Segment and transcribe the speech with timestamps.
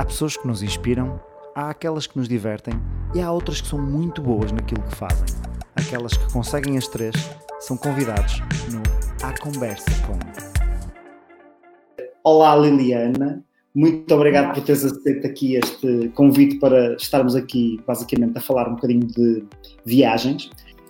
[0.00, 1.20] Há pessoas que nos inspiram,
[1.54, 2.72] há aquelas que nos divertem
[3.14, 5.26] e há outras que são muito boas naquilo que fazem.
[5.76, 7.14] Aquelas que conseguem as três
[7.58, 8.40] são convidados
[8.72, 8.80] no
[9.22, 10.18] A Conversa com.
[12.24, 13.44] Olá Liliana,
[13.74, 18.76] muito obrigado por teres aceito aqui este convite para estarmos aqui basicamente a falar um
[18.76, 19.44] bocadinho de
[19.84, 20.48] viagens.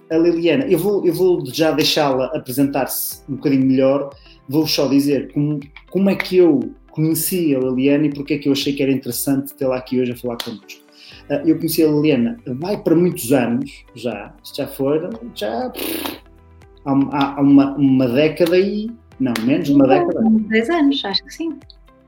[0.08, 4.10] A Liliana, eu vou, eu vou já deixá-la apresentar-se um bocadinho melhor,
[4.48, 5.58] vou só dizer como,
[5.90, 6.60] como é que eu
[6.90, 10.12] conheci a Liliana e porque é que eu achei que era interessante tê-la aqui hoje
[10.12, 10.82] a falar connosco.
[11.28, 15.72] Ah, eu conheci a Liliana, vai para muitos anos já, já foram, já
[16.84, 18.90] há, há uma, uma década e.
[19.18, 20.22] Não, menos de uma década.
[20.24, 21.58] 10 anos, acho que sim.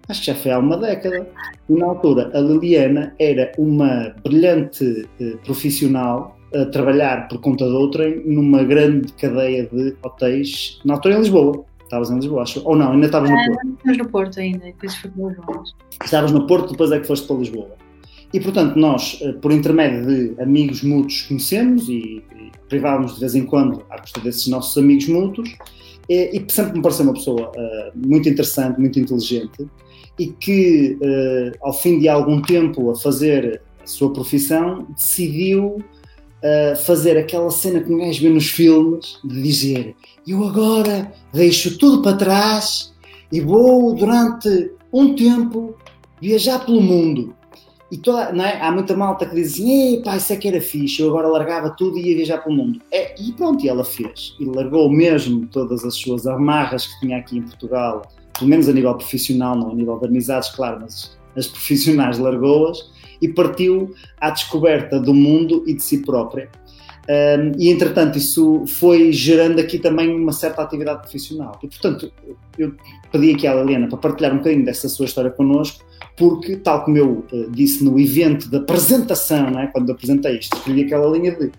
[0.08, 1.28] Acho que já foi há uma década.
[1.68, 7.72] E na altura, a Liliana era uma brilhante eh, profissional a trabalhar por conta de
[7.72, 11.64] outrem numa grande cadeia de hotéis, na altura em Lisboa.
[11.92, 12.62] Estavas em Lisboa, acho.
[12.64, 13.68] Ou não, ainda estavas no Porto.
[13.68, 15.64] Estavas no Porto ainda, depois fui para Lisboa.
[16.02, 17.70] Estavas no Porto, depois é que foste para Lisboa.
[18.32, 23.34] E, portanto, nós, eh, por intermédio de amigos mútuos, conhecemos e, e privávamos de vez
[23.34, 25.54] em quando à custa desses nossos amigos mútuos.
[26.08, 29.68] E, e sempre me pareceu uma pessoa uh, muito interessante, muito inteligente
[30.18, 36.76] e que, uh, ao fim de algum tempo a fazer a sua profissão, decidiu uh,
[36.84, 39.94] fazer aquela cena que um gajo vê nos filmes, de dizer
[40.26, 42.92] eu agora deixo tudo para trás
[43.30, 45.74] e vou durante um tempo
[46.20, 47.34] viajar pelo mundo.
[47.90, 48.60] E toda, é?
[48.62, 51.68] há muita malta que diz assim, pá, isso é que era fixe, eu agora largava
[51.70, 52.80] tudo e ia viajar pelo mundo.
[52.90, 54.34] É, e pronto, e ela fez.
[54.40, 58.02] E largou mesmo todas as suas amarras que tinha aqui em Portugal,
[58.38, 62.78] pelo menos a nível profissional, não a nível de amizades, claro, mas as profissionais largou-as
[63.20, 66.50] e partiu à descoberta do mundo e de si própria.
[67.08, 71.58] Um, e entretanto, isso foi gerando aqui também uma certa atividade profissional.
[71.62, 72.12] E portanto,
[72.56, 72.74] eu
[73.10, 75.84] pedi aqui à Liliana para partilhar um bocadinho dessa sua história connosco,
[76.16, 79.66] porque, tal como eu uh, disse no evento da apresentação, é?
[79.66, 81.50] quando apresentei isto, escrevi aquela linha de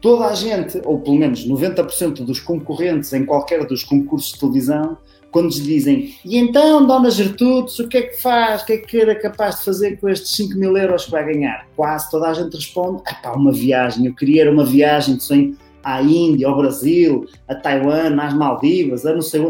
[0.00, 4.98] toda a gente, ou pelo menos 90% dos concorrentes em qualquer dos concursos de televisão,
[5.32, 8.62] quando lhes dizem e então, Dona Gertrudes, o que é que faz?
[8.62, 11.24] O que é que era capaz de fazer com estes 5 mil euros que vai
[11.24, 11.66] ganhar?
[11.74, 14.06] Quase toda a gente responde: é pá, uma viagem.
[14.06, 19.14] Eu queria uma viagem de sonho à Índia, ao Brasil, a Taiwan, às Maldivas, a
[19.14, 19.42] não sei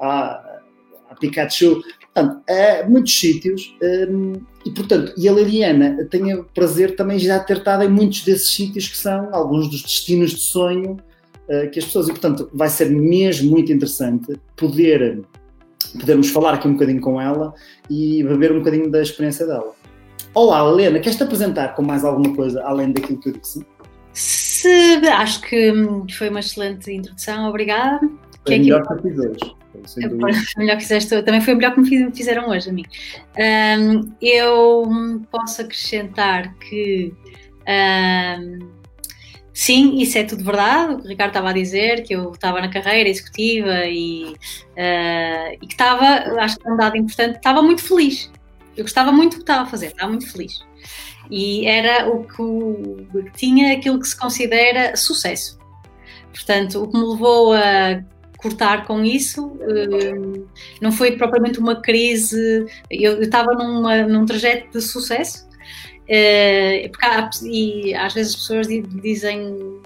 [0.00, 0.60] a,
[1.10, 1.82] a Pikachu.
[2.14, 2.42] Portanto,
[2.88, 3.76] muitos sítios.
[3.82, 4.32] Um,
[4.64, 8.50] e, portanto, e a Liliana tem o prazer também já ter estado em muitos desses
[8.50, 10.96] sítios que são alguns dos destinos de sonho
[11.48, 12.08] uh, que as pessoas.
[12.08, 15.24] E, portanto, vai ser mesmo muito interessante poder
[15.98, 17.54] podermos falar aqui um bocadinho com ela
[17.88, 19.74] e beber um bocadinho da experiência dela.
[20.34, 23.64] Olá, Helena, queres-te apresentar com mais alguma coisa além daquilo que eu disse?
[24.12, 25.72] Se, acho que
[26.16, 28.00] foi uma excelente introdução, obrigada.
[28.00, 28.10] Foi
[28.44, 29.56] que é melhor que, que fiz hoje.
[30.56, 32.84] melhor que fizeste, também foi melhor que me fizeram hoje a mim.
[33.38, 37.12] Um, eu posso acrescentar que
[37.68, 38.68] um,
[39.56, 40.94] sim, isso é tudo verdade.
[40.94, 45.72] O Ricardo estava a dizer, que eu estava na carreira executiva e, uh, e que
[45.72, 46.04] estava,
[46.40, 48.30] acho que é um dado importante, estava muito feliz.
[48.76, 50.60] Eu gostava muito do que estava a fazer, estava muito feliz.
[51.30, 55.58] E era o que, o, que tinha aquilo que se considera sucesso.
[56.34, 58.04] Portanto, o que me levou a
[58.36, 59.46] cortar com isso.
[59.46, 60.46] Uh,
[60.82, 65.45] não foi propriamente uma crise, eu estava num trajeto de sucesso.
[66.06, 69.80] Uh, porque há, e às vezes as pessoas dizem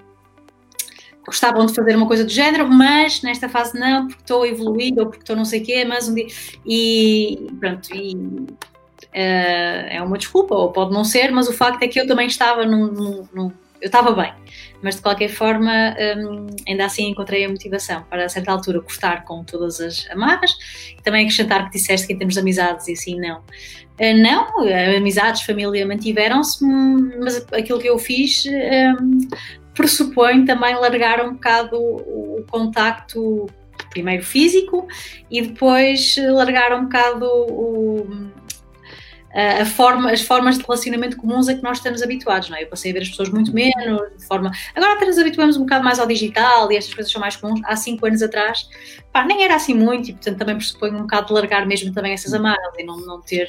[1.24, 4.94] gostavam de fazer uma coisa do género, mas nesta fase não, porque estou a evoluir
[4.98, 6.26] ou porque estou não sei o quê, mas um dia.
[6.66, 8.48] E pronto, e, uh,
[9.12, 12.66] é uma desculpa, ou pode não ser, mas o facto é que eu também estava
[12.66, 14.32] num, num, num eu estava bem,
[14.82, 15.72] mas de qualquer forma
[16.18, 20.54] um, ainda assim encontrei a motivação para a certa altura cortar com todas as amarras
[20.98, 23.42] e também acrescentar que disseste que em termos de amizades e assim não.
[24.00, 24.46] Uh, não,
[24.96, 29.28] amizades, família mantiveram-se, mas aquilo que eu fiz um,
[29.74, 33.46] pressupõe também largar um bocado o, contacto
[33.90, 34.88] primeiro físico
[35.30, 38.30] e depois largar um bocado o,
[39.32, 42.64] a forma, as formas de relacionamento comuns a que nós estamos habituados, não é?
[42.64, 44.50] Eu passei a ver as pessoas muito menos, de forma...
[44.74, 47.60] Agora até nos habituamos um bocado mais ao digital e estas coisas são mais comuns.
[47.64, 48.68] Há cinco anos atrás,
[49.12, 52.12] pá, nem era assim muito e, portanto, também pressupõe um bocado de largar mesmo também
[52.12, 53.48] essas amarras e não, não ter...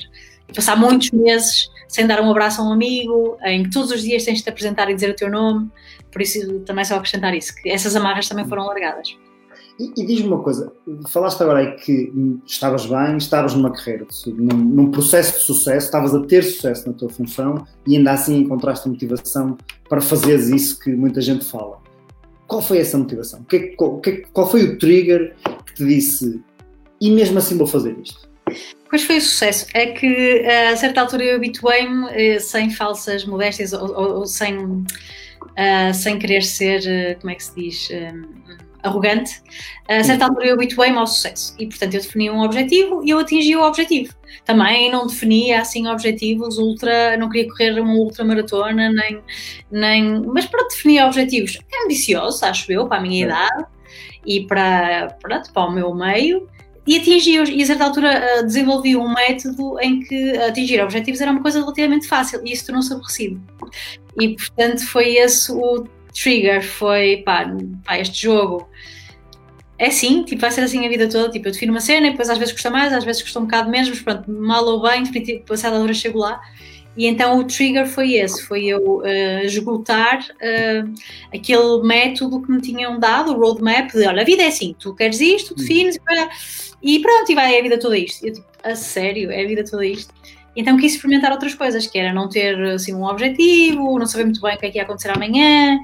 [0.55, 4.23] Passar muitos meses sem dar um abraço a um amigo, em que todos os dias
[4.23, 5.69] tens de te apresentar e dizer o teu nome,
[6.09, 9.15] por isso também só acrescentar isso, que essas amarras também foram largadas.
[9.79, 10.71] E, e diz-me uma coisa,
[11.09, 12.13] falaste agora aí que
[12.45, 16.93] estavas bem, estavas numa carreira, num, num, processo de sucesso, estavas a ter sucesso na
[16.93, 19.57] tua função e ainda assim encontraste motivação
[19.89, 21.79] para fazeres isso que muita gente fala.
[22.47, 23.43] Qual foi essa motivação?
[23.43, 26.41] Que, qual, que, qual foi o trigger que te disse
[27.01, 28.30] e mesmo assim vou fazer isto?
[28.91, 29.67] Pois foi o sucesso.
[29.73, 34.57] É que a certa altura eu habituei-me, eh, sem falsas modéstias ou, ou, ou sem,
[34.57, 38.25] uh, sem querer ser, eh, como é que se diz, um,
[38.83, 39.41] arrogante,
[39.87, 43.19] a certa altura eu habituei-me ao sucesso e, portanto, eu defini um objetivo e eu
[43.19, 44.13] atingi o objetivo.
[44.43, 49.21] Também não definia assim objetivos ultra, não queria correr uma ultramaratona, nem,
[49.71, 50.21] nem.
[50.25, 53.65] Mas pronto, definia objetivos ambiciosos, acho eu, para a minha idade
[54.25, 56.49] e para, pronto, para o meu meio
[56.85, 57.49] e atingi-os.
[57.49, 61.59] E a certa altura uh, desenvolvi um método em que atingir objetivos era uma coisa
[61.59, 63.41] relativamente fácil e isso tornou-se aborrecido.
[64.19, 67.45] E portanto foi esse o trigger: foi pá,
[67.85, 68.67] pá, este jogo.
[69.77, 71.31] É assim, tipo, vai ser assim a vida toda.
[71.31, 73.45] Tipo, eu defino uma cena e depois às vezes custa mais, às vezes custa um
[73.45, 76.39] bocado menos, mas pronto, mal ou bem, depois a certa altura chego lá.
[76.95, 80.93] E então o trigger foi esse, foi eu uh, esgotar uh,
[81.33, 84.93] aquele método que me tinham dado, o roadmap de, olha, a vida é assim, tu
[84.93, 85.99] queres isto, defines, e
[86.81, 88.25] e pronto, e vai, é a vida toda isto.
[88.25, 90.13] Eu tipo, a sério, é a vida toda isto.
[90.55, 94.41] Então quis experimentar outras coisas, que era não ter assim um objetivo, não saber muito
[94.41, 95.79] bem o que é que ia acontecer amanhã.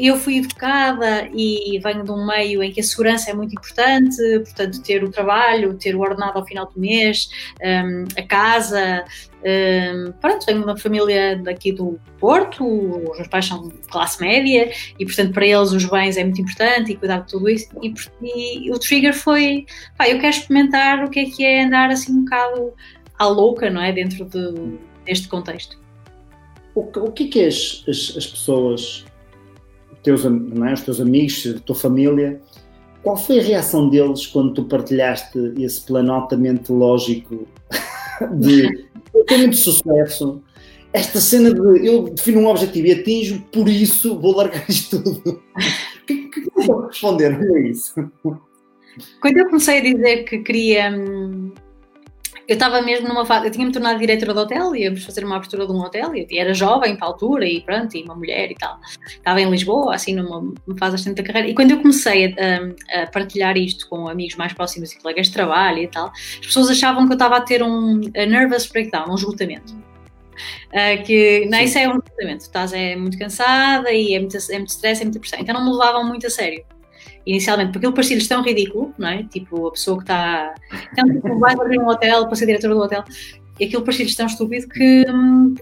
[0.00, 4.16] Eu fui educada e venho de um meio em que a segurança é muito importante,
[4.44, 7.28] portanto, ter o trabalho, ter o ordenado ao final do mês,
[7.60, 9.04] um, a casa,
[9.42, 14.70] um, pronto, tenho uma família daqui do Porto, os meus pais são de classe média
[14.96, 17.68] e, portanto, para eles os bens é muito importante e cuidar de tudo isso.
[17.82, 17.92] E,
[18.66, 19.66] e o trigger foi,
[19.96, 22.72] pá, eu quero experimentar o que é que é andar assim um bocado
[23.18, 23.92] à louca, não é?
[23.92, 25.76] Dentro de, deste contexto.
[26.74, 29.04] O, o que é que as, as, as pessoas,
[30.08, 30.72] teus, é?
[30.72, 32.40] os teus amigos, a tua família,
[33.02, 37.46] qual foi a reação deles quando tu partilhaste esse plano altamente lógico
[38.40, 38.88] de
[39.26, 40.42] tem muito sucesso.
[40.92, 45.42] Esta cena de eu defino um objetivo e atinjo, por isso vou largar isto tudo.
[46.02, 47.94] O que, que, que vou responder a isso?
[49.20, 50.90] Quando eu comecei a dizer que queria.
[50.90, 51.52] Hum,
[52.48, 53.46] eu estava mesmo numa fase.
[53.46, 56.54] Eu tinha-me tornado diretora do hotel, íamos fazer uma abertura de um hotel, e era
[56.54, 58.80] jovem para a altura, e pronto, e uma mulher e tal.
[59.06, 61.48] Estava em Lisboa, assim, numa, numa fase bastante da carreira.
[61.50, 65.34] E quando eu comecei a, a, partilhar isto com amigos mais próximos e colegas de
[65.34, 69.14] trabalho e tal, as pessoas achavam que eu estava a ter um nervous breakdown, um
[69.14, 69.74] esgotamento.
[70.68, 74.56] Uh, que não, isso é um esgotamento, estás é muito cansada e é muito, é
[74.56, 75.38] muito stress, é muita pressão.
[75.38, 76.64] Então não me levavam muito a sério
[77.28, 79.22] inicialmente, porque ele parecia-lhes tão ridículo, não é?
[79.24, 80.54] Tipo, a pessoa que está.
[80.90, 83.04] Então, tipo, vai abrir um hotel para ser diretora do hotel.
[83.60, 85.54] E aquilo parecia-lhes tão estúpido que hum,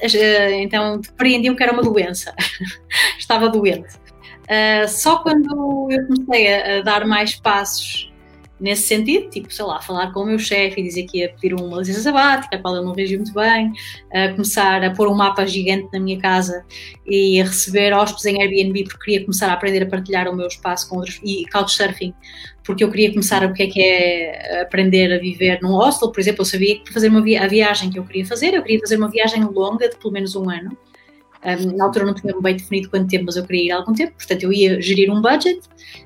[0.61, 2.33] então compreendiam que era uma doença.
[3.19, 3.97] Estava doente.
[4.45, 8.13] Uh, só quando eu comecei a, a dar mais passos
[8.59, 11.55] nesse sentido, tipo, sei lá, falar com o meu chefe e dizer que ia pedir
[11.55, 13.73] uma licença sabática, a qual ele não reagiu muito bem,
[14.13, 16.65] a começar a pôr um mapa gigante na minha casa
[17.07, 20.47] e a receber hóspedes em Airbnb porque queria começar a aprender a partilhar o meu
[20.47, 22.15] espaço com outros, e couchsurfing,
[22.65, 26.11] porque eu queria começar a o que é que é aprender a viver num hostel,
[26.11, 28.81] por exemplo, eu sabia que fazer uma a viagem que eu queria fazer, eu queria
[28.81, 30.77] fazer uma viagem longa de pelo menos um ano,
[31.47, 34.15] um, na altura não tinha bem definido quanto tempo, mas eu queria ir algum tempo,
[34.15, 35.61] portanto eu ia gerir um budget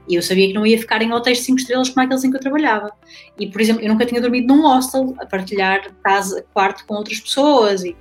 [0.08, 2.31] e eu sabia que não ia ficar em hotéis de 5 estrelas como aqueles em
[2.31, 2.92] que eu trabalhava.
[3.38, 7.20] E, por exemplo, eu nunca tinha dormido num hostel a partilhar casa, quarto com outras
[7.20, 7.96] pessoas e,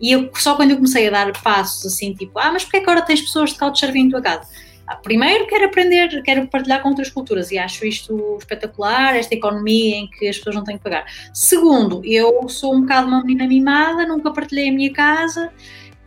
[0.00, 2.84] e eu, só quando eu comecei a dar passos assim, tipo, ah, mas porquê que
[2.84, 4.46] agora tens pessoas de couchsurfing em tua casa?
[4.86, 9.96] Ah, primeiro quero aprender, quero partilhar com outras culturas e acho isto espetacular, esta economia
[9.96, 11.06] em que as pessoas não têm que pagar.
[11.32, 15.50] Segundo, eu sou um bocado uma menina mimada, nunca partilhei a minha casa,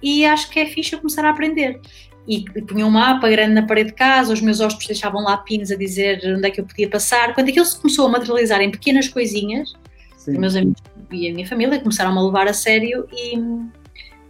[0.02, 1.80] e acho que é fixe eu começar a aprender.
[2.28, 5.38] E, e punha um mapa grande na parede de casa, os meus hóspedes deixavam lá
[5.38, 7.34] pinos a dizer onde é que eu podia passar.
[7.34, 9.74] Quando aquilo se começou a materializar em pequenas coisinhas,
[10.18, 10.34] Sim.
[10.34, 13.40] os meus amigos e a minha família começaram a levar a sério e,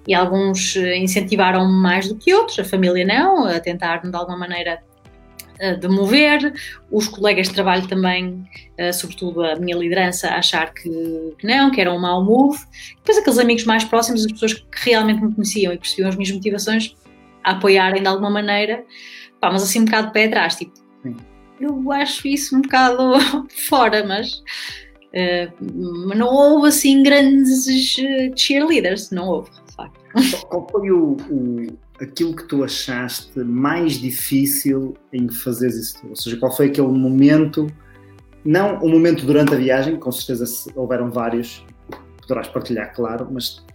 [0.07, 4.79] e alguns incentivaram mais do que outros, a família não, a tentar de alguma maneira
[5.59, 6.53] eh, de mover,
[6.91, 8.43] os colegas de trabalho também,
[8.77, 10.89] eh, sobretudo a minha liderança, a achar que,
[11.37, 12.59] que, não, que era um mau move.
[12.97, 16.31] Depois aqueles amigos mais próximos, as pessoas que realmente me conheciam e percebiam as minhas
[16.31, 16.95] motivações,
[17.43, 18.83] a apoiarem de alguma maneira,
[19.39, 21.15] pá, mas assim um bocado de pé atrás, tipo, Sim.
[21.59, 23.13] eu acho isso um bocado
[23.67, 24.33] fora, mas,
[25.13, 27.65] uh, não houve assim grandes
[28.35, 29.99] cheerleaders, não houve, de facto.
[30.49, 31.67] Qual foi o, o
[31.99, 35.97] aquilo que tu achaste mais difícil em fazer isso?
[36.07, 37.67] Ou seja, qual foi aquele momento,
[38.45, 41.65] não o momento durante a viagem, com certeza houveram vários,
[42.21, 43.65] poderás partilhar, claro, mas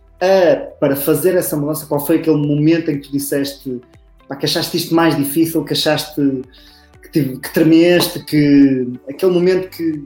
[0.79, 3.81] para fazer essa mudança, qual foi aquele momento em que tu disseste
[4.29, 6.21] pá, que achaste isto mais difícil, que achaste
[7.03, 10.05] que, tive, que tremeste, que aquele momento que.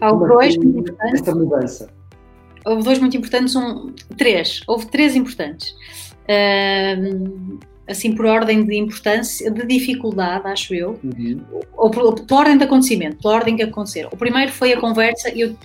[0.00, 1.20] Houve dois muito importantes.
[1.20, 1.90] Essa mudança.
[2.64, 4.62] Houve dois muito importantes, um, três.
[4.66, 5.74] Houve três importantes
[7.88, 11.40] assim por ordem de importância, de dificuldade, acho eu, uhum.
[11.76, 14.10] ou, por, ou pela ordem de acontecimento, pela ordem que aconteceram.
[14.12, 15.56] O primeiro foi a conversa, eu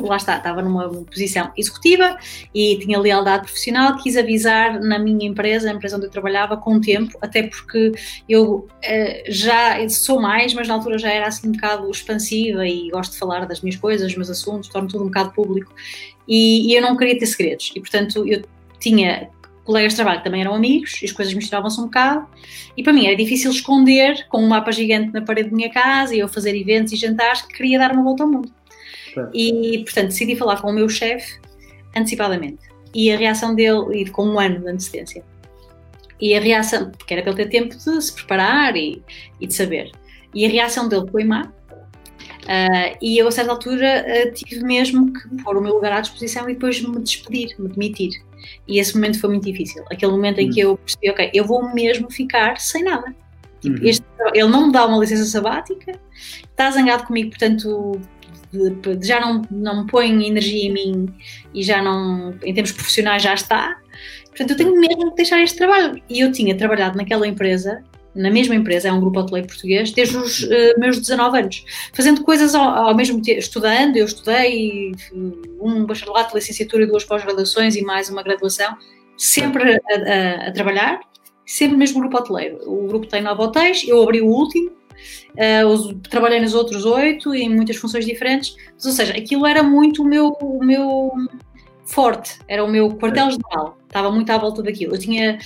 [0.00, 2.16] lá está, estava numa posição executiva
[2.54, 6.76] e tinha lealdade profissional, quis avisar na minha empresa, a empresa onde eu trabalhava, com
[6.76, 7.92] o tempo, até porque
[8.28, 8.68] eu uh,
[9.28, 13.18] já sou mais, mas na altura já era assim um bocado expansiva e gosto de
[13.18, 15.72] falar das minhas coisas, dos meus assuntos, torno tudo um bocado público
[16.26, 18.42] e, e eu não queria ter segredos e, portanto, eu
[18.80, 19.28] tinha
[19.64, 22.26] colegas de trabalho que também eram amigos e as coisas misturavam-se um bocado.
[22.76, 26.14] E para mim era difícil esconder com um mapa gigante na parede da minha casa
[26.14, 28.52] e eu fazer eventos e jantares que queria dar uma volta ao mundo.
[29.34, 31.38] E, portanto, decidi falar com o meu chefe
[31.94, 32.60] antecipadamente.
[32.94, 35.24] E a reação dele, e com um ano de antecedência.
[36.20, 39.02] E a reação, porque era para ele ter tempo de se preparar e,
[39.40, 39.90] e de saber.
[40.34, 41.52] E a reação dele foi má.
[42.42, 46.00] Uh, e eu, a certa altura, uh, tive mesmo que pôr o meu lugar à
[46.00, 48.22] disposição e depois me despedir, me demitir.
[48.66, 49.84] E esse momento foi muito difícil.
[49.90, 50.72] Aquele momento em que uhum.
[50.72, 53.14] eu percebi, ok, eu vou mesmo ficar sem nada.
[53.60, 53.88] Tipo, uhum.
[53.88, 55.98] este, ele não me dá uma licença sabática,
[56.50, 58.00] está zangado comigo, portanto,
[58.52, 61.14] de, de, já não, não me põe energia em mim
[61.54, 63.78] e já não, em termos profissionais, já está.
[64.26, 66.02] Portanto, eu tenho mesmo que deixar este trabalho.
[66.08, 67.82] E eu tinha trabalhado naquela empresa
[68.14, 72.22] na mesma empresa, é um grupo hoteleiro português, desde os uh, meus 19 anos, fazendo
[72.22, 74.92] coisas ao, ao, mesmo tempo, estudando, eu estudei
[75.60, 78.76] um bacharelato, licenciatura e duas pós-graduações e mais uma graduação,
[79.16, 81.00] sempre a, a, a, trabalhar,
[81.46, 82.58] sempre no mesmo grupo hoteleiro.
[82.66, 87.48] O grupo tem nove hotéis, eu abri o último, uh, trabalhei nos outros oito em
[87.48, 91.10] muitas funções diferentes, mas, ou seja, aquilo era muito o meu, o meu
[91.84, 94.94] forte, era o meu quartel-general, estava muito à volta daquilo.
[94.94, 95.38] Eu tinha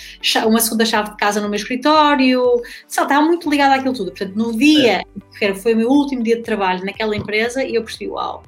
[0.46, 4.12] uma segunda chave de casa no meu escritório, só estava muito ligada àquilo tudo.
[4.12, 5.02] Portanto, no dia
[5.36, 8.44] que foi o meu último dia de trabalho naquela empresa, eu percebi, uau,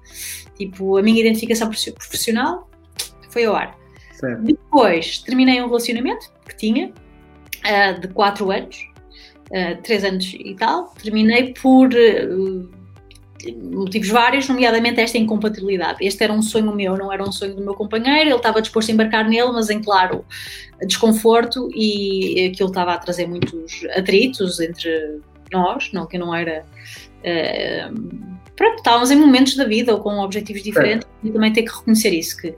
[0.57, 2.71] tipo, a minha identificação profissional
[3.29, 3.77] foi ao ar.
[4.13, 4.43] Certo.
[4.43, 8.89] Depois, terminei um relacionamento que tinha, uh, de 4 anos,
[9.51, 11.89] uh, 3 anos e tal, terminei por...
[11.89, 12.79] Uh,
[13.73, 16.05] motivos vários, nomeadamente esta incompatibilidade.
[16.05, 18.91] Este era um sonho meu, não era um sonho do meu companheiro, ele estava disposto
[18.91, 20.25] a embarcar nele, mas em claro
[20.87, 25.21] desconforto e aquilo estava a trazer muitos atritos entre
[25.53, 26.65] nós, não que não era.
[27.19, 31.29] Uh, pronto, estávamos em momentos da vida ou com objetivos diferentes é.
[31.29, 32.55] e também ter que reconhecer isso que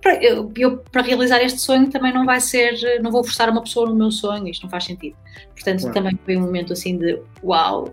[0.00, 3.62] para, eu, eu, para realizar este sonho também não vai ser, não vou forçar uma
[3.62, 5.16] pessoa no meu sonho, isto não faz sentido.
[5.54, 7.92] Portanto, também foi um momento assim de uau,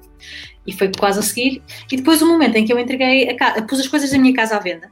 [0.65, 1.61] e foi quase a seguir.
[1.91, 4.33] E depois o momento em que eu entreguei, a casa, pus as coisas da minha
[4.33, 4.89] casa à venda,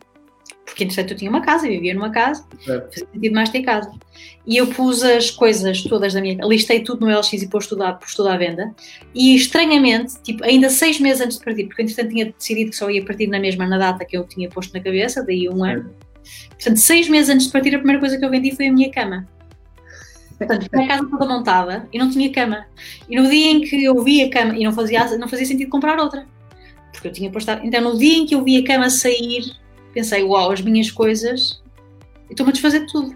[0.65, 2.79] porque entretanto eu tinha uma casa, vivia numa casa, é.
[2.79, 3.91] fazia sentido mais ter casa.
[4.45, 7.83] E eu pus as coisas todas da minha listei tudo no LX e pus tudo,
[7.83, 8.73] à, pus tudo à venda.
[9.13, 12.89] E estranhamente, tipo, ainda seis meses antes de partir, porque entretanto tinha decidido que só
[12.89, 15.93] ia partir na mesma na data que eu tinha posto na cabeça, daí um ano.
[16.49, 18.91] Portanto, seis meses antes de partir, a primeira coisa que eu vendi foi a minha
[18.91, 19.27] cama.
[20.37, 22.65] Portanto, tinha a casa toda montada e não tinha cama.
[23.09, 25.69] E no dia em que eu vi a cama, e não fazia, não fazia sentido
[25.69, 26.25] comprar outra,
[26.91, 27.65] porque eu tinha postado.
[27.65, 29.55] Então, no dia em que eu vi a cama sair,
[29.93, 31.61] pensei, uau, as minhas coisas,
[32.29, 33.15] estou-me a desfazer de tudo.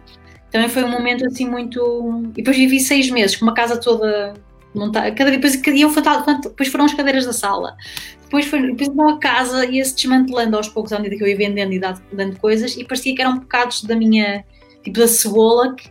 [0.51, 2.23] Também foi um momento assim muito.
[2.31, 4.33] E depois vivi seis meses com uma casa toda
[4.77, 5.11] montada.
[5.11, 5.55] Cada, depois,
[5.93, 7.75] fatal, depois foram as cadeiras da sala.
[8.23, 11.73] Depois, foi, depois a casa ia-se desmantelando aos poucos à medida que eu ia vendendo
[11.73, 14.43] e dando, dando coisas, e parecia que eram bocados da minha.
[14.83, 15.89] tipo da cebola que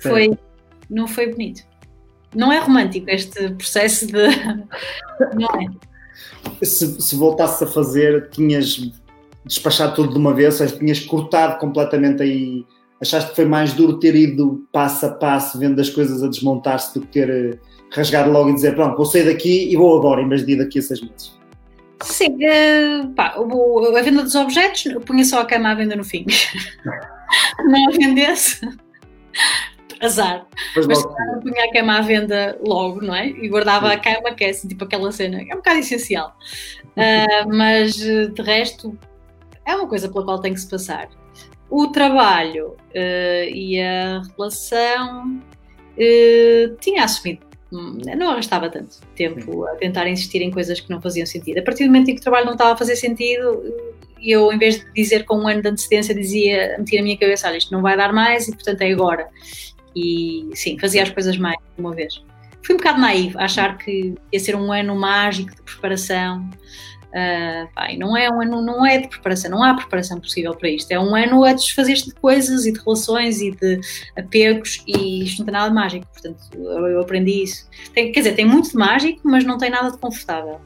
[0.00, 0.38] foi,
[0.90, 1.62] não foi bonito.
[2.34, 4.12] Não é romântico este processo de.
[5.34, 6.64] Não é.
[6.64, 8.92] Se, se voltasses a fazer, tinhas
[9.44, 12.64] despachado tudo de uma vez, ou seja, tinhas cortado completamente aí.
[13.04, 16.98] Achaste que foi mais duro ter ido passo a passo, vendo as coisas a desmontar-se,
[16.98, 17.58] do que ter eh,
[17.92, 20.56] rasgado logo e dizer: Pronto, vou sair daqui e vou agora, em vez de ir
[20.56, 21.38] daqui a seis meses?
[22.02, 26.24] Sim, uh, pá, a venda dos objetos, punha só a cama à venda no fim.
[27.64, 28.66] não a vendesse,
[30.00, 30.46] azar.
[30.74, 33.28] Mas, mas claro, punha a cama à venda logo, não é?
[33.28, 33.94] E guardava Sim.
[33.94, 36.34] a cama, que é assim, tipo aquela cena, é um bocado essencial.
[36.96, 38.98] Uh, mas de resto,
[39.66, 41.08] é uma coisa pela qual tem que se passar.
[41.76, 45.40] O trabalho uh, e a relação
[45.98, 47.44] uh, tinha assumido.
[47.72, 51.58] Hum, não arrastava tanto tempo a tentar insistir em coisas que não faziam sentido.
[51.58, 53.60] A partir do momento em que o trabalho não estava a fazer sentido,
[54.22, 57.48] eu, em vez de dizer com um ano de antecedência, dizia, metia na minha cabeça:
[57.48, 59.28] olha, isto não vai dar mais e, portanto, é agora
[59.96, 62.22] e sim, fazia as coisas mais de uma vez.
[62.62, 66.48] Fui um bocado naivo achar que ia ser um ano mágico de preparação.
[67.14, 70.90] Uh, não é um ano, não é de preparação, não há preparação possível para isto.
[70.90, 73.80] É um ano a desfazer-se de coisas e de relações e de
[74.16, 76.06] apegos e isto não tem nada de mágico.
[76.12, 77.70] Portanto, eu, aprendi isso.
[77.94, 80.60] Tem, quer dizer, tem muito de mágico, mas não tem nada de confortável.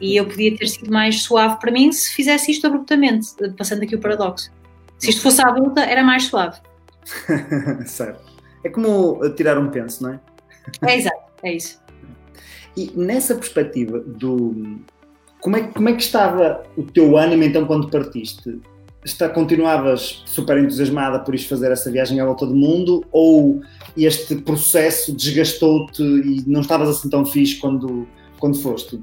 [0.00, 3.28] E eu podia ter sido mais suave para mim se fizesse isto abruptamente,
[3.58, 4.50] passando aqui o paradoxo.
[4.98, 6.58] Se isto fosse à adulta, era mais suave.
[7.84, 8.24] certo.
[8.64, 10.20] É como tirar um penso, não é?
[10.86, 11.78] É exato, é isso.
[12.74, 14.80] E nessa perspectiva do
[15.40, 18.60] como é, como é que estava o teu ânimo então quando partiste?
[19.04, 23.62] Está, continuavas super entusiasmada por isto fazer essa viagem à volta do mundo ou
[23.96, 28.06] este processo desgastou-te e não estavas assim tão fixe quando,
[28.38, 29.00] quando foste?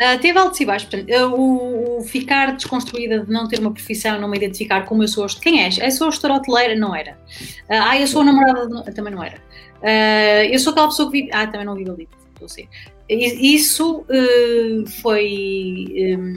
[0.00, 0.88] Uh, teve altos e baixos.
[1.36, 5.26] O, o, ficar desconstruída de não ter uma profissão, não me identificar como eu sou.
[5.26, 5.76] Quem és?
[5.76, 6.76] Eu sou a gestora hoteleira?
[6.76, 7.18] Não era.
[7.64, 8.66] Uh, ah, eu sou a namorada?
[8.66, 9.36] De, também não era.
[9.82, 11.32] Uh, eu sou aquela pessoa que vive.
[11.34, 12.08] Ah, também não vivo ali.
[13.08, 14.04] Isso
[15.02, 15.86] foi.
[16.18, 16.34] Um,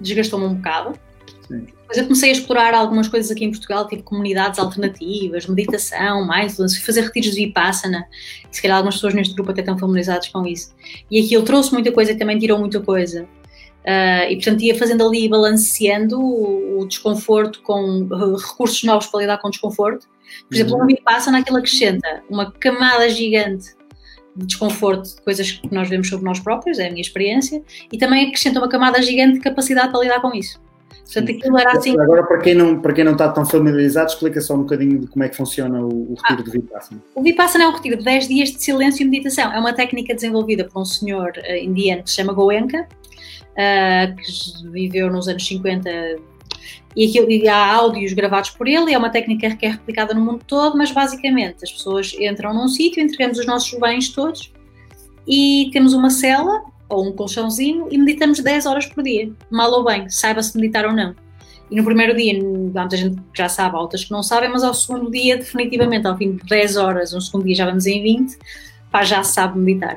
[0.00, 0.98] desgastou-me um bocado.
[1.46, 1.66] Sim.
[1.86, 6.78] Depois eu comecei a explorar algumas coisas aqui em Portugal, tipo comunidades alternativas, meditação, mindfulness,
[6.78, 8.04] fazer retiros de Vipassana.
[8.50, 10.74] Se calhar algumas pessoas neste grupo até estão familiarizadas com isso.
[11.08, 13.28] E aquilo trouxe muita coisa e também tirou muita coisa.
[13.84, 19.38] Uh, e portanto ia fazendo ali, balanceando o, o, desconforto com recursos novos para lidar
[19.38, 20.08] com o desconforto.
[20.48, 20.82] Por exemplo, uhum.
[20.82, 23.75] o Vipassana aquilo acrescenta uma camada gigante
[24.36, 27.98] de desconforto de coisas que nós vemos sobre nós próprios, é a minha experiência, e
[27.98, 30.60] também acrescenta uma camada gigante de capacidade para lidar com isso.
[31.04, 31.98] Portanto, aquilo era assim.
[32.00, 35.06] Agora, para quem, não, para quem não está tão familiarizado, explica só um bocadinho de
[35.06, 37.02] como é que funciona o, o retiro ah, do Vipassana.
[37.14, 39.52] O Vipassana é um retiro de 10 dias de silêncio e meditação.
[39.52, 42.88] É uma técnica desenvolvida por um senhor uh, indiano que se chama Goenka,
[43.52, 45.90] uh, que viveu nos anos 50
[46.96, 50.20] e, aquilo, e há áudios gravados por ele, é uma técnica que é replicada no
[50.20, 54.50] mundo todo, mas basicamente as pessoas entram num sítio, entregamos os nossos bens todos
[55.28, 59.84] e temos uma cela ou um colchãozinho e meditamos 10 horas por dia, mal ou
[59.84, 61.14] bem, saiba-se meditar ou não.
[61.70, 64.48] E no primeiro dia, há muita gente que já sabe, há outras que não sabem,
[64.48, 67.86] mas ao segundo dia, definitivamente, ao fim de 10 horas, um segundo dia já vamos
[67.86, 68.38] em 20,
[68.90, 69.96] pá, já sabe meditar.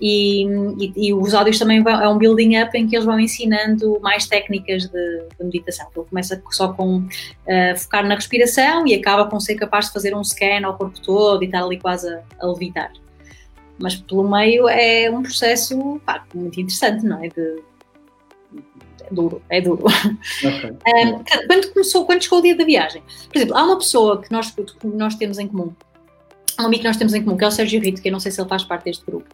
[0.00, 0.44] E,
[0.78, 3.98] e, e, os áudios também vão, é um building up em que eles vão ensinando
[4.00, 5.86] mais técnicas de, de meditação.
[5.96, 10.14] Ele começa só com uh, focar na respiração e acaba com ser capaz de fazer
[10.14, 12.92] um scan ao corpo todo e estar ali quase a, a levitar
[13.78, 17.28] mas pelo meio é um processo pá, muito interessante, não é?
[17.28, 17.62] De,
[19.08, 19.84] é duro, é duro.
[19.84, 20.70] Okay.
[20.70, 24.32] Um, quando começou, quando chegou o dia da viagem, por exemplo, há uma pessoa que
[24.32, 25.72] nós, que nós temos em comum,
[26.58, 28.20] um amigo que nós temos em comum, que é o Sérgio Rito, que eu não
[28.20, 29.28] sei se ele faz parte deste grupo,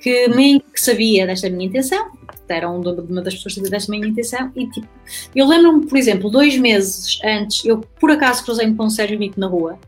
[0.00, 0.28] que,
[0.60, 2.10] que sabia desta minha intenção,
[2.48, 4.88] era um, uma das pessoas que sabia desta minha intenção, e tipo,
[5.34, 9.38] eu lembro-me, por exemplo, dois meses antes, eu por acaso cruzei-me com o Sérgio Rito
[9.38, 9.78] na rua,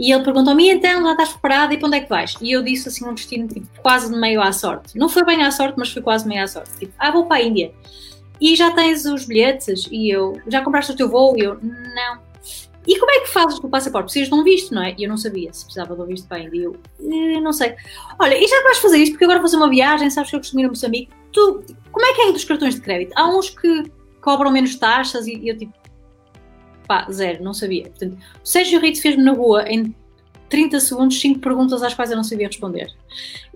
[0.00, 2.34] e ele perguntou-me, então, já estás preparada e para onde é que vais?
[2.40, 4.96] E eu disse assim um destino tipo, quase meio à sorte.
[4.96, 6.70] Não foi bem à sorte, mas foi quase meio à sorte.
[6.78, 7.70] Tipo, ah, vou para a Índia.
[8.40, 9.86] E já tens os bilhetes?
[9.90, 11.36] E eu, já compraste o teu voo?
[11.36, 12.29] E eu, não.
[12.86, 14.06] E como é que fazes com o passaporte?
[14.06, 14.94] Precisas de um visto, não é?
[14.96, 16.62] E eu não sabia se precisava de um visto para a Índia.
[16.62, 17.74] Eu, eh, não sei.
[18.18, 19.12] Olha, e já vais fazer isto?
[19.12, 21.12] Porque agora vou fazer uma viagem, sabes que eu costumo ir a Moçambique.
[21.32, 23.12] Tu, como é que é dos cartões de crédito?
[23.16, 23.90] Há uns que
[24.20, 25.72] cobram menos taxas e, e eu tipo,
[26.86, 27.84] pá, zero, não sabia.
[27.84, 29.94] Portanto, o Sérgio Rito fez-me na rua em
[30.48, 32.92] 30 segundos, 5 perguntas às quais eu não sabia responder.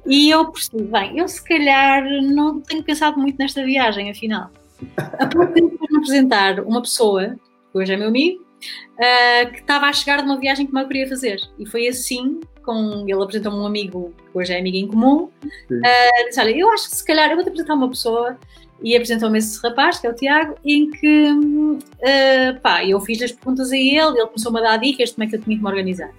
[0.07, 4.51] E eu percebi, bem, eu se calhar não tenho pensado muito nesta viagem, afinal.
[4.97, 7.37] A pouco tempo me apresentar uma pessoa,
[7.73, 8.45] que hoje é meu amigo,
[8.95, 11.41] uh, que estava a chegar de uma viagem que eu queria fazer.
[11.59, 16.27] E foi assim, com ele apresentou-me um amigo, que hoje é amigo em comum, uh,
[16.27, 18.39] disse, olha, eu acho que se calhar eu vou-te apresentar uma pessoa
[18.83, 23.33] e apresentou-me esse rapaz, que é o Tiago, em que uh, pá, eu fiz as
[23.33, 25.63] perguntas a ele, ele começou-me a dar dicas de como é que eu tinha que
[25.63, 26.11] me organizar.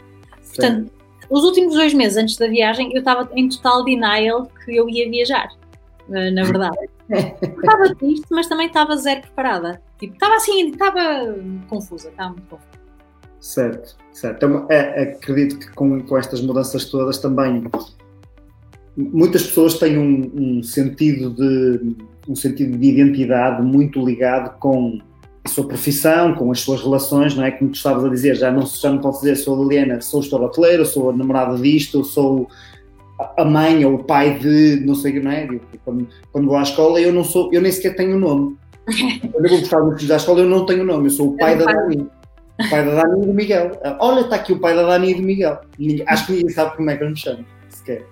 [0.47, 0.91] Portanto,
[1.29, 5.09] os últimos dois meses antes da viagem, eu estava em total denial que eu ia
[5.09, 5.49] viajar,
[6.07, 6.77] na verdade.
[7.09, 9.81] Estava triste, mas também estava zero preparada.
[9.99, 11.35] Tipo, estava assim, estava
[11.67, 12.75] confusa, estava muito confusa.
[13.39, 14.45] Certo, certo.
[14.45, 17.63] Então, é, acredito que com, com estas mudanças todas também
[18.97, 21.95] muitas pessoas têm um, um, sentido de
[22.27, 24.99] um sentido de identidade muito ligado com
[25.43, 27.51] a sua profissão, com as suas relações, não é?
[27.51, 30.45] Como tu estavas a dizer, já não, já não posso dizer sou Liliana, sou gestora
[30.45, 32.49] hoteleira, sou namorada disto, sou
[33.19, 35.47] a mãe ou o pai de não sei, não é?
[35.83, 38.57] Quando, quando vou à escola eu não sou, eu nem sequer tenho nome.
[39.31, 41.57] Quando eu vou buscar os da escola eu não tenho nome, eu sou o pai
[41.57, 42.09] da Dani.
[42.59, 43.71] O pai da Dani e do Miguel.
[43.99, 45.59] Olha, está aqui o pai da Dani e do Miguel.
[46.07, 48.05] Acho que ninguém sabe como é que eu me chamo, sequer.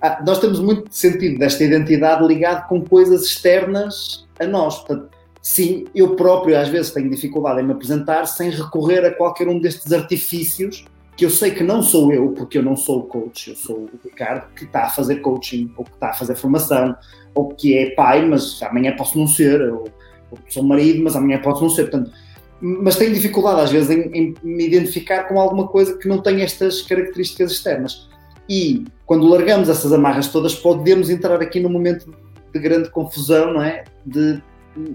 [0.00, 4.76] Ah, nós temos muito sentido desta identidade ligado com coisas externas a nós.
[4.78, 5.08] Portanto,
[5.42, 9.58] sim, eu próprio às vezes tenho dificuldade em me apresentar sem recorrer a qualquer um
[9.58, 10.84] destes artifícios
[11.18, 13.76] que eu sei que não sou eu, porque eu não sou o coach, eu sou
[13.76, 16.96] o Ricardo que está a fazer coaching, ou que está a fazer formação,
[17.34, 19.88] ou que é pai, mas amanhã posso não ser, ou,
[20.30, 21.90] ou sou marido, mas amanhã posso não ser.
[21.90, 22.12] Portanto,
[22.60, 26.40] mas tenho dificuldade às vezes em, em, me identificar com alguma coisa que não tem
[26.40, 28.08] estas características externas.
[28.48, 32.14] E quando largamos essas amarras todas, podemos entrar aqui num momento
[32.54, 33.82] de grande confusão, não é?
[34.06, 34.40] De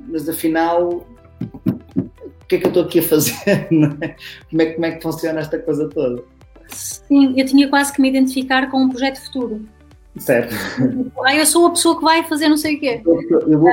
[0.08, 1.06] mas afinal,
[2.54, 3.34] que é que eu estou aqui a fazer?
[3.48, 4.16] É?
[4.50, 6.24] Como, é, como é que funciona esta coisa toda?
[6.68, 9.66] Sim, eu tinha quase que me identificar com um projeto futuro.
[10.18, 10.54] Certo.
[11.26, 13.02] Ah, eu sou a pessoa que vai fazer não sei o quê.
[13.04, 13.70] Eu, eu vou,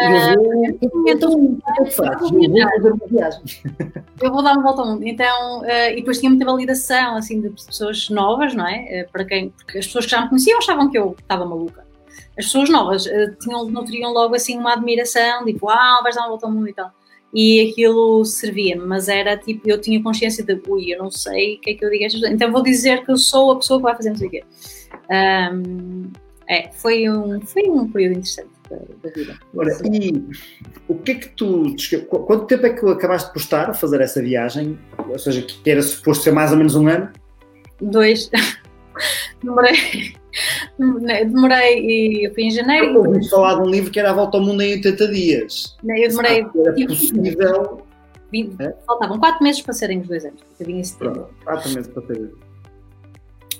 [4.21, 5.05] eu vou, dar uma volta ao mundo.
[5.05, 9.05] Então, uh, e depois tinha muita validação, assim, de pessoas novas, não é?
[9.07, 11.85] Uh, para quem, porque as pessoas que já me conheciam achavam que eu estava maluca.
[12.38, 16.31] As pessoas novas uh, tinham, nutriam logo, assim, uma admiração, tipo, ah, vais dar uma
[16.31, 16.90] volta ao mundo e tal.
[17.33, 21.61] E aquilo servia-me, mas era tipo, eu tinha consciência de, ui, eu não sei o
[21.61, 22.23] que é que eu digo a estas.
[22.25, 24.45] Então vou dizer que eu sou a pessoa que vai fazer não sei o quê.
[25.11, 26.11] Um,
[26.49, 29.38] é, foi um, foi um período interessante da, da vida.
[29.55, 30.25] Ora, e
[30.88, 31.77] o que é que tu.
[32.09, 34.77] Quanto tempo é que acabaste de postar a fazer essa viagem?
[35.09, 37.09] Ou seja, que era suposto ser mais ou menos um ano?
[37.81, 38.29] Dois.
[39.43, 40.20] demorei.
[40.79, 42.95] Demorei e eu fui em janeiro.
[42.95, 45.77] Eu ouvi falar de um livro que era a volta ao mundo em 80 dias.
[45.85, 46.47] Eu demorei.
[46.57, 47.83] Era possível.
[48.61, 48.75] É?
[48.87, 50.40] Faltavam 4 meses para serem os dois anos.
[50.59, 51.29] Eu vim em setembro.
[51.45, 52.31] 4 meses para serem.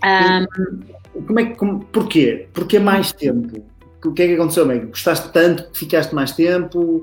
[0.03, 0.47] Um,
[1.27, 2.49] como é que, como, porquê?
[2.53, 3.65] Porquê mais tempo?
[4.05, 4.87] O que é que aconteceu, amigo?
[4.89, 7.03] Gostaste tanto que ficaste mais tempo?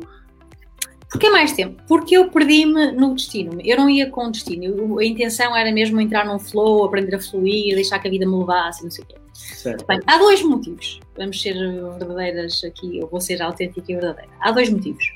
[1.10, 1.82] Porquê mais tempo?
[1.88, 3.60] Porque eu perdi-me no destino.
[3.64, 5.00] Eu não ia com destino.
[5.00, 8.38] a intenção era mesmo entrar num flow, aprender a fluir, deixar que a vida me
[8.38, 9.16] levasse, não sei o quê.
[9.88, 11.00] Bem, há dois motivos.
[11.16, 11.54] Vamos ser
[11.98, 14.30] verdadeiras aqui, eu vou ser autêntica e verdadeira.
[14.42, 15.14] Há dois motivos.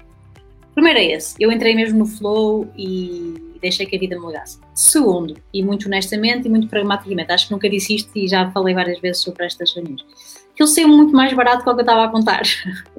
[0.73, 1.35] Primeiro é esse.
[1.39, 4.59] Eu entrei mesmo no flow e deixei que a vida me mudasse.
[4.73, 8.73] Segundo, e muito honestamente e muito pragmaticamente, acho que nunca disse isto e já falei
[8.73, 10.03] várias vezes sobre estas reuniões,
[10.55, 12.41] que eu sei muito mais barato do que o que eu estava a contar.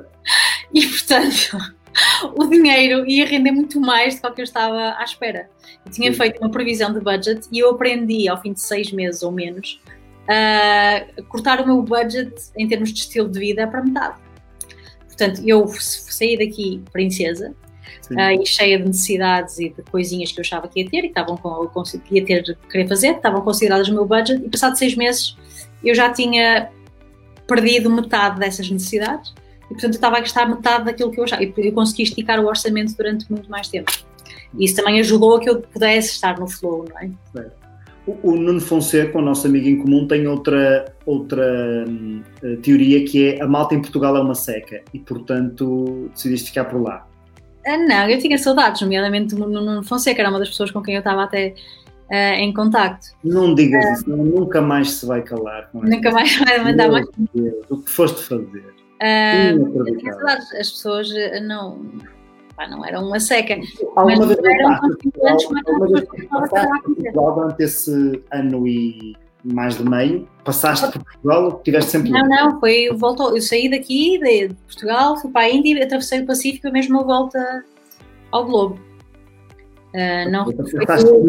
[0.73, 1.75] e portanto,
[2.37, 5.49] o dinheiro ia render muito mais do que eu estava à espera.
[5.85, 9.23] Eu tinha feito uma previsão de budget e eu aprendi ao fim de seis meses
[9.23, 9.81] ou menos
[10.29, 14.19] a cortar o meu budget em termos de estilo de vida para metade.
[15.07, 17.55] Portanto, eu saí daqui princesa,
[18.11, 21.03] uh, e cheia de necessidades e de coisinhas que eu achava que ia ter e
[21.03, 24.77] que estavam com, que ia ter querer fazer, estavam consideradas no meu budget e passado
[24.77, 25.37] seis meses
[25.85, 26.71] eu já tinha
[27.47, 29.35] perdido metade dessas necessidades
[29.73, 32.39] e portanto eu estava a gastar metade daquilo que eu achava e eu consegui esticar
[32.39, 33.91] o orçamento durante muito mais tempo.
[34.59, 37.51] E isso também ajudou a que eu pudesse estar no flow, não é?
[38.05, 43.43] O, Nuno Fonseca, o nosso amigo em comum, tem outra, outra uh, teoria que é
[43.43, 47.07] a malta em Portugal é uma seca e, portanto, decidiste ficar por lá.
[47.65, 50.95] Ah, não, eu tinha saudades, nomeadamente do Nuno Fonseca, era uma das pessoas com quem
[50.95, 51.55] eu estava até
[52.11, 53.07] uh, em contacto.
[53.23, 55.71] Não digas uh, isso, nunca mais se vai calar.
[55.73, 57.07] nunca mais vai mandar mais.
[57.33, 58.82] Deus, o que foste fazer?
[59.03, 61.09] Uh, as pessoas
[61.43, 61.81] não,
[62.57, 63.59] pá, não eram uma seca.
[63.97, 64.39] Alguma mas vez
[67.13, 70.29] durante esse ano e mais de meio?
[70.45, 75.17] Passaste por Portugal ou estiveste sempre Não, não, foi, voltou, eu saí daqui de Portugal,
[75.17, 77.65] fui para a Índia, atravessei o Pacífico, a mesma volta
[78.31, 78.79] ao globo.
[79.95, 81.29] Uh, não, então, foi eu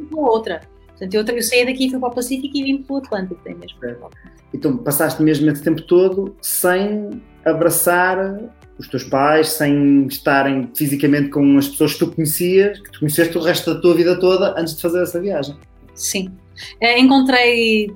[0.00, 0.60] e outra.
[0.98, 3.40] Portanto, eu, eu saí daqui, fui para o Pacífico e vim para o Atlântico.
[3.42, 3.78] Tem mesmo.
[4.52, 8.38] Então, passaste mesmo esse tempo todo sem abraçar
[8.78, 13.36] os teus pais, sem estarem fisicamente com as pessoas que tu conhecias, que tu conheceste
[13.36, 15.56] o resto da tua vida toda antes de fazer essa viagem.
[15.94, 16.28] Sim.
[16.82, 17.94] Uh, encontrei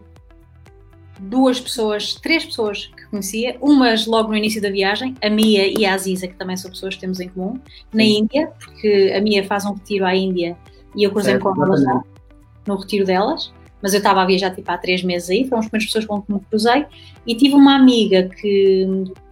[1.20, 5.84] duas pessoas, três pessoas que conhecia, umas logo no início da viagem, a Mia e
[5.84, 7.58] a Aziza, que também são pessoas que temos em comum,
[7.92, 8.18] na Sim.
[8.20, 10.56] Índia, porque a Mia faz um retiro à Índia
[10.94, 12.02] e eu cruzei com elas lá,
[12.68, 13.52] no retiro delas,
[13.82, 16.22] mas eu estava a viajar tipo há três meses aí, foram as primeiras pessoas com
[16.22, 16.84] quem me cruzei,
[17.26, 18.86] e tive uma amiga que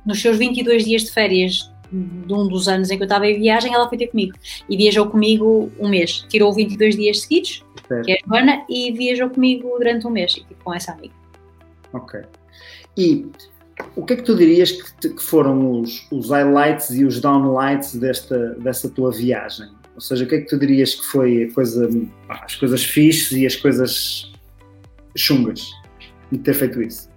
[0.05, 3.39] nos seus 22 dias de férias de um dos anos em que eu estava em
[3.39, 4.37] viagem, ela foi ter comigo
[4.69, 6.25] e viajou comigo um mês.
[6.29, 8.05] Tirou 22 dias seguidos, certo.
[8.05, 11.15] que é a Joana, e viajou comigo durante um mês, e tipo, com essa amiga.
[11.93, 12.21] Ok.
[12.97, 13.27] E
[13.95, 17.95] o que é que tu dirias que, que foram os, os, highlights e os downlights
[17.97, 19.69] desta, desta tua viagem?
[19.97, 21.89] Ou seja, o que é que tu dirias que foi coisa,
[22.29, 24.31] as coisas fixes e as coisas
[25.17, 25.71] chungas
[26.31, 27.09] de ter feito isso?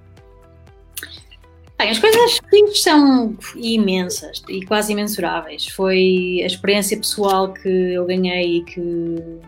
[1.77, 5.67] Bem, as coisas que são imensas e quase imensuráveis.
[5.67, 9.41] Foi a experiência pessoal que eu ganhei e que, uh,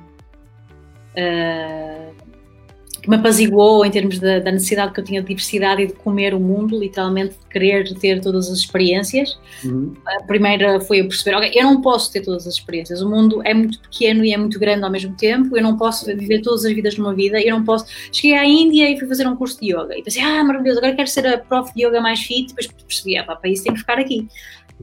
[3.02, 5.94] que me apaziguou em termos da, da, necessidade que eu tinha de diversidade e de
[5.94, 9.40] comer o mundo, literalmente de querer ter todas as experiências.
[9.64, 9.94] Uhum.
[10.06, 13.02] A primeira foi eu perceber, ok, eu não posso ter todas as experiências.
[13.02, 15.58] O mundo é muito pequeno e é muito grande ao mesmo tempo.
[15.58, 17.42] Eu não posso viver todas as vidas numa vida.
[17.42, 17.86] Eu não posso.
[18.12, 20.96] Cheguei à Índia e fui fazer um curso de yoga e pensei, ah, maravilhoso, agora
[20.96, 22.50] quero ser a prof de yoga mais fit.
[22.50, 24.28] Depois percebi, ah, pá, para isso tenho que ficar aqui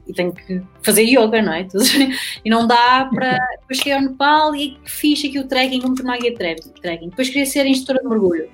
[0.07, 1.67] e tenho que fazer yoga, não é?
[2.45, 3.39] E não dá para.
[3.61, 7.11] Depois cheguei ao Nepal e fiz aqui o trekking como tornar guia trekking.
[7.11, 8.49] Depois queria ser instrutora de mergulho.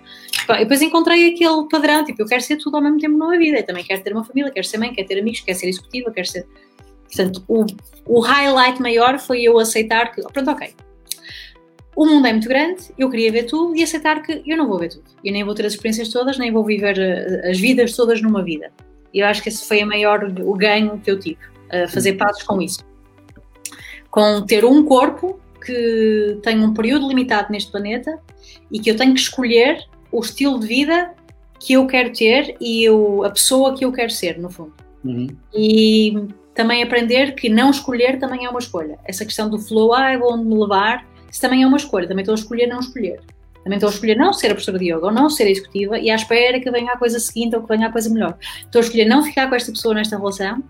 [0.51, 3.59] E depois encontrei aquele padrão, tipo, eu quero ser tudo ao mesmo tempo numa vida.
[3.59, 6.11] Eu também quero ter uma família, quero ser mãe, quero ter amigos, quero ser executiva,
[6.11, 6.47] quero ser.
[7.05, 7.65] Portanto, o,
[8.07, 10.75] o highlight maior foi eu aceitar que, pronto, ok.
[11.95, 14.79] o mundo é muito grande, eu queria ver tudo e aceitar que eu não vou
[14.79, 15.05] ver tudo.
[15.25, 18.43] Eu nem vou ter as experiências todas, nem vou viver eh, as vidas todas numa
[18.43, 18.73] vida.
[19.15, 21.39] E eu acho que esse foi a maior, o ganho que eu tive,
[21.71, 22.81] a fazer passos com isso.
[24.11, 28.19] Com ter um corpo que tem um período limitado neste planeta
[28.71, 31.15] e que eu tenho que escolher o estilo de vida
[31.59, 34.75] que eu quero ter e eu, a pessoa que eu quero ser, no fundo.
[35.05, 35.29] Uhum.
[35.55, 38.99] E também aprender que não escolher também é uma escolha.
[39.05, 42.07] Essa questão do flow, ah, vou me levar, isso também é uma escolha.
[42.07, 43.21] Também estou a escolher não escolher.
[43.65, 45.99] Também estou a escolher não ser a professora de yoga ou não ser a executiva
[45.99, 48.37] e à espera que venha a coisa seguinte ou que venha a coisa melhor.
[48.61, 50.63] Estou a escolher não ficar com esta pessoa nesta relação,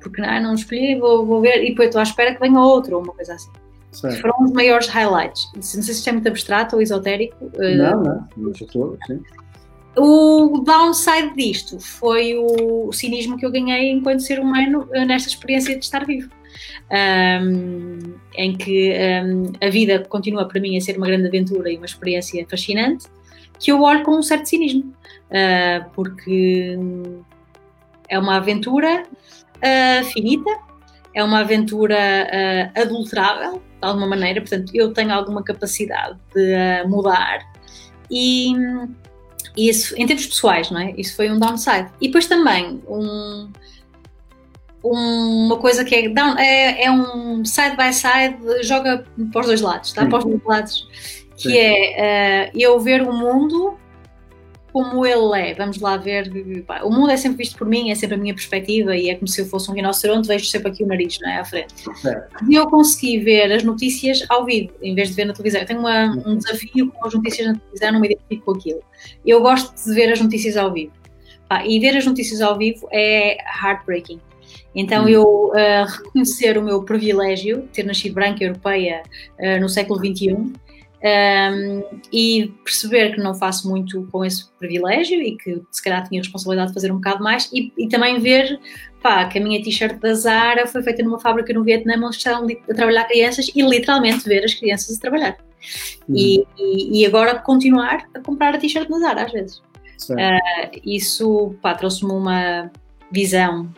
[0.00, 2.96] porque não, não escolhi, vou, vou ver, e depois estou à espera que venha outra
[2.96, 3.50] ou uma coisa assim.
[3.92, 4.20] Certo.
[4.20, 5.50] Foram os maiores highlights.
[5.54, 7.50] Não sei se isto é muito abstrato ou esotérico.
[7.58, 9.20] Eh, não, não, não estou, sim.
[9.96, 15.76] O downside disto foi o, cinismo que eu ganhei enquanto ser humano eh, nesta experiência
[15.76, 16.30] de estar vivo.
[16.90, 18.92] Um, em que
[19.24, 23.06] um, a vida continua para mim a ser uma grande aventura e uma experiência fascinante,
[23.58, 24.92] que eu olho com um certo cinismo,
[25.30, 26.76] uh, porque
[28.08, 30.50] é uma aventura uh, finita,
[31.14, 37.40] é uma aventura uh, adulterável, de alguma maneira, portanto, eu tenho alguma capacidade de mudar
[38.10, 38.52] e
[39.56, 40.94] isso, em termos pessoais, não é?
[40.96, 41.90] Isso foi um downside.
[42.00, 43.50] E depois também um,
[44.82, 49.60] uma coisa que é, down, é, é um side by side, joga para os dois
[49.60, 50.06] lados, tá?
[50.06, 50.88] Para os dois lados.
[51.36, 51.56] Que Sim.
[51.58, 53.78] é uh, eu ver o mundo
[54.72, 55.54] como ele é.
[55.54, 56.30] Vamos lá ver.
[56.84, 59.28] O mundo é sempre visto por mim, é sempre a minha perspectiva e é como
[59.28, 61.38] se eu fosse um rinoceronte, vejo sempre aqui o nariz, não é?
[61.38, 61.74] À frente.
[62.48, 65.60] E eu consegui ver as notícias ao vivo, em vez de ver na televisão.
[65.60, 68.80] Eu tenho uma, um desafio com as notícias na televisão, não me identifico com aquilo.
[69.26, 70.92] Eu gosto de ver as notícias ao vivo.
[71.64, 74.20] E ver as notícias ao vivo é heartbreaking.
[74.74, 75.08] Então, hum.
[75.08, 79.02] eu uh, reconhecer o meu privilégio, ter nascido branca europeia
[79.38, 80.52] uh, no século XXI,
[81.02, 86.20] um, e perceber que não faço muito com esse privilégio e que se calhar tinha
[86.20, 88.60] responsabilidade de fazer um bocado mais e, e também ver
[89.02, 92.46] pá, que a minha t-shirt da Zara foi feita numa fábrica no Vietnã onde estavam
[92.46, 95.38] a trabalhar crianças e literalmente ver as crianças a trabalhar
[96.06, 96.16] uhum.
[96.16, 99.56] e, e, e, agora continuar a comprar a t-shirt da Zara às vezes
[100.10, 102.70] uh, isso trouxe-me uma
[103.10, 103.72] visão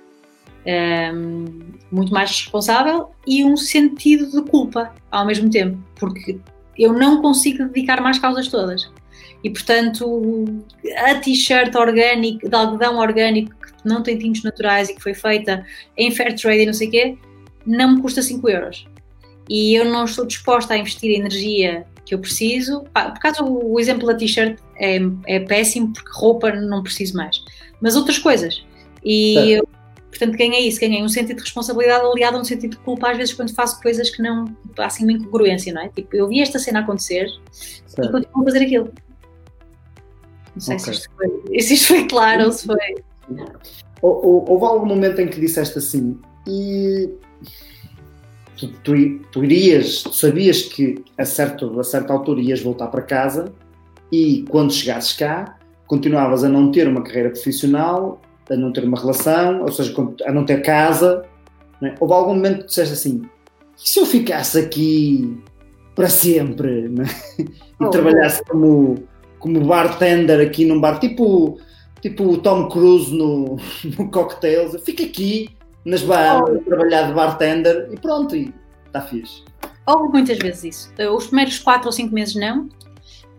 [0.66, 1.44] um,
[1.90, 6.38] muito mais responsável e um sentido de culpa ao mesmo tempo porque
[6.78, 8.90] eu não consigo dedicar mais causas todas.
[9.44, 10.44] E portanto,
[10.96, 15.66] a t-shirt orgânica, de algodão orgânico, que não tem tintos naturais e que foi feita
[15.96, 17.18] em fair trade e não sei o quê,
[17.66, 18.86] não me custa 5 euros.
[19.48, 22.82] E eu não estou disposta a investir a energia que eu preciso.
[22.82, 27.42] Por causa o exemplo da t-shirt é, é péssimo porque roupa não preciso mais.
[27.80, 28.64] Mas outras coisas.
[29.04, 29.58] E é.
[29.58, 29.68] eu
[30.12, 33.16] Portanto, ganhei isso, ganhei um sentido de responsabilidade aliado a um sentido de culpa, às
[33.16, 34.44] vezes, quando faço coisas que não.
[34.78, 35.88] há assim uma incongruência, não é?
[35.88, 38.08] Tipo, eu vi esta cena acontecer certo.
[38.08, 38.92] e continuo a fazer aquilo.
[40.54, 40.92] Não sei okay.
[40.92, 41.28] se, isto foi,
[41.62, 42.76] se isto foi claro ou se foi.
[44.02, 47.08] Houve algum momento em que disseste assim, e
[48.58, 53.00] tu, tu, tu irias, tu sabias que a, certo, a certa altura ias voltar para
[53.00, 53.50] casa
[54.10, 58.98] e quando chegasses cá continuavas a não ter uma carreira profissional a não ter uma
[58.98, 59.94] relação, ou seja,
[60.26, 61.24] a não ter casa.
[61.80, 61.94] Não é?
[61.98, 63.22] Houve algum momento que disseste assim:
[63.82, 65.42] e se eu ficasse aqui
[65.94, 67.42] para sempre é?
[67.42, 67.48] e
[67.80, 69.02] oh, trabalhasse como,
[69.38, 71.58] como bartender aqui num bar, tipo,
[72.00, 73.56] tipo o Tom Cruise no,
[73.98, 75.50] no Cocktails, fica aqui
[75.84, 76.64] nas Bahamas, oh.
[76.64, 78.52] trabalhar de bartender e pronto, e
[78.86, 79.42] está fixe.
[79.86, 80.92] Houve muitas vezes isso.
[81.12, 82.68] Os primeiros 4 ou 5 meses não,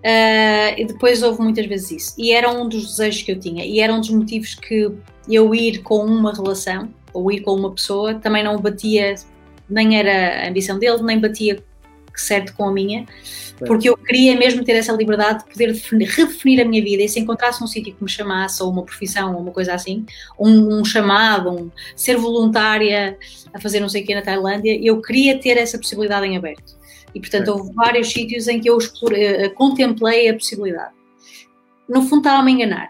[0.03, 2.15] Uh, e depois houve muitas vezes isso.
[2.17, 3.65] E era um dos desejos que eu tinha.
[3.65, 4.91] E era um dos motivos que
[5.29, 9.15] eu ir com uma relação, ou ir com uma pessoa, também não batia,
[9.69, 11.63] nem era a ambição dele, nem batia
[12.15, 13.05] certo com a minha,
[13.65, 17.09] porque eu queria mesmo ter essa liberdade de poder definir, redefinir a minha vida e
[17.09, 20.05] se encontrasse um sítio que me chamasse, ou uma profissão, ou uma coisa assim,
[20.39, 23.17] um, um chamado, um, ser voluntária
[23.53, 26.75] a fazer não sei o que na Tailândia, eu queria ter essa possibilidade em aberto.
[27.13, 30.93] E, portanto, houve vários sítios em que eu explorei, eh, contemplei a possibilidade.
[31.87, 32.89] No fundo, estava-me a enganar,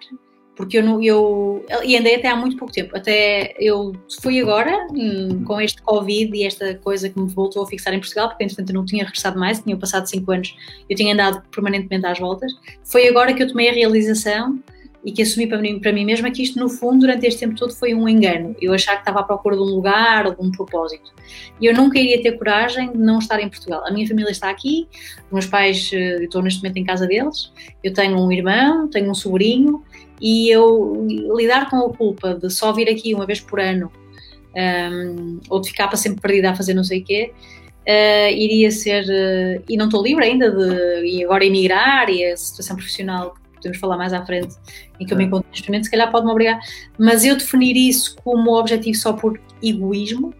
[0.55, 1.65] porque eu, não, eu.
[1.83, 2.95] E andei até há muito pouco tempo.
[2.95, 7.67] Até eu fui agora, hum, com este Covid e esta coisa que me voltou a
[7.67, 10.55] fixar em Portugal, porque, entretanto, eu não tinha regressado mais, tinha passado cinco anos,
[10.89, 12.51] eu tinha andado permanentemente às voltas.
[12.83, 14.59] Foi agora que eu tomei a realização
[15.05, 17.55] e que assumi para mim, para mim mesma que isto, no fundo, durante este tempo
[17.55, 18.55] todo foi um engano.
[18.61, 21.11] Eu achava que estava à procura de um lugar de um propósito.
[21.59, 23.85] E eu nunca iria ter coragem de não estar em Portugal.
[23.85, 24.87] A minha família está aqui,
[25.31, 27.51] meus pais, eh, eu estou neste momento em casa deles,
[27.83, 29.83] eu tenho um irmão, tenho um sobrinho,
[30.21, 33.91] e eu lidar com a culpa de só vir aqui uma vez por ano
[34.55, 37.33] um, ou de ficar para sempre perdida a fazer não sei o quê,
[37.87, 42.37] uh, iria ser, uh, e não estou livre ainda de e agora emigrar e a
[42.37, 44.55] situação profissional podemos falar mais à frente
[44.99, 46.59] em que eu me encontro neste momento, se calhar pode-me obrigar,
[46.99, 50.33] mas eu definir isso como objetivo só por egoísmo,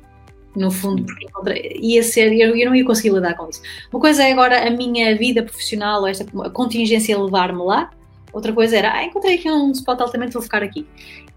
[0.56, 3.62] no fundo, porque ia ser, eu, eu não ia conseguir lidar com isso.
[3.92, 7.90] Uma coisa é agora a minha vida profissional, esta a contingência levar-me lá,
[8.32, 10.86] outra coisa era, ah, encontrei aqui um spot altamente, vou ficar aqui.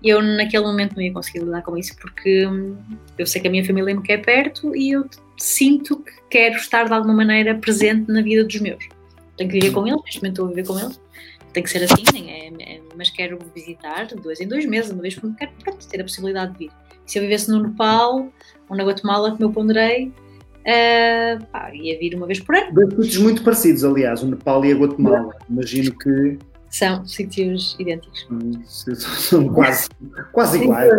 [0.02, 2.76] E eu naquele momento não ia conseguir lidar com isso, porque hum,
[3.16, 5.06] eu sei que a minha família me quer perto e eu
[5.38, 8.84] sinto que quero estar de alguma maneira presente na vida dos meus.
[9.36, 11.00] Tenho que viver com eles, neste momento estou a viver com eles,
[11.56, 15.14] tem que ser assim, é, é, mas quero visitar dois em dois meses, uma vez
[15.14, 16.70] por quero pronto, ter a possibilidade de vir.
[17.06, 18.30] Se eu vivesse no Nepal
[18.68, 22.74] ou na Guatemala, como eu ponderei, uh, pá, ia vir uma vez por ano.
[22.74, 25.34] Dois sítios muito parecidos, aliás, o Nepal e a Guatemala.
[25.48, 26.38] Imagino que.
[26.68, 28.26] São sítios idênticos.
[28.30, 29.88] Hum, são quase,
[30.32, 30.92] quase iguais.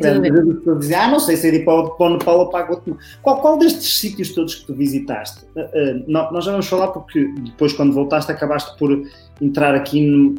[0.00, 0.78] tudo a ver.
[0.78, 3.02] Dizer, ah, não sei se é ir para, o Nepal ou para a Guatemala.
[3.20, 5.44] Qual, qual destes sítios todos que tu visitaste?
[5.54, 9.06] Uh, uh, nós já vamos falar porque depois, quando voltaste, acabaste por
[9.40, 10.34] entrar aqui no,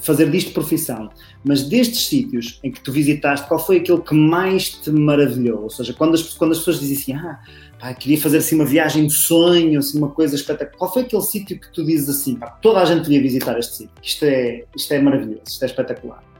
[0.00, 1.10] fazer disto profissão,
[1.44, 5.62] mas destes sítios em que tu visitaste, qual foi aquele que mais te maravilhou?
[5.62, 7.40] Ou seja, quando as, quando as pessoas dizem assim, ah,
[7.78, 11.22] pá, queria fazer assim uma viagem de sonho, assim, uma coisa espetacular, qual foi aquele
[11.22, 14.64] sítio que tu dizes assim, pá, toda a gente devia visitar este sítio, isto é,
[14.76, 16.31] isto é maravilhoso, isto é espetacular?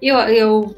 [0.00, 0.76] Eu, eu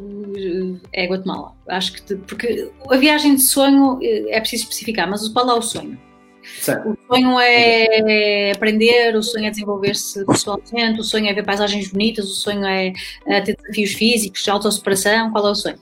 [0.93, 5.29] é Guatemala, acho que, te, porque a viagem de sonho eh, é preciso especificar, mas
[5.29, 5.99] qual é o sonho?
[6.43, 6.91] Certo.
[6.91, 12.25] O sonho é aprender, o sonho é desenvolver-se pessoalmente, o sonho é ver paisagens bonitas,
[12.25, 12.93] o sonho é,
[13.27, 15.31] é ter desafios físicos, de autossuperação.
[15.31, 15.79] Qual é o sonho?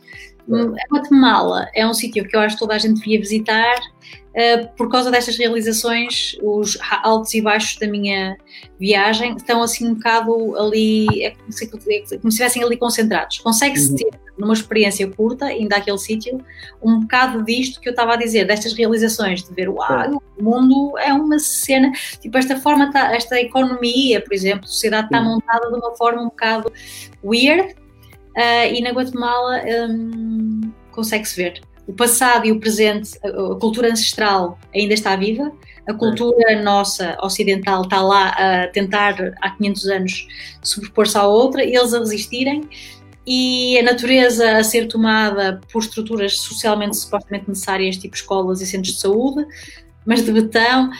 [0.51, 3.77] A Guatemala é um sítio que eu acho que toda a gente devia visitar
[4.38, 8.37] uh, por causa destas realizações, os altos e baixos da minha
[8.79, 13.38] viagem estão assim um bocado ali, é como se, é como se estivessem ali concentrados.
[13.38, 13.96] Consegue-se uhum.
[13.96, 16.40] ter, numa experiência curta, ainda aquele sítio,
[16.81, 20.96] um bocado disto que eu estava a dizer, destas realizações, de ver, uau, o mundo
[20.98, 25.68] é uma cena, tipo, esta forma, tá, esta economia, por exemplo, a sociedade está montada
[25.68, 26.72] de uma forma um bocado
[27.24, 30.61] weird, uh, e na Guatemala um,
[30.92, 31.61] consegue-se ver.
[31.88, 35.51] O passado e o presente, a, cultura ancestral ainda está viva,
[35.87, 40.29] a cultura nossa ocidental está lá a tentar há 500 anos
[40.62, 42.68] sobrepor-se à outra, eles a resistirem
[43.27, 48.94] e a natureza a ser tomada por estruturas socialmente supostamente necessárias, tipo escolas e centros
[48.94, 49.46] de saúde,
[50.05, 50.90] mas de betão,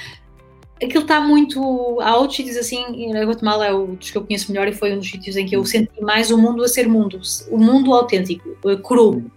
[0.83, 2.01] aquilo está muito.
[2.01, 4.95] Há outros sítios assim, a Guatemala é o dos que eu conheço melhor e foi
[4.95, 7.21] um dos sítios em que eu senti mais o mundo a ser mundo,
[7.51, 9.31] o mundo autêntico, cru.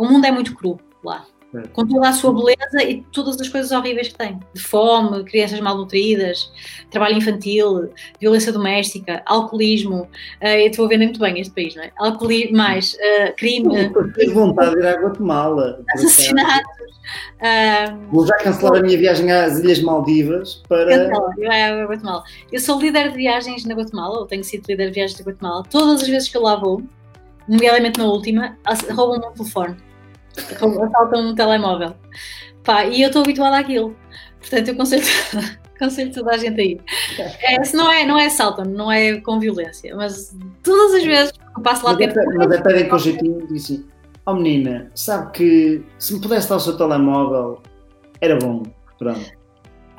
[0.00, 1.26] O mundo é muito cru lá.
[1.54, 1.66] É.
[1.74, 4.40] Com toda a sua beleza e todas as coisas horríveis que tem.
[4.54, 6.50] De fome, crianças malnutridas,
[6.90, 10.04] trabalho infantil, violência doméstica, alcoolismo.
[10.42, 11.92] Uh, eu estou a ver muito bem este país, não é?
[11.98, 13.92] Alcoolismo, mais uh, crime.
[14.14, 15.82] Tenho vontade de ir à Guatemala.
[15.92, 16.90] Assassinatos.
[18.10, 21.10] Vou já cancelar a minha viagem às Ilhas Maldivas para.
[21.10, 22.24] Cancela, Guatemala.
[22.50, 25.62] Eu sou líder de viagens na Guatemala, ou tenho sido líder de viagens na Guatemala.
[25.68, 26.82] Todas as vezes que eu lá vou,
[27.46, 28.56] nomeadamente na última,
[28.94, 29.89] roubam-me um telefone
[30.84, 31.94] assaltam um telemóvel.
[32.64, 33.96] Pá, e eu estou habituada àquilo.
[34.38, 35.04] Portanto, eu conselho,
[35.78, 36.80] conselho toda a gente a ir.
[37.42, 41.32] É, se não é, não é assaltam, não é com violência, mas todas as vezes
[41.32, 41.96] que eu passo lá.
[42.00, 43.86] É, mas é pedem com jeitinho e disse:
[44.26, 47.62] Oh menina, sabe que se me pudesse dar o seu telemóvel,
[48.20, 48.62] era bom.
[48.98, 49.39] Pronto.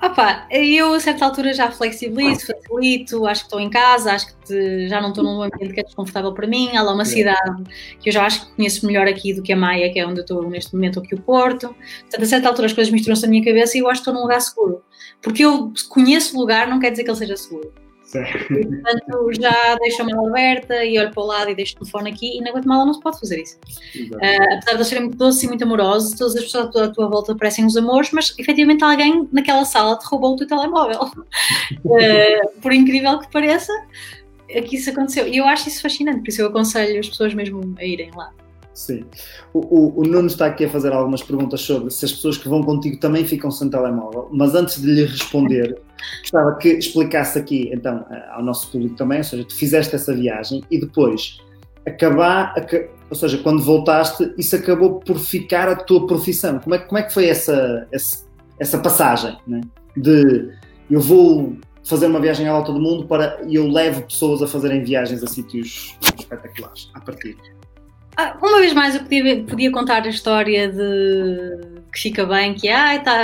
[0.04, 4.88] Opa, eu a certa altura já flexibilizo, facilito, acho que estou em casa, acho que
[4.88, 6.76] já não estou num ambiente que é desconfortável para mim.
[6.76, 7.64] Há lá uma cidade
[8.00, 10.20] que eu já acho que conheço melhor aqui do que a Maia, que é onde
[10.20, 11.76] eu estou neste momento, ou que o Porto.
[12.02, 14.14] Portanto, a certa altura as coisas misturam-se na minha cabeça e eu acho que estou
[14.16, 14.84] num lugar seguro.
[15.22, 17.72] Porque eu conheço o lugar, não quer dizer que ele seja seguro.
[18.12, 22.12] Portanto, já deixo a mala aberta e olho para o lado e deixo o telefone
[22.12, 23.58] aqui e na Guatemala não se pode fazer isso.
[23.96, 27.10] Uh, apesar de eles serem muito doces e muito amorosos, todas as pessoas à tua,
[27.10, 31.04] volta parecem uns amores, mas efetivamente alguém naquela sala te roubou o teu telemóvel.
[31.04, 33.72] uh, por incrível que pareça,
[34.56, 35.28] aqui isso aconteceu.
[35.28, 38.32] E eu acho isso fascinante, por isso eu aconselho as pessoas mesmo a irem lá.
[38.74, 39.04] Sim.
[39.54, 42.48] O, o, o, Nuno está aqui a fazer algumas perguntas sobre se as pessoas que
[42.48, 45.78] vão contigo também ficam sem telemóvel, mas antes de lhe responder,
[46.22, 50.64] gostava que explicasse aqui, então, ao nosso público também, ou seja, tu fizeste essa viagem
[50.72, 51.38] e depois
[51.86, 52.56] acabar,
[53.10, 56.60] ou seja, quando voltaste, isso acabou por ficar a tua profissão.
[56.60, 58.26] Como é, como é que foi essa, essa,
[58.58, 59.62] essa passagem, né?
[59.98, 60.50] de
[60.90, 64.48] eu vou fazer uma viagem à volta do mundo para e eu levo pessoas a
[64.48, 67.36] fazerem viagens a sítios espetaculares, a partir
[68.18, 72.70] ah, uma vez mais eu podia, podia, contar a história de que fica bem, que
[72.70, 73.16] ah, tá,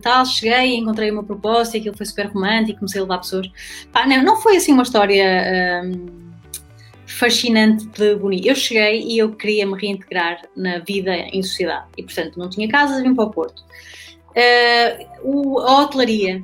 [0.00, 3.48] tal, cheguei, encontrei uma proposta e aquilo foi super romântico, comecei a levar pessoas.
[3.92, 6.30] Pá, não, não foi assim uma história hum,
[7.06, 8.46] fascinante de bonito.
[8.46, 12.68] Eu cheguei e eu queria me reintegrar na vida em sociedade e, portanto, não tinha
[12.68, 13.62] casa, vim para o Porto.
[14.30, 16.40] Uh, o, a hotelaria,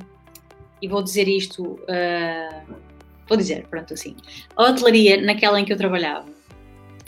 [0.81, 2.73] e vou dizer isto, uh,
[3.27, 4.15] vou dizer, pronto, assim,
[4.55, 6.25] a hotelaria, naquela em que eu trabalhava,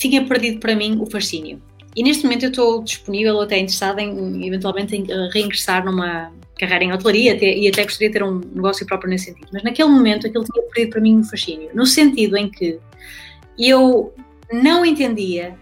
[0.02, 1.62] tinha perdido para mim o fascínio.
[1.96, 6.86] E neste momento eu estou disponível ou até interessada em, eventualmente, em reingressar numa carreira
[6.86, 9.50] em hotelaria até, e até gostaria de ter um negócio próprio nesse sentido.
[9.54, 12.80] Mas naquele momento aquilo tinha perdido para mim o fascínio, no sentido em que
[13.60, 14.14] eu
[14.52, 15.56] não entendia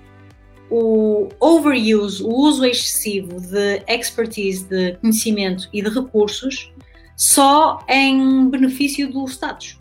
[0.69, 6.71] o overuse, o uso excessivo de expertise, de conhecimento e de recursos
[7.17, 9.77] só em benefício do status.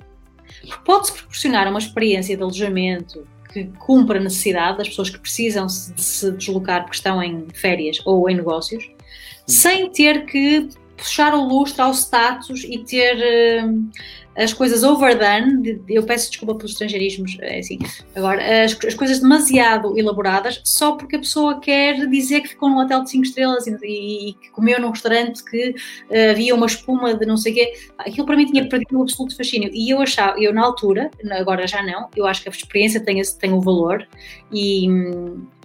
[0.85, 6.03] Pode-se proporcionar uma experiência de alojamento que cumpra a necessidade das pessoas que precisam de
[6.03, 8.91] se deslocar porque estão em férias ou em negócios,
[9.47, 10.69] sem ter que
[10.99, 13.17] puxar o lustre ao status e ter
[13.65, 13.89] uh,
[14.39, 17.77] as coisas overdone, eu peço desculpa pelos estrangeirismos, é assim,
[18.15, 22.79] agora, as, as, coisas demasiado elaboradas só porque a pessoa quer dizer que ficou num
[22.79, 27.27] hotel de 5 estrelas e, que comeu num restaurante que uh, havia uma espuma de
[27.27, 27.73] não sei o quê.
[27.99, 29.71] Aquilo para mim tinha perdido um absoluto fascínio.
[29.73, 33.21] E eu achava, eu na altura, agora já não, eu acho que a experiência tem,
[33.41, 34.07] tem o valor
[34.53, 34.87] e,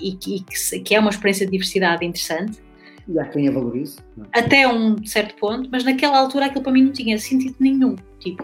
[0.02, 2.60] e, e que, que é uma experiência de diversidade interessante
[3.08, 3.98] e há quem a valorize.
[4.34, 4.40] É?
[4.40, 7.96] Até um certo ponto, mas naquela altura aquilo para mim não tinha sentido nenhum.
[8.20, 8.44] Tipo,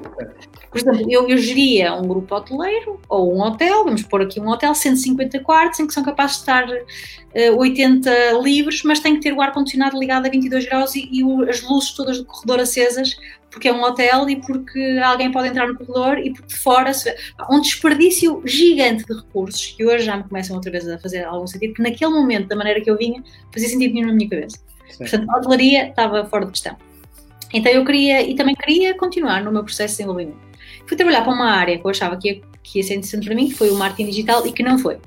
[0.70, 4.48] por exemplo, eu, eu geria um grupo hoteleiro ou um hotel, vamos pôr aqui um
[4.48, 8.10] hotel, 150 quartos, em que são capazes de estar uh, 80
[8.44, 11.64] livres, mas tem que ter o ar-condicionado ligado a 22 graus e, e o, as
[11.64, 13.18] luzes todas do corredor acesas,
[13.50, 16.94] porque é um hotel e porque alguém pode entrar no corredor e porque de fora
[16.94, 17.18] se vê.
[17.50, 21.48] Um desperdício gigante de recursos que hoje já me começam outra vez a fazer algum
[21.48, 24.58] sentido, que naquele momento, da maneira que eu vinha, fazia sentido nenhum na minha cabeça.
[24.90, 24.98] Sim.
[25.00, 26.78] Portanto, a hotelaria estava fora de questão.
[27.52, 30.49] Então eu queria, e também queria continuar no meu processo de desenvolvimento.
[30.90, 33.36] Fui trabalhar para uma área que eu achava que ia, que ia ser interessante para
[33.36, 34.98] mim, que foi o marketing digital, e que não foi.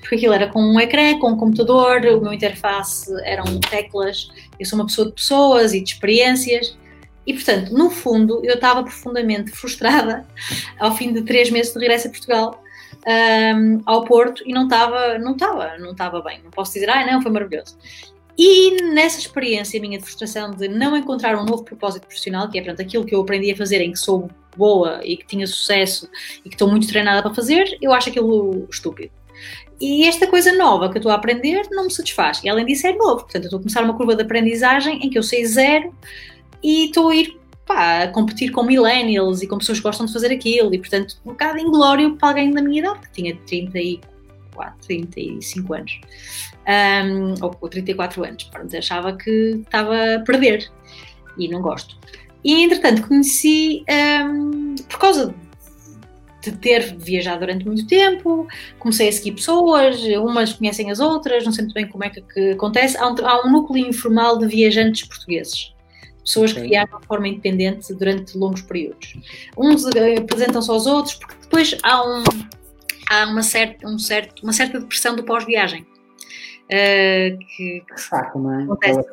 [0.00, 4.66] Porque aquilo era com um ecrã, com um computador, o meu interface eram teclas, eu
[4.66, 6.76] sou uma pessoa de pessoas e de experiências,
[7.24, 10.26] e portanto, no fundo, eu estava profundamente frustrada
[10.76, 12.64] ao fim de três meses de regresso a Portugal,
[13.06, 16.40] um, ao Porto, e não estava, não estava, não estava bem.
[16.42, 17.78] Não posso dizer, ah, não, foi maravilhoso.
[18.36, 22.62] E nessa experiência minha de frustração de não encontrar um novo propósito profissional, que é
[22.62, 24.28] portanto, aquilo que eu aprendi a fazer em que sou
[24.58, 26.08] boa e que tinha sucesso
[26.44, 29.12] e que estou muito treinada para fazer, eu acho aquilo estúpido.
[29.80, 32.42] E esta coisa nova que eu estou a aprender não me satisfaz.
[32.42, 35.08] E além disso é novo, portanto, eu estou a começar uma curva de aprendizagem em
[35.08, 35.94] que eu sei zero
[36.62, 40.12] e estou a ir pá, a competir com millennials e com pessoas que gostam de
[40.12, 40.74] fazer aquilo.
[40.74, 46.00] E portanto, um bocado inglório para alguém da minha idade, que tinha 34, 35 anos
[46.68, 48.50] um, ou, ou 34 anos.
[48.76, 50.68] Achava que estava a perder
[51.38, 51.96] e não gosto.
[52.44, 55.34] E entretanto conheci, um, por causa
[56.42, 58.46] de ter viajado durante muito tempo,
[58.78, 62.20] comecei a seguir pessoas, umas conhecem as outras, não sei muito bem como é que,
[62.22, 62.96] que acontece.
[62.96, 65.74] Há um, há um, núcleo informal de viajantes portugueses.
[66.24, 66.62] Pessoas okay.
[66.62, 69.14] que viajam de forma independente durante longos períodos.
[69.56, 72.22] Uns apresentam-se aos outros, porque depois há, um,
[73.10, 75.86] há uma, certa, um certo, uma certa depressão do pós-viagem.
[76.64, 78.62] Uh, que, que saco, não é?
[78.64, 79.08] Acontece.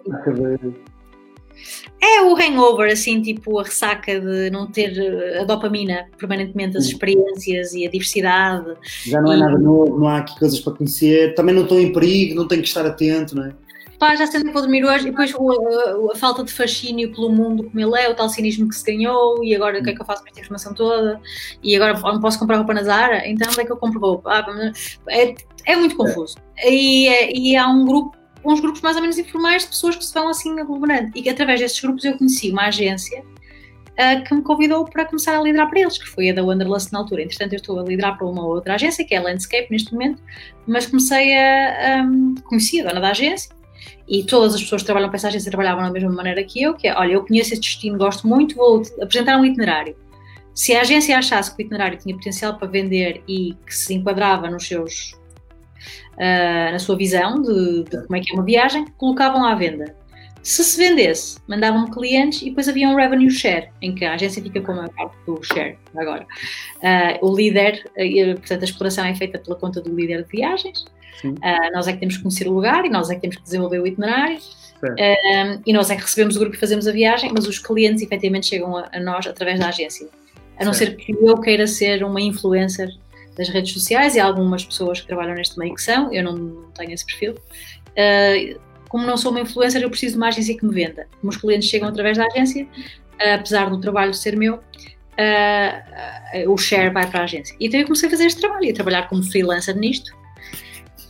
[2.01, 7.73] É o hangover, assim, tipo a ressaca de não ter a dopamina permanentemente, as experiências
[7.73, 8.73] e a diversidade.
[9.05, 11.91] Já não é nada novo, não há aqui coisas para conhecer, também não estou em
[11.91, 13.53] perigo, não tenho que estar atento, não é?
[13.97, 17.29] Pá, já sei que vou dormir hoje, e depois a, a, falta de fascínio pelo
[17.29, 19.95] mundo como ele é, o tal cinismo que se ganhou, e agora o que é
[19.95, 21.19] que eu faço com esta informação toda?
[21.63, 23.27] E agora não posso comprar roupa na Zara?
[23.27, 24.31] Então onde é que eu compro roupa?
[24.31, 24.71] Ah,
[25.09, 25.35] é,
[25.65, 26.35] é muito confuso.
[26.63, 30.13] E, e há um grupo, uns grupos mais ou menos informais de pessoas que se
[30.13, 31.11] vão assim aglomerando.
[31.15, 35.37] E que através desses grupos eu conheci uma agência uh, que me convidou para começar
[35.37, 37.23] a liderar para eles, que foi a da Wanderlust na altura.
[37.23, 40.21] Entretanto, eu estou a liderar para uma outra agência, que é a Landscape neste momento,
[40.67, 42.03] mas comecei a.
[42.03, 43.55] Um, conheci a dona da agência
[44.07, 46.75] e todas as pessoas que trabalham para essa agência trabalhavam da mesma maneira que eu,
[46.75, 49.95] que é, olha, eu conheço este destino, gosto muito, vou apresentar um itinerário.
[50.53, 54.49] Se a agência achasse que o itinerário tinha potencial para vender e que se enquadrava
[54.49, 55.13] nos seus
[56.13, 59.95] uh, na sua visão de, de, como é que é uma viagem, colocavam à venda.
[60.45, 64.43] Se se vendesse, mandavam clientes e depois havia um revenue share, em que a agência
[64.43, 66.23] fica com a parte do share agora.
[66.75, 70.85] Uh, o líder, uh, portanto, a exploração é feita pela conta do líder de viagens.
[71.23, 73.41] Uh, nós é que temos que conhecer o lugar e nós é que temos que
[73.41, 74.37] desenvolver o itinerário.
[75.65, 78.45] e nós é que recebemos o grupo e fazemos a viagem, mas os clientes efetivamente
[78.45, 80.07] chegam a, a nós através da agência.
[80.59, 80.91] A não certo.
[80.91, 82.89] ser que eu queira ser uma influencer
[83.37, 86.71] das redes sociais e algumas pessoas que trabalham neste meio que são, eu não, não
[86.71, 87.33] tenho esse perfil.
[87.33, 91.07] Uh, como não sou uma influencer, eu preciso de uma agência que me venda.
[91.19, 96.57] Como os clientes chegam através da agência, uh, apesar do trabalho ser meu, uh, o
[96.57, 97.55] share vai para a agência.
[97.59, 100.15] E então eu comecei a fazer este trabalho, a trabalhar como freelancer nisto,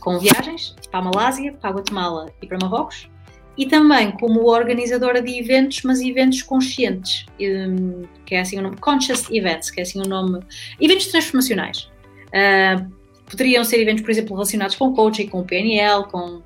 [0.00, 3.08] com viagens para a Malásia, para a Guatemala e para Marrocos,
[3.56, 8.76] e também como organizadora de eventos, mas eventos conscientes, um, que é assim o nome,
[8.76, 10.40] Conscious Events, que é assim o nome,
[10.80, 11.90] eventos transformacionais.
[12.36, 12.96] Uh,
[13.28, 16.42] poderiam ser eventos, por exemplo, relacionados com coaching, com PNL, com uh,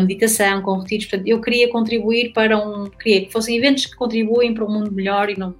[0.00, 1.06] meditação, com retiros.
[1.06, 2.86] Portanto, eu queria contribuir para um.
[2.90, 5.54] Queria que fossem eventos que contribuem para um mundo melhor e, não,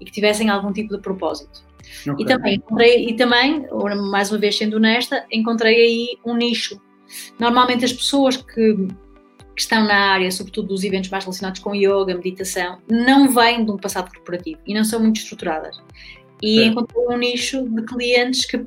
[0.00, 1.66] e que tivessem algum tipo de propósito.
[2.06, 2.24] Okay.
[2.24, 3.66] E também encontrei, e também,
[4.10, 6.80] mais uma vez sendo honesta, encontrei aí um nicho.
[7.38, 8.74] Normalmente as pessoas que,
[9.54, 13.70] que estão na área, sobretudo dos eventos mais relacionados com yoga, meditação, não vêm de
[13.70, 15.80] um passado corporativo e não são muito estruturadas.
[16.42, 18.64] E encontrei um nicho de clientes que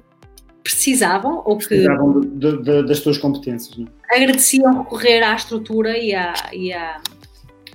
[0.64, 3.78] precisavam ou que precisavam de, de, das tuas competências.
[3.78, 3.88] Não?
[4.12, 4.18] É?
[4.18, 7.01] Agradeciam recorrer à estrutura e à, e, à,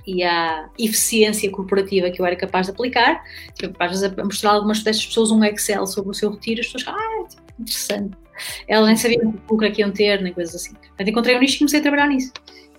[0.05, 3.23] e à eficiência corporativa que eu era capaz de aplicar.
[3.61, 6.67] Eu capaz de mostrar a algumas destas pessoas um Excel sobre o seu retiro, as
[6.67, 7.27] pessoas, ah,
[7.59, 8.17] interessante.
[8.67, 9.19] Ela nem sabia
[9.49, 10.73] o que é que iam ter, nem coisas assim.
[10.73, 12.31] Portanto, encontrei um nicho e comecei a trabalhar nisso.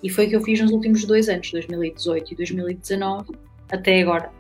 [0.03, 3.33] E foi o que eu fiz nos últimos dois anos, 2018 e 2019,
[3.71, 4.31] até agora.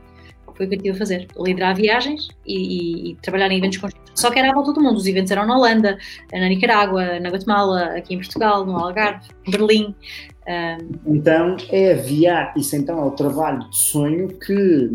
[0.58, 1.28] Foi o que eu tive a fazer.
[1.38, 4.12] Liderar viagens e, e, e trabalhar em eventos conjuntos.
[4.14, 4.96] Só que era à volta do mundo.
[4.96, 5.96] Os eventos eram na Holanda,
[6.32, 9.94] na Nicarágua, na Guatemala, aqui em Portugal, no Algarve, em Berlim.
[10.48, 11.14] Um...
[11.14, 14.90] Então é via isso então é o trabalho de sonho que,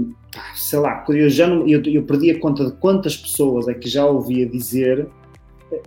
[0.56, 3.88] sei lá, eu já não, eu, eu perdi a conta de quantas pessoas é que
[3.88, 5.08] já ouvia dizer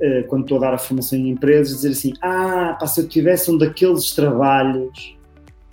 [0.00, 3.08] eh, quando estou a dar a formação em empresas, dizer assim: Ah, pá, se eu
[3.08, 5.16] tivesse um daqueles trabalhos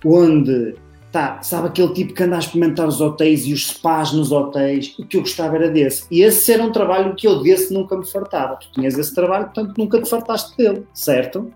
[0.04, 0.74] onde
[1.14, 4.96] tá, sabe aquele tipo que anda a experimentar os hotéis e os spas nos hotéis,
[4.98, 6.08] o que eu gostava era desse.
[6.10, 8.56] E esse era um trabalho que eu desse nunca me fartava.
[8.56, 11.52] Tu tinhas esse trabalho, portanto nunca te fartaste dele, certo?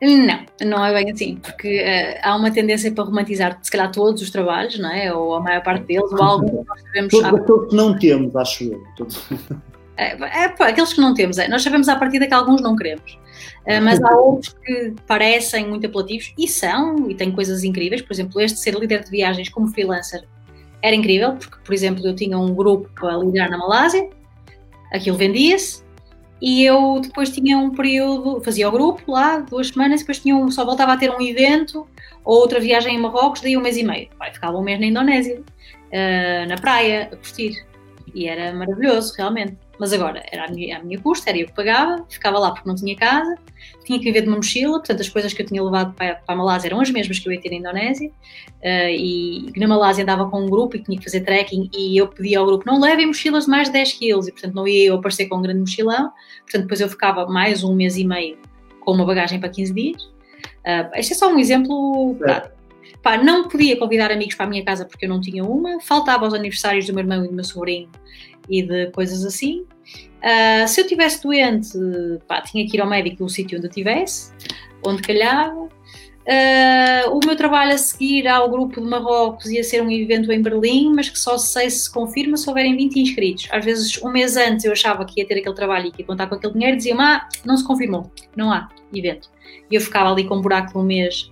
[0.00, 4.22] Não, não é bem assim, porque uh, há uma tendência para romantizar, se calhar, todos
[4.22, 5.12] os trabalhos, não é?
[5.12, 7.10] Ou a maior parte deles, ou algo que nós sabemos.
[7.10, 8.80] Todos aqueles que não temos, acho eu.
[9.98, 12.76] É, é, pá, aqueles que não temos, é, nós sabemos à partida que alguns não
[12.76, 13.18] queremos.
[13.62, 18.02] Uh, mas há outros que parecem muito apelativos e são, e têm coisas incríveis.
[18.02, 20.24] Por exemplo, este ser líder de viagens como freelancer
[20.82, 24.08] era incrível, porque, por exemplo, eu tinha um grupo para liderar na Malásia,
[24.92, 25.84] aquilo vendia-se,
[26.40, 30.50] e eu depois tinha um período, fazia o grupo lá, duas semanas, depois tinha um,
[30.50, 31.86] só voltava a ter um evento
[32.24, 34.08] ou outra viagem em Marrocos, daí um mês e meio.
[34.18, 37.64] Pai, ficava um mês na Indonésia, uh, na praia, a curtir.
[38.14, 39.56] E era maravilhoso, realmente.
[39.78, 42.66] Mas agora, era a minha, a minha custa, era eu que pagava, ficava lá porque
[42.66, 43.36] não tinha casa,
[43.84, 46.34] tinha que viver de uma mochila, portanto as coisas que eu tinha levado para, para
[46.34, 50.02] a Malásia eram as mesmas que eu ia ter na Indonésia, uh, e na Malásia
[50.02, 52.80] andava com um grupo e tinha que fazer trekking, e eu pedia ao grupo, não
[52.80, 55.42] levem mochilas de mais de 10 quilos, e portanto não ia eu aparecer com um
[55.42, 56.10] grande mochilão,
[56.40, 58.38] portanto depois eu ficava mais um mês e meio
[58.80, 60.02] com uma bagagem para 15 dias.
[60.02, 62.56] Uh, este é só um exemplo prático.
[63.02, 66.24] Pá, não podia convidar amigos para a minha casa porque eu não tinha uma, faltava
[66.24, 67.88] aos aniversários do meu irmão e do meu sobrinho
[68.48, 69.64] e de coisas assim.
[70.22, 71.78] Uh, se eu tivesse doente,
[72.26, 74.32] pá, tinha que ir ao médico no sítio onde eu estivesse,
[74.84, 75.68] onde calhava.
[76.26, 80.42] Uh, o meu trabalho a seguir ao grupo de Marrocos ia ser um evento em
[80.42, 83.48] Berlim, mas que só sei se confirma se houverem 20 inscritos.
[83.52, 86.06] Às vezes, um mês antes, eu achava que ia ter aquele trabalho e que ia
[86.06, 89.30] contar com aquele dinheiro, dizia-me, ah, não se confirmou, não há evento.
[89.70, 91.30] E eu ficava ali com um buraco de um mês,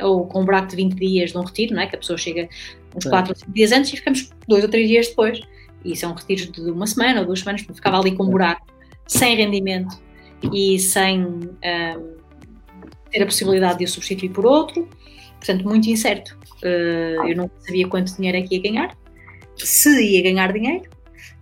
[0.00, 1.86] ou com um buraco de 20 dias de um retiro, não é?
[1.86, 2.48] Que a pessoa chega
[2.96, 5.40] uns 4 ou 5 dias antes e ficamos dois ou três dias depois
[5.84, 8.66] e são retiros de uma semana ou duas semanas, porque ficava ali com um buraco,
[9.06, 10.00] sem rendimento
[10.52, 11.40] e sem um,
[13.10, 14.88] ter a possibilidade de o substituir por outro,
[15.38, 16.36] portanto, muito incerto.
[16.62, 18.96] Uh, eu não sabia quanto dinheiro é que ia ganhar,
[19.56, 20.88] se ia ganhar dinheiro,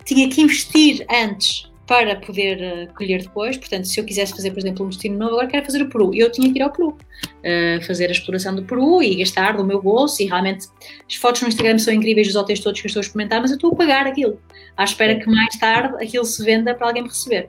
[0.04, 3.56] tinha que investir antes para poder uh, colher depois.
[3.56, 6.14] Portanto, se eu quisesse fazer, por exemplo, um destino novo, agora quero fazer o Peru,
[6.14, 9.64] eu tinha que ir ao Peru, uh, fazer a exploração do Peru e gastar do
[9.64, 10.22] meu bolso.
[10.22, 10.68] E realmente
[11.08, 13.50] as fotos no Instagram são incríveis dos hotéis todos que eu estou a experimentar, mas
[13.50, 14.40] eu estou a pagar aquilo,
[14.76, 17.48] à espera que mais tarde aquilo se venda para alguém me receber.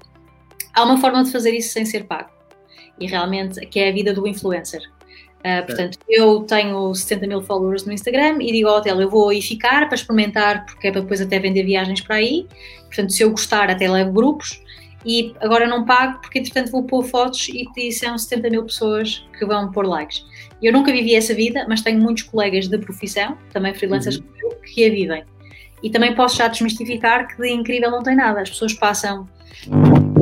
[0.73, 2.31] Há uma forma de fazer isso sem ser pago.
[2.99, 4.81] E realmente, que é a vida do influencer.
[5.43, 9.27] Uh, portanto, eu tenho 70 mil followers no Instagram e digo ao hotel, eu vou
[9.27, 12.47] aí ficar para experimentar, porque é para depois até vender viagens para aí.
[12.85, 14.61] Portanto, se eu gostar, até levo grupos.
[15.05, 19.25] E agora não pago, porque entretanto vou pôr fotos e, e são 70 mil pessoas
[19.37, 20.25] que vão pôr likes.
[20.61, 24.49] Eu nunca vivi essa vida, mas tenho muitos colegas de profissão, também freelancers uhum.
[24.73, 25.23] que a vivem.
[25.83, 28.41] E também posso já desmistificar que de incrível não tem nada.
[28.41, 29.27] As pessoas passam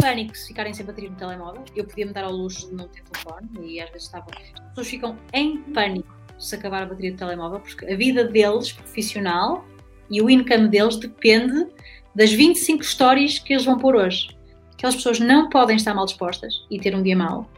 [0.01, 1.63] pânico se ficarem sem bateria no telemóvel.
[1.75, 4.25] Eu podia me dar ao luxo de não ter telefone e às vezes estava.
[4.31, 8.71] As pessoas ficam em pânico se acabar a bateria do telemóvel porque a vida deles,
[8.71, 9.63] profissional,
[10.09, 11.67] e o income deles depende
[12.15, 14.35] das 25 histórias que eles vão pôr hoje.
[14.73, 17.49] Aquelas pessoas não podem estar mal dispostas e ter um dia mau.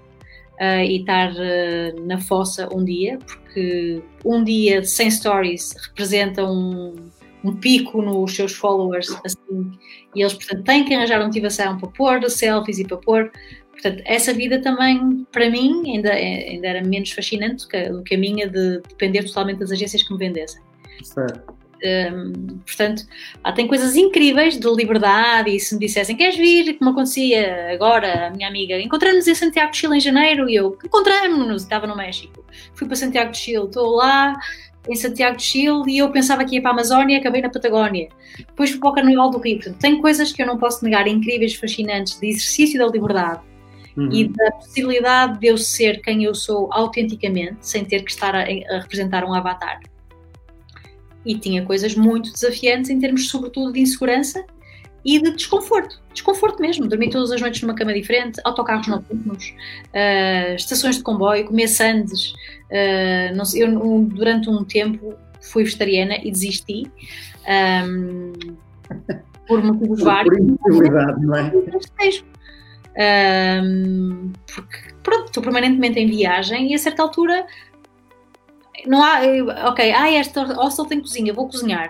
[0.54, 6.94] Uh, e estar uh, na fossa um dia, porque um dia sem stories representa um,
[7.44, 9.72] um pico nos seus followers, assim,
[10.16, 13.32] e eles, portanto, têm que arranjar motivação para pôr selfies e para pôr.
[13.72, 18.16] Portanto, essa vida também, para mim, ainda, ainda era menos fascinante do que, do que
[18.16, 20.62] a minha de depender totalmente das agências que me vendessem.
[21.04, 21.54] Certo.
[21.86, 23.04] Um, portanto,
[23.44, 28.28] há, tem coisas incríveis de liberdade e se me dissessem queres vir, como acontecia agora,
[28.28, 31.98] a minha amiga, encontramos-nos em Santiago de Chile em janeiro e eu, encontramos-nos, estava no
[31.98, 34.34] México, fui para Santiago de Chile, estou lá
[34.88, 37.50] em Santiago de Chile e eu pensava que ia para a Amazónia e acabei na
[37.50, 40.84] Patagónia, depois fui para o Carnaval do Rio, portanto, tem coisas que eu não posso
[40.84, 43.42] negar, incríveis, fascinantes, de exercício da liberdade.
[43.96, 44.12] Uhum.
[44.12, 48.40] e da possibilidade de eu ser quem eu sou autenticamente, sem ter que estar a,
[48.40, 49.82] a representar um avatar.
[51.24, 54.44] E tinha coisas muito desafiantes em termos, sobretudo, de insegurança
[55.06, 56.02] e de desconforto.
[56.14, 56.88] Desconforto mesmo.
[56.88, 59.54] Dormir todas as noites numa cama diferente, autocarros noturnos,
[59.90, 62.34] uh, estações de comboio, comer sandes.
[62.72, 66.90] Uh, sei, eu, durante um tempo, fui vegetariana e desisti.
[67.86, 68.34] Um,
[69.48, 70.38] por motivos vários.
[70.38, 71.52] Por impossibilidade, não é?
[72.96, 77.46] Um, porque, pronto, estou permanentemente em viagem e a certa altura
[78.86, 79.22] não há,
[79.70, 81.90] ok, ah, esta hostel tem cozinha, vou cozinhar.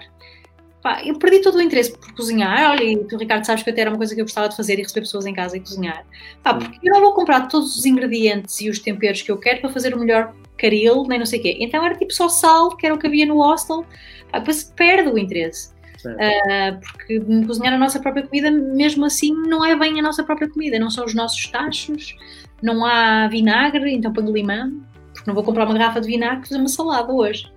[0.84, 2.72] Pá, eu perdi todo o interesse por cozinhar.
[2.72, 4.78] Olha, e tu, Ricardo, sabes que até era uma coisa que eu gostava de fazer
[4.78, 6.06] e receber pessoas em casa e cozinhar.
[6.44, 9.62] Pá, porque eu não vou comprar todos os ingredientes e os temperos que eu quero
[9.62, 11.58] para fazer o melhor caril, nem não sei o quê.
[11.60, 13.86] Então era tipo só sal, que era o que havia no hostel.
[14.30, 15.72] Pá, depois perde o interesse.
[16.06, 20.50] Uh, porque cozinhar a nossa própria comida, mesmo assim, não é bem a nossa própria
[20.50, 20.78] comida.
[20.78, 22.14] Não são os nossos tachos,
[22.62, 26.48] não há vinagre, então ponho limão porque não vou comprar uma garrafa de vinagre e
[26.48, 27.52] fazer uma salada hoje.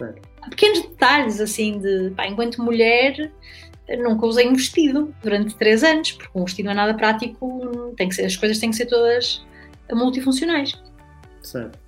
[0.00, 0.12] Há
[0.50, 3.30] pequenos detalhes, assim, de pá, enquanto mulher,
[3.98, 8.08] nunca usei um vestido durante três anos, porque um vestido não é nada prático, tem
[8.08, 9.44] que ser, as coisas têm que ser todas
[9.92, 10.80] multifuncionais.
[11.42, 11.78] Certo.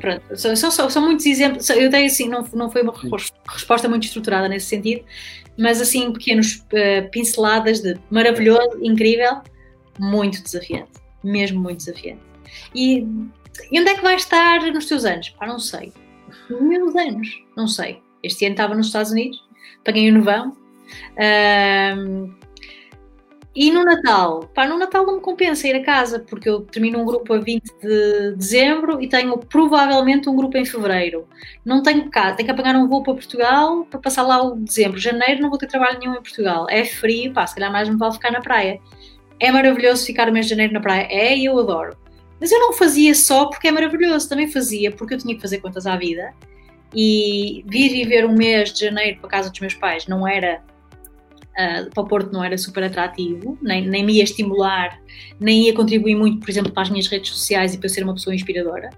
[0.00, 1.70] Pronto, são, são, são, muitos exemplos.
[1.70, 2.92] Eu dei assim, não, não foi uma
[3.48, 5.04] resposta muito estruturada nesse sentido,
[5.56, 9.40] mas assim, pequenos uh, pinceladas de maravilhoso, incrível,
[9.98, 10.90] muito desafiante,
[11.22, 12.22] mesmo muito desafiante.
[12.74, 13.06] E
[13.70, 15.30] e onde é que vai estar nos teus anos?
[15.30, 15.92] Pá, não sei.
[16.50, 17.42] Meus anos?
[17.56, 18.02] Não sei.
[18.22, 19.42] Este ano estava nos Estados Unidos,
[19.84, 20.56] paguei o novão.
[21.98, 22.34] Um,
[23.56, 24.50] e no Natal?
[24.52, 27.38] Pá, no Natal não me compensa ir a casa, porque eu termino um grupo a
[27.38, 31.28] 20 de dezembro e tenho provavelmente um grupo em fevereiro.
[31.64, 34.98] Não tenho casa, tenho que apagar um voo para Portugal para passar lá o dezembro.
[34.98, 36.66] Janeiro não vou ter trabalho nenhum em Portugal.
[36.68, 38.80] É frio, pá, se calhar mais me vale ficar na praia.
[39.38, 41.06] É maravilhoso ficar o mês de janeiro na praia.
[41.08, 41.96] É, e eu adoro.
[42.44, 45.60] Mas eu não fazia só porque é maravilhoso, também fazia porque eu tinha que fazer
[45.60, 46.34] contas à vida.
[46.94, 50.62] E vir viver um mês de janeiro para casa dos meus pais não era.
[51.52, 55.00] Uh, para o Porto não era super atrativo, nem, nem me ia estimular,
[55.40, 58.12] nem ia contribuir muito, por exemplo, para as minhas redes sociais e para ser uma
[58.12, 58.90] pessoa inspiradora.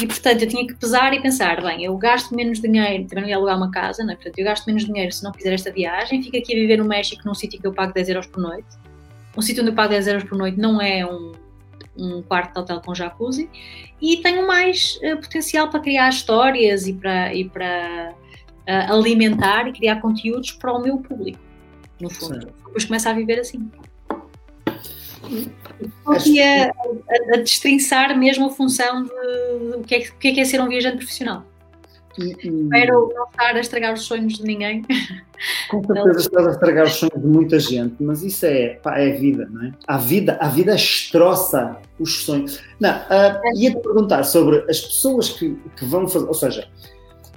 [0.00, 3.30] E portanto eu tinha que pesar e pensar: bem, eu gasto menos dinheiro, também não
[3.30, 4.14] ia alugar uma casa, não é?
[4.14, 6.84] portanto eu gasto menos dinheiro se não fizer esta viagem, fico aqui a viver no
[6.84, 8.68] México num sítio que eu pago 10 euros por noite.
[9.36, 11.32] Um sítio onde eu pago 10 euros por noite não é um,
[11.98, 13.48] um quarto de hotel com jacuzzi
[14.00, 18.14] e tenho mais uh, potencial para criar histórias e para, e para
[18.68, 21.38] uh, alimentar e criar conteúdos para o meu público,
[22.00, 22.40] no fundo.
[22.40, 22.52] Sim.
[22.66, 23.70] Depois começa a viver assim.
[26.26, 30.28] E a, a, a destrinçar mesmo a função de, de, o, que é, o que
[30.28, 31.44] é, que é ser um viajante profissional.
[32.18, 34.82] Espero não estar a estragar os sonhos de ninguém.
[35.70, 39.10] Com certeza estás a estragar os sonhos de muita gente, mas isso é, pá, é
[39.12, 39.72] vida, não é?
[39.86, 42.60] A vida, a vida estroça os sonhos.
[42.80, 46.68] Não, uh, ia-te perguntar sobre as pessoas que, que vão fazer, ou seja,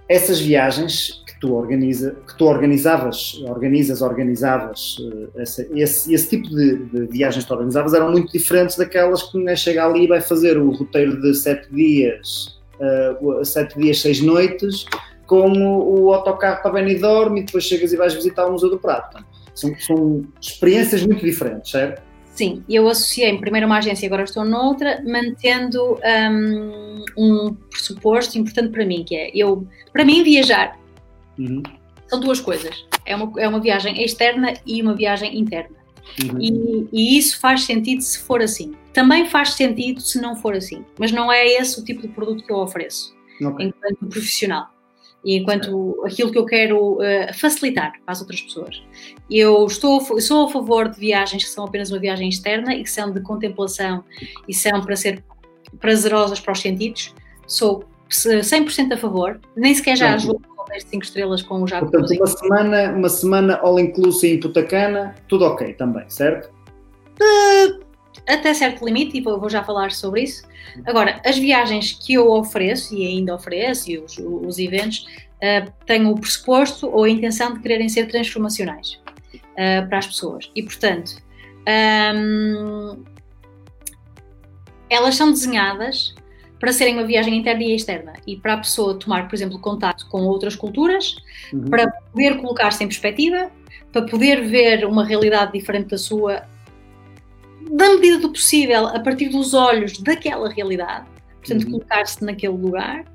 [0.07, 6.49] essas viagens que tu, organiza, que tu organizavas, organizas, organizavas, uh, esse, esse, esse, tipo
[6.49, 10.07] de, de, viagens que tu organizavas eram muito diferentes daquelas que um chega ali e
[10.07, 14.85] vai fazer o roteiro de sete dias uh, sete dias, seis noites,
[15.25, 19.23] como o autocarro para Benidorm e depois chegas e vais visitar o Museu do Prato.
[19.53, 22.01] São, são experiências muito diferentes, certo?
[22.39, 25.99] Sim, eu associei primeiro uma agência e agora estou noutra, mantendo
[26.31, 30.79] um, um, pressuposto importante para mim, que é, eu, para mim viajar
[31.37, 31.61] uhum.
[32.07, 35.75] são duas coisas, é uma, é uma viagem externa e uma viagem interna.
[36.23, 36.39] Uhum.
[36.39, 38.73] E, e, isso faz sentido se for assim.
[38.93, 40.85] Também faz sentido se não for assim.
[40.97, 43.67] Mas não é esse o tipo de produto que eu ofereço okay.
[43.67, 44.67] enquanto profissional.
[45.23, 48.81] E enquanto aquilo que eu quero uh, facilitar para as outras pessoas.
[49.29, 52.89] Eu estou, sou a favor de viagens que são apenas uma viagem externa e que
[52.89, 54.03] são de contemplação
[54.47, 55.23] e são para ser
[55.79, 57.13] prazerosas para os sentidos.
[57.45, 61.91] Sou 100% a favor, nem sequer já ajudo hotéis de 5 estrelas com o jacuzzi.
[61.91, 66.51] Portanto, uma semana, uma semana all inclusive em Putacana, tudo ok também, certo?
[67.21, 67.79] Uh,
[68.27, 70.47] até certo limite, e vou já falar sobre isso.
[70.85, 75.05] Agora, as viagens que eu ofereço, e ainda ofereço, e os, os eventos,
[75.37, 79.01] uh, têm o pressuposto ou a intenção de quererem ser transformacionais
[79.33, 80.51] uh, para as pessoas.
[80.55, 81.21] E, portanto,
[82.15, 83.03] um,
[84.89, 86.15] elas são desenhadas
[86.59, 90.07] para serem uma viagem interna e externa e para a pessoa tomar, por exemplo, contato
[90.09, 91.15] com outras culturas,
[91.53, 91.65] uhum.
[91.65, 93.49] para poder colocar-se em perspectiva,
[93.93, 96.43] para poder ver uma realidade diferente da sua,
[97.71, 101.07] da medida do possível, a partir dos olhos daquela realidade,
[101.37, 101.71] portanto, uhum.
[101.71, 103.05] colocar-se naquele lugar.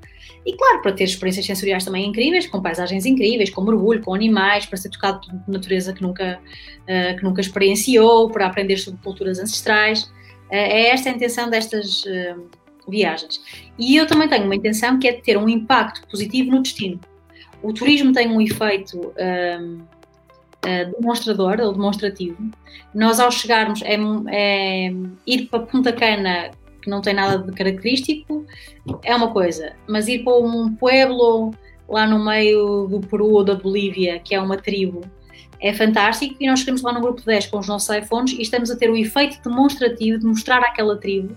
[0.45, 4.65] E claro, para ter experiências sensoriais também incríveis, com paisagens incríveis, com mergulho, com animais,
[4.65, 6.39] para ser tocado por natureza que nunca,
[6.81, 10.03] uh, que nunca experienciou, para aprender sobre culturas ancestrais.
[10.03, 10.11] Uh,
[10.51, 12.03] é esta a intenção destas.
[12.03, 13.41] Uh, viagens.
[13.77, 16.99] E eu também tenho uma intenção que é de ter um impacto positivo no destino.
[17.61, 19.81] O turismo tem um efeito um,
[20.65, 22.37] uh, demonstrador ou demonstrativo.
[22.93, 23.95] Nós, ao chegarmos, é,
[24.29, 24.93] é,
[25.25, 26.51] ir para Punta Cana,
[26.81, 28.45] que não tem nada de característico,
[29.03, 31.53] é uma coisa, mas ir para um pueblo
[31.87, 35.01] lá no meio do Peru ou da Bolívia, que é uma tribo,
[35.61, 38.69] é fantástico e nós chegamos lá no grupo 10 com os nossos iPhones e estamos
[38.69, 41.35] a ter o efeito demonstrativo de mostrar àquela tribo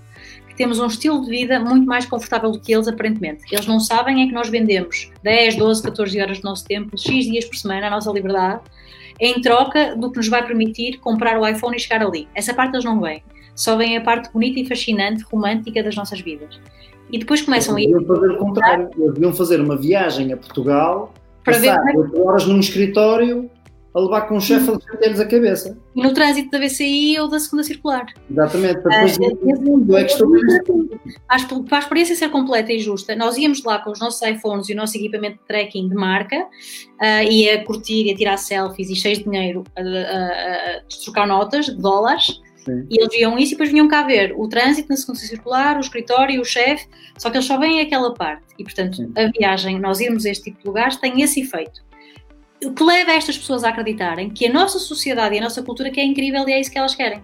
[0.59, 3.45] temos um estilo de vida muito mais confortável do que eles, aparentemente.
[3.51, 7.25] Eles não sabem é que nós vendemos 10, 12, 14 horas do nosso tempo, X
[7.27, 8.63] dias por semana, a nossa liberdade,
[9.21, 12.29] em troca do que nos vai permitir comprar o iPhone e chegar ali.
[12.35, 13.23] Essa parte eles não veem.
[13.55, 16.61] Só vem a parte bonita e fascinante, romântica das nossas vidas.
[17.11, 17.91] E depois começam a ir.
[18.07, 18.91] fazer o contrário.
[18.97, 21.13] Eles deviam fazer uma viagem a Portugal,
[21.43, 21.97] para passar ver...
[21.97, 23.51] 8 horas num escritório
[23.95, 25.79] a levar com um chefe a lhes a cabeça.
[25.95, 28.07] E no trânsito da VCI ou da segunda circular.
[28.31, 29.27] Exatamente, para depois ah, é,
[31.27, 34.69] é, para a experiência ser completa e justa, nós íamos lá com os nossos iPhones
[34.69, 38.37] e o nosso equipamento de tracking de marca uh, e a curtir e a tirar
[38.37, 42.41] selfies e cheios de dinheiro a, a, a trocar notas de dólares.
[42.57, 42.87] Sim.
[42.91, 45.81] E eles viam isso e depois vinham cá ver o trânsito na segunda circular, o
[45.81, 46.87] escritório, o chefe,
[47.17, 48.45] só que eles só veem aquela parte.
[48.59, 49.13] E, portanto, Sim.
[49.17, 51.88] a viagem, nós irmos a este tipo de lugares, tem esse efeito
[52.65, 55.91] o que leva estas pessoas a acreditarem que a nossa sociedade e a nossa cultura
[55.91, 57.23] que é incrível e é isso que elas querem.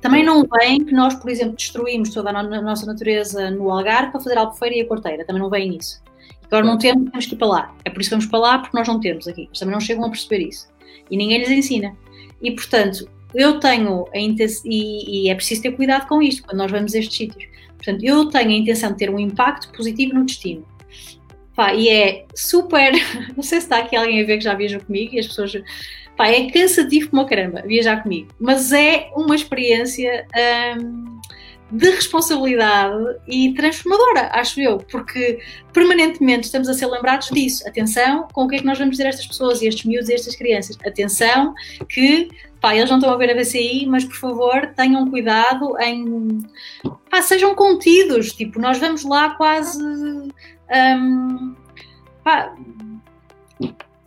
[0.00, 4.20] Também não vem que nós, por exemplo, destruímos toda a nossa natureza no Algarve para
[4.20, 5.24] fazer a albufeira e a corteira.
[5.24, 6.02] Também não vem nisso.
[6.46, 7.74] Agora não temos, temos que ir para lá.
[7.84, 9.42] É por isso que vamos para lá, porque nós não temos aqui.
[9.42, 10.68] Eles também não chegam a perceber isso.
[11.08, 11.96] E ninguém lhes ensina.
[12.42, 16.58] E, portanto, eu tenho a intenção, e, e é preciso ter cuidado com isto, quando
[16.58, 17.44] nós vamos a estes sítios.
[17.76, 20.66] Portanto, eu tenho a intenção de ter um impacto positivo no destino.
[21.54, 22.92] Pá, e é super.
[23.36, 25.52] Não sei se está aqui alguém a ver que já viajou comigo e as pessoas.
[26.16, 30.26] Pá, é cansativo como caramba viajar comigo, mas é uma experiência
[30.78, 31.20] hum,
[31.72, 35.40] de responsabilidade e transformadora, acho eu, porque
[35.72, 37.66] permanentemente estamos a ser lembrados disso.
[37.66, 40.10] Atenção com o que é que nós vamos dizer a estas pessoas, e estes miúdos
[40.10, 40.76] e estas crianças.
[40.84, 41.54] Atenção
[41.88, 42.28] que
[42.60, 46.46] pá, eles não estão a ver a VCI, mas por favor tenham cuidado em.
[47.10, 48.32] Pá, sejam contidos.
[48.32, 49.82] Tipo, nós vamos lá quase
[50.72, 51.54] um,
[52.24, 52.54] pá,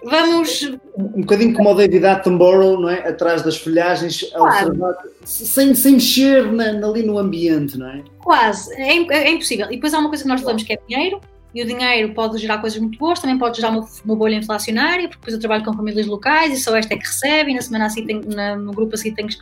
[0.03, 0.71] vamos.
[0.97, 3.07] Um bocadinho como o David Attenborough, não é?
[3.07, 4.67] Atrás das folhagens, claro.
[4.69, 8.03] observar, sem, sem mexer na, ali no ambiente, não é?
[8.19, 9.67] Quase, é, é, impossível.
[9.67, 11.19] E depois há uma coisa que nós falamos que é dinheiro,
[11.53, 15.07] e o dinheiro pode gerar coisas muito boas, também pode gerar uma, uma, bolha inflacionária,
[15.07, 17.61] porque depois eu trabalho com famílias locais e só esta é que recebe, e na
[17.61, 19.37] semana assim tem, na, no grupo assim tem que.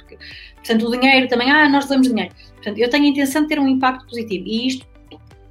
[0.56, 2.32] Portanto, o dinheiro também, ah, nós damos dinheiro.
[2.54, 4.86] Portanto, eu tenho a intenção de ter um impacto positivo e isto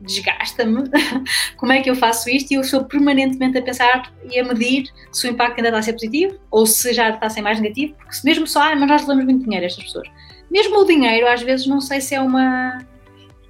[0.03, 0.85] desgasta-me
[1.57, 4.89] como é que eu faço isto e eu estou permanentemente a pensar e a medir
[5.11, 7.61] se o impacto ainda está a ser positivo ou se já está a ser mais
[7.61, 10.09] negativo, porque se mesmo só, ah, mas nós levamos muito dinheiro a estas pessoas.
[10.51, 12.79] Mesmo o dinheiro, às vezes, não sei se é uma.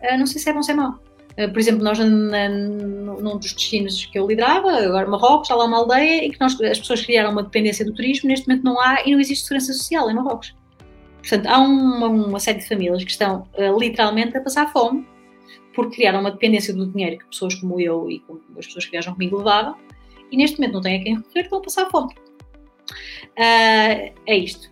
[0.02, 0.98] Ah, não sei se é bom ou se é mau.
[1.38, 5.64] Ah, por exemplo, nós na, num dos destinos que eu liderava, agora Marrocos, há lá
[5.64, 8.80] uma aldeia e que nós, as pessoas criaram uma dependência do turismo, neste momento não
[8.80, 10.54] há e não existe segurança social em Marrocos.
[11.20, 15.06] Portanto, há uma, uma série de famílias que estão uh, literalmente a passar fome
[15.74, 18.90] porque criaram uma dependência do dinheiro que pessoas como eu e como as pessoas que
[18.90, 19.76] viajam comigo levavam,
[20.30, 22.14] e neste momento não têm a quem recorrer, estão a passar fome.
[23.32, 24.68] Uh, é isto.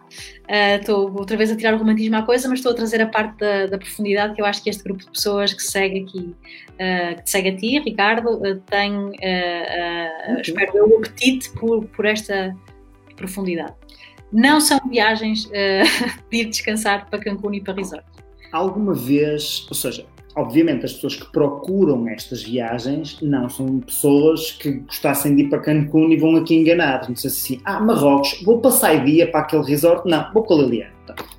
[0.48, 3.06] Uh, estou outra vez a tirar o romantismo à coisa, mas estou a trazer a
[3.06, 6.34] parte da, da profundidade que eu acho que este grupo de pessoas que segue aqui,
[6.74, 9.12] uh, que segue a ti, Ricardo, tem,
[10.40, 12.54] espero eu, o apetite por, por esta
[13.16, 13.74] profundidade.
[14.32, 15.44] Não são viagens
[16.30, 18.04] de ir descansar para Cancún e para resort.
[18.52, 20.06] Alguma vez, ou seja,
[20.36, 25.60] obviamente, as pessoas que procuram estas viagens não são pessoas que gostassem de ir para
[25.60, 27.08] Cancún e vão aqui enganados.
[27.08, 30.08] Não sei se assim, ah, Marrocos, vou passar dia para aquele resort.
[30.08, 30.92] Não, vou para Liliana.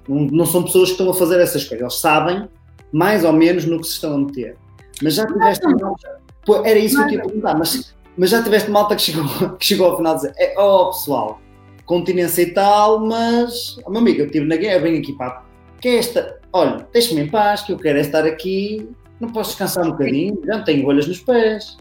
[0.07, 1.81] Não, não são pessoas que estão a fazer essas coisas.
[1.81, 2.47] Eles sabem
[2.91, 4.57] mais ou menos no que se estão a meter.
[5.01, 6.21] Mas já tiveste malta.
[6.45, 9.25] Pô, era isso que eu tinha perguntar, mas, mas já tiveste malta que chegou,
[9.57, 11.39] que chegou ao final a dizer: é, oh pessoal,
[11.85, 15.43] continência e tal, mas, oh, meu amigo, eu estive na guerra, venho aqui para
[15.81, 16.39] que é esta?
[16.53, 18.87] Olha, deixa-me em paz, que eu quero é estar aqui,
[19.19, 21.77] não posso descansar um bocadinho, já não tenho bolhas nos pés.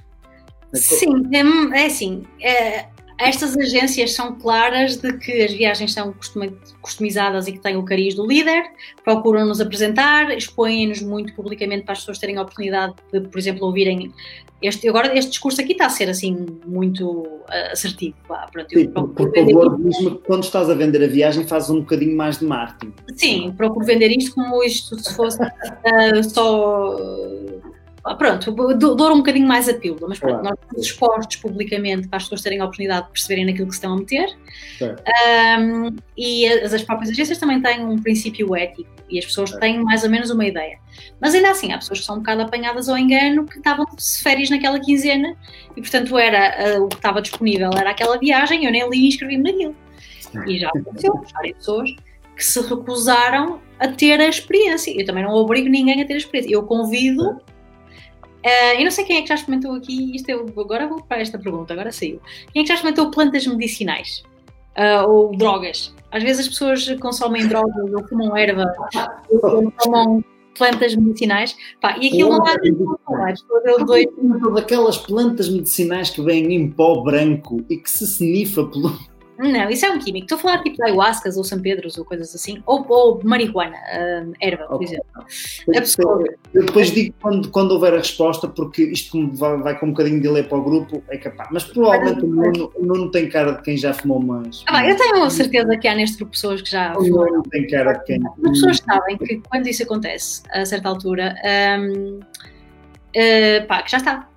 [0.72, 2.24] Sim, é, é assim.
[2.40, 2.86] É,
[3.20, 6.14] estas agências são claras de que as viagens são
[6.80, 8.64] customizadas e que têm o cariz do líder,
[9.04, 13.66] procuram nos apresentar, expõem-nos muito publicamente para as pessoas terem a oportunidade de, por exemplo,
[13.66, 14.12] ouvirem
[14.62, 18.14] este, agora este discurso aqui está a ser assim muito uh, assertivo.
[18.28, 21.70] Pá, pronto, Sim, por, por favor, diz-me que quando estás a vender a viagem fazes
[21.70, 22.92] um bocadinho mais de marketing.
[23.14, 26.96] Sim, procuro vender isto como isto se fosse uh, só
[28.18, 30.56] pronto, dou um bocadinho mais a pílula, mas pronto, claro.
[30.56, 33.78] nós estamos expostos publicamente para as pessoas terem a oportunidade de perceberem naquilo que se
[33.78, 34.28] estão a meter.
[34.80, 39.82] Um, e as, as, próprias agências também têm um princípio ético e as pessoas têm
[39.82, 40.78] mais ou menos uma ideia.
[41.20, 44.22] Mas ainda assim, há pessoas que são um bocado apanhadas ao engano que estavam de
[44.22, 45.36] férias naquela quinzena
[45.76, 49.08] e, portanto, era uh, o que estava disponível era aquela viagem, eu nem li e
[49.08, 49.76] inscrevi-me naquilo.
[50.46, 51.90] E já aconteceu, várias pessoas
[52.36, 54.98] que se recusaram a ter a experiência.
[54.98, 56.54] Eu também não obrigo ninguém a ter a experiência.
[56.54, 57.40] Eu convido
[58.44, 61.20] Uh, eu não sei quem é que já experimentou aqui, isto eu, agora vou para
[61.20, 62.20] esta pergunta, agora saiu.
[62.52, 64.22] Quem é que já experimentou plantas medicinais?
[64.78, 65.94] Uh, ou drogas?
[66.10, 68.72] Às vezes as pessoas consomem drogas ou fumam erva
[69.30, 70.24] ou tomam
[70.56, 72.72] plantas medicinais pá, e aquilo não há de
[73.04, 73.34] falar.
[74.54, 78.98] Daquelas plantas medicinais que vêm em pó branco e que se snifa pelo,
[79.40, 80.26] não, isso é um químico.
[80.26, 82.62] Estou a falar tipo de ayahuascas ou São Pedros ou coisas assim.
[82.66, 85.04] Ou, ou marihuana, uh, erva, por exemplo.
[85.66, 86.22] pessoa...
[86.52, 90.16] Eu depois digo quando, quando houver a resposta, porque isto vai, vai com um bocadinho
[90.16, 91.48] de delay para o grupo, é capaz.
[91.50, 94.62] Mas provavelmente o Nuno, o Nuno tem cara de quem já fumou mais.
[94.66, 97.32] Ah, eu tenho a certeza que há neste grupo pessoas que já fumaram.
[97.32, 98.20] O Nuno tem cara de quem.
[98.26, 101.34] As pessoas sabem que quando isso acontece, a certa altura,
[101.80, 102.20] um, uh,
[103.16, 104.28] ah, pá, que já está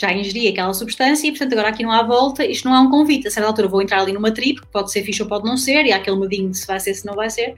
[0.00, 2.90] já ingeri aquela substância e, portanto, agora aqui não há volta, isto não é um
[2.90, 3.28] convite.
[3.28, 5.56] A certa altura vou entrar ali numa trip, que pode ser fixe ou pode não
[5.56, 7.56] ser, e há aquele medinho de se vai ser, se não vai ser.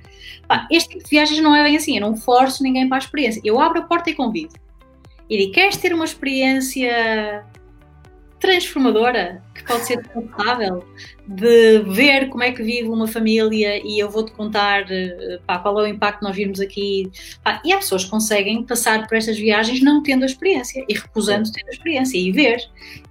[0.48, 3.00] Pá, este tipo de viagens não é bem assim, eu não forço ninguém para a
[3.00, 3.40] experiência.
[3.44, 4.54] Eu abro a porta e convido.
[5.28, 7.44] E digo, queres ter uma experiência
[8.40, 10.82] transformadora, que pode ser confortável,
[11.28, 15.78] de ver como é que vive uma família e eu vou-te contar eh, pá, qual
[15.78, 17.10] é o impacto nós virmos aqui.
[17.44, 20.94] Pá, e há pessoas que conseguem passar por estas viagens não tendo a experiência e
[20.94, 22.58] recusando ter a experiência e ver.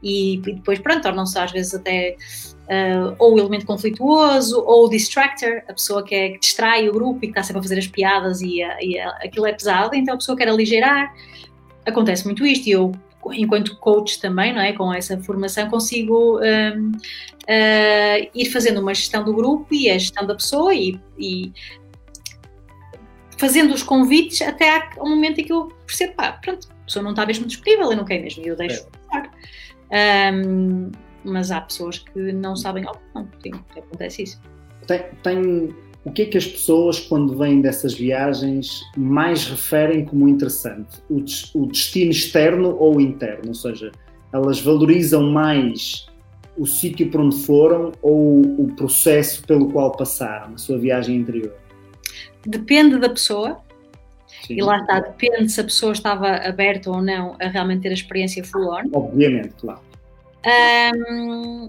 [0.01, 2.15] E, e depois, pronto, tornam-se às vezes até
[2.65, 6.93] uh, ou o elemento conflituoso ou o distractor, a pessoa que, é, que distrai o
[6.93, 10.15] grupo e que está sempre a fazer as piadas e, e aquilo é pesado, então
[10.15, 11.13] a pessoa quer aligeirar.
[11.86, 12.91] Acontece muito isto e eu
[13.32, 14.74] enquanto coach também, não é?
[14.74, 20.26] Com essa formação, consigo um, uh, ir fazendo uma gestão do grupo e a gestão
[20.26, 21.51] da pessoa e, e
[23.38, 27.11] fazendo os convites até ao momento em que eu percebo, pá, pronto, a pessoa não
[27.11, 28.97] está mesmo disponível, eu não quero mesmo, e eu deixo é.
[29.07, 29.32] passar.
[30.34, 30.91] Um,
[31.24, 34.41] mas há pessoas que não sabem, oh, não, sim, acontece isso.
[34.88, 35.76] Tem, tem
[36.10, 40.97] o que é que as pessoas, quando vêm dessas viagens, mais referem como interessante?
[41.07, 43.49] O, o destino externo ou interno?
[43.49, 43.91] Ou seja,
[44.34, 46.07] elas valorizam mais
[46.57, 51.53] o sítio para onde foram ou o processo pelo qual passaram, a sua viagem interior?
[52.45, 53.60] Depende da pessoa.
[54.47, 54.55] Sim.
[54.55, 57.93] E lá está, depende se a pessoa estava aberta ou não a realmente ter a
[57.93, 58.89] experiência full on.
[58.93, 59.82] Obviamente, claro.
[61.07, 61.68] Um,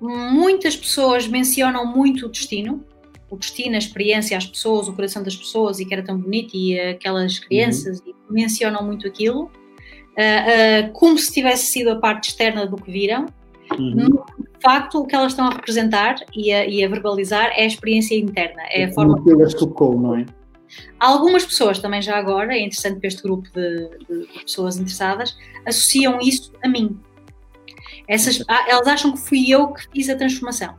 [0.00, 2.84] muitas pessoas mencionam muito o destino,
[3.30, 6.54] o destino, a experiência, as pessoas, o coração das pessoas e que era tão bonito
[6.54, 8.12] e aquelas crianças uhum.
[8.28, 12.90] e mencionam muito aquilo, uh, uh, como se tivesse sido a parte externa do que
[12.90, 13.26] viram.
[13.78, 13.94] Uhum.
[13.94, 14.24] No
[14.60, 18.16] facto, o que elas estão a representar e a, e a verbalizar é a experiência
[18.16, 20.26] interna, é, a forma que elas tocou, não é?
[20.98, 25.36] Algumas pessoas também já agora, é interessante para este grupo de, de, de pessoas interessadas,
[25.64, 26.98] associam isso a mim.
[28.08, 30.74] Essas, ah, elas acham que fui eu que fiz a transformação.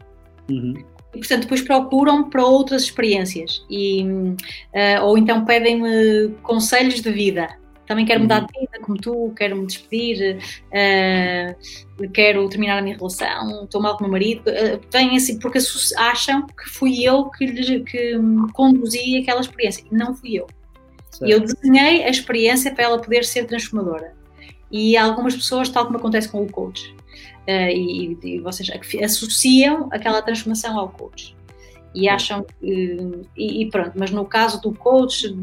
[0.49, 0.75] Uhum
[1.13, 7.49] e portanto depois procuram para outras experiências e, uh, ou então pedem-me conselhos de vida
[7.91, 10.37] também quero mudar de vida como tu, quero me despedir,
[10.67, 15.37] uh, quero terminar a minha relação, estou mal com o meu marido, uh, vêm assim,
[15.39, 15.59] porque
[15.97, 18.13] acham que fui eu que, lhe, que
[18.53, 20.47] conduzi aquela experiência, não fui eu.
[21.11, 21.29] Certo.
[21.29, 24.13] Eu desenhei a experiência para ela poder ser transformadora.
[24.71, 26.95] E algumas pessoas, tal como acontece com o coach,
[27.47, 28.69] e, e, vocês
[29.03, 31.35] associam aquela transformação ao coach
[31.93, 35.35] e acham e, e, pronto, mas no caso do coach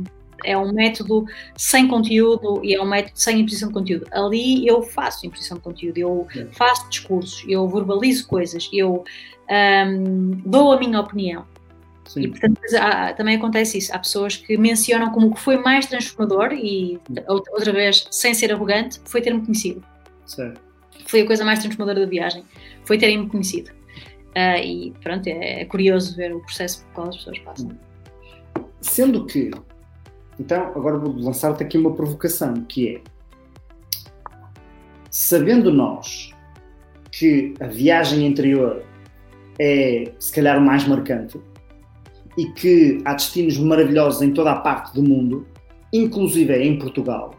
[0.45, 1.27] é um método
[1.57, 4.07] sem conteúdo e é um método sem imposição de conteúdo.
[4.13, 9.05] Ali eu faço imposição de conteúdo, eu faço discursos, eu verbalizo coisas, eu
[9.51, 11.45] um, dou a minha opinião.
[12.05, 12.23] Sim.
[12.23, 13.95] E portanto há, também acontece isso.
[13.95, 18.53] Há pessoas que mencionam como o que foi mais transformador e outra vez sem ser
[18.53, 19.83] arrogante foi ter-me conhecido.
[20.25, 20.68] Certo
[21.09, 22.45] foi a coisa mais transformadora da viagem,
[22.85, 23.71] foi terem-me conhecido.
[24.37, 27.71] Uh, e pronto, é, é, curioso ver o processo pelo qual as pessoas passam.
[28.81, 29.51] Sendo que
[30.39, 33.01] Então, agora vou lançar-te aqui uma provocação, que é,
[35.11, 36.31] sabendo nós
[37.11, 38.85] que a viagem interior
[39.59, 41.41] é, se calhar, o mais marcante,
[42.37, 45.47] e que há destinos maravilhosos em toda a parte do mundo,
[45.93, 47.35] inclusive em Portugal,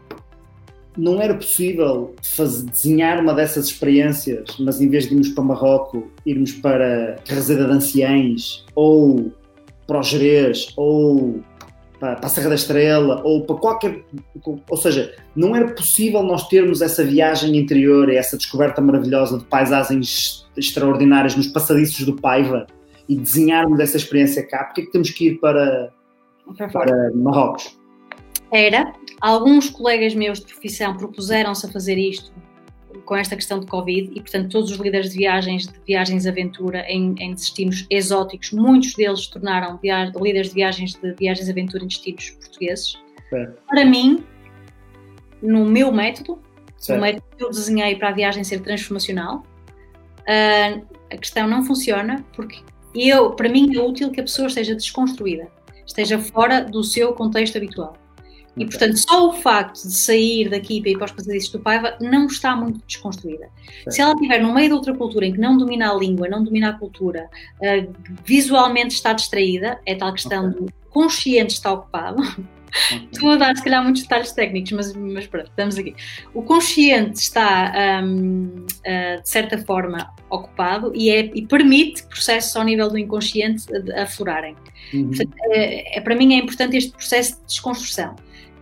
[1.00, 6.02] não era possível fazer, desenhar uma dessas experiências, mas em vez de irmos para Marrocos,
[6.26, 9.32] irmos para Carraseda de Anciães, ou
[9.86, 11.40] para o Jerez, ou
[11.98, 14.04] para, para a Serra da Estrela, ou para qualquer.
[14.44, 19.44] Ou seja, não era possível nós termos essa viagem interior e essa descoberta maravilhosa de
[19.44, 22.66] paisagens extraordinárias nos passadiços do Paiva
[23.08, 24.64] e desenharmos essa experiência cá.
[24.64, 25.90] Porque é que temos que ir para,
[26.72, 27.79] para Marrocos?
[28.52, 28.92] Era.
[29.20, 32.32] Alguns colegas meus de profissão propuseram-se a fazer isto
[33.04, 36.84] com esta questão de Covid e, portanto, todos os líderes de viagens, de viagens aventura
[36.88, 41.84] em, em destinos exóticos, muitos deles se tornaram via líderes de viagens de viagens aventura
[41.84, 42.98] em destinos portugueses.
[43.68, 44.24] Para mim,
[45.42, 46.40] no meu método,
[46.76, 46.98] certo.
[46.98, 49.44] no método que eu desenhei para a viagem ser transformacional,
[50.20, 52.60] uh, a questão não funciona porque
[52.94, 55.48] eu, para mim é útil que a pessoa esteja desconstruída,
[55.86, 57.96] esteja fora do seu contexto habitual.
[58.60, 61.96] E, portanto, só o facto de sair daqui para ir para os passadiços do Paiva
[61.98, 63.48] não está muito desconstruída.
[63.88, 66.44] Se ela estiver no meio de outra cultura em que não domina a língua, não
[66.44, 70.60] domina a cultura, uh, visualmente está distraída, é tal questão okay.
[70.60, 72.22] do consciente está ocupado.
[72.22, 72.44] Okay.
[73.10, 75.94] Estou a dar, se calhar, muitos detalhes técnicos, mas, mas pronto, estamos aqui.
[76.34, 77.72] O consciente está,
[78.04, 82.98] um, uh, ah, de certa forma, ocupado e, é, e permite processos ao nível do
[82.98, 83.64] inconsciente
[83.96, 84.54] aflorarem.
[84.92, 85.08] Uhum.
[85.08, 88.14] Portanto, é, é, para mim é importante este processo de desconstrução.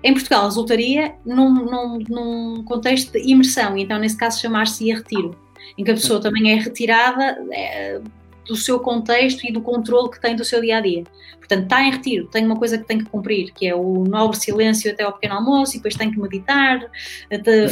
[0.03, 5.37] Em Portugal resultaria num, num, num contexto de imersão, então nesse caso chamar-se retiro,
[5.77, 8.01] em que a pessoa também é retirada é,
[8.47, 11.05] do seu contexto e do controle que tem do seu dia a dia.
[11.39, 14.37] Portanto, está em retiro, tem uma coisa que tem que cumprir, que é o nobre
[14.39, 16.91] silêncio até ao pequeno almoço, e depois tem que meditar,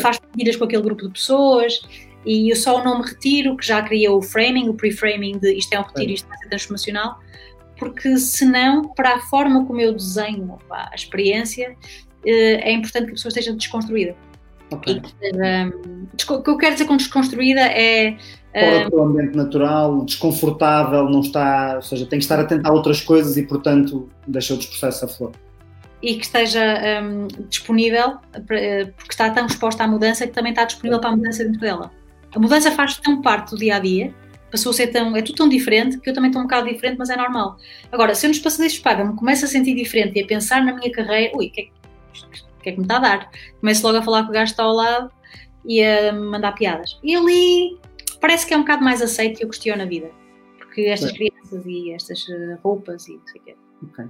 [0.01, 1.81] faz partidas com aquele grupo de pessoas,
[2.25, 5.79] e só o nome retiro, que já cria o framing, o pre-framing de isto é
[5.79, 7.21] um retiro, isto vai ser transformacional,
[7.79, 11.77] porque senão, para a forma como eu desenho a experiência,
[12.31, 14.15] é importante que a pessoa esteja desconstruída.
[14.71, 15.01] Okay.
[15.23, 18.17] E, o que eu quero dizer com desconstruída é.
[18.53, 23.01] Fora do ambiente natural, desconfortável, não está, ou seja, tem que estar atento a outras
[23.01, 25.33] coisas e, portanto, deixa o processo a flor.
[26.03, 30.99] E que esteja um, disponível, porque está tão exposta à mudança que também está disponível
[31.01, 31.91] para a mudança dentro dela.
[32.35, 34.15] A mudança faz tão parte do dia a dia,
[34.51, 35.17] passou a ser tão.
[35.17, 37.57] é tudo tão diferente que eu também estou um bocado diferente, mas é normal.
[37.93, 40.75] Agora, se eu nos passadeiros paga me começo a sentir diferente e a pensar na
[40.75, 41.71] minha carreira, ui, o que é que
[42.25, 43.31] o que é que me está a dar?
[43.61, 45.11] Começo logo a falar com o gajo que está ao lado
[45.65, 46.99] e a mandar piadas.
[47.03, 47.79] E ali
[48.21, 50.11] parece que é um bocado mais aceito e eu questiono a vida.
[50.59, 53.57] Porque estas crianças e estas eh, roupas e não sei o quê.
[53.85, 54.05] Ok.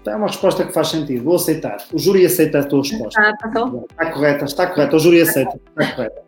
[0.00, 1.24] Então é uma resposta que faz sentido.
[1.24, 1.78] Vou aceitar.
[1.92, 3.20] O júri aceita a tua resposta.
[3.20, 3.86] Ah, passou?
[3.90, 4.96] Está correta, está correta.
[4.96, 5.60] O júri aceita.
[5.78, 6.22] Está correta.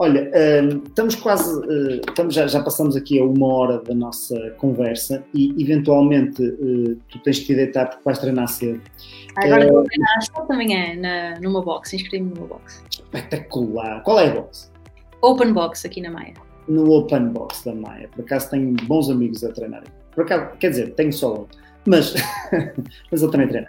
[0.00, 0.30] Olha,
[0.62, 5.24] um, estamos quase, uh, estamos, já, já, passamos aqui a uma hora da nossa conversa
[5.34, 8.80] e eventualmente uh, tu tens que te deitar porque vais treinar cedo.
[9.36, 12.84] Agora uh, vou treinar só também é na, numa box, inscrevi-me numa box.
[12.88, 14.02] Espetacular!
[14.04, 14.70] Qual é a box?
[15.20, 16.34] Open Box aqui na Maia.
[16.68, 19.88] No Open Box da Maia, por acaso tenho bons amigos a treinarem.
[20.14, 21.46] Por acaso, quer dizer, tenho só um,
[21.86, 22.14] mas,
[23.10, 23.66] mas eu também treino.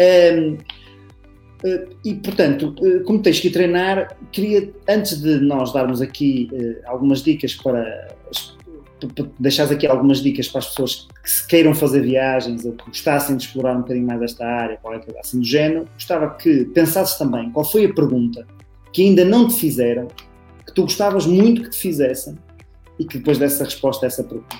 [0.00, 0.58] Um,
[2.04, 7.22] e, portanto, uh, como tens que treinar, queria, antes de nós darmos aqui uh, algumas
[7.22, 8.16] dicas para,
[9.38, 13.36] deixares aqui algumas dicas para as pessoas que se queiram fazer viagens ou que gostassem
[13.36, 17.50] de explorar um bocadinho mais esta área, qualquer assim do género, gostava que pensasses também
[17.50, 18.46] qual foi a pergunta
[18.92, 20.08] que ainda não te fizeram,
[20.66, 22.36] que tu gostavas muito que te fizessem
[22.98, 24.56] e que depois dessa resposta a essa pergunta.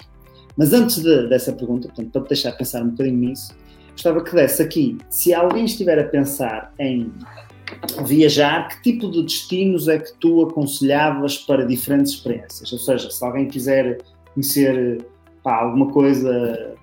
[0.57, 3.55] Mas antes de, dessa pergunta, portanto, para te deixar pensar um bocadinho nisso,
[3.93, 7.13] gostava que desse aqui, se alguém estiver a pensar em
[8.05, 12.73] viajar, que tipo de destinos é que tu aconselhavas para diferentes experiências?
[12.73, 13.99] Ou seja, se alguém quiser
[14.35, 15.05] conhecer
[15.43, 16.77] pá, alguma coisa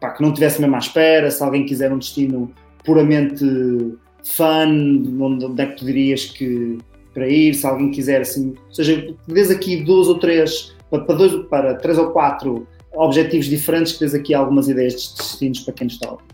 [0.00, 2.52] pá, que não tivesse mesmo à espera, se alguém quiser um destino
[2.84, 3.44] puramente
[4.24, 6.78] fun, onde é que tu dirias que
[7.12, 11.46] para ir, se alguém quiser assim, ou seja, vês aqui duas ou três, para, dois,
[11.48, 15.86] para três ou quatro objetivos diferentes, que tens aqui algumas ideias de destinos para quem
[15.86, 16.32] está a ouvir.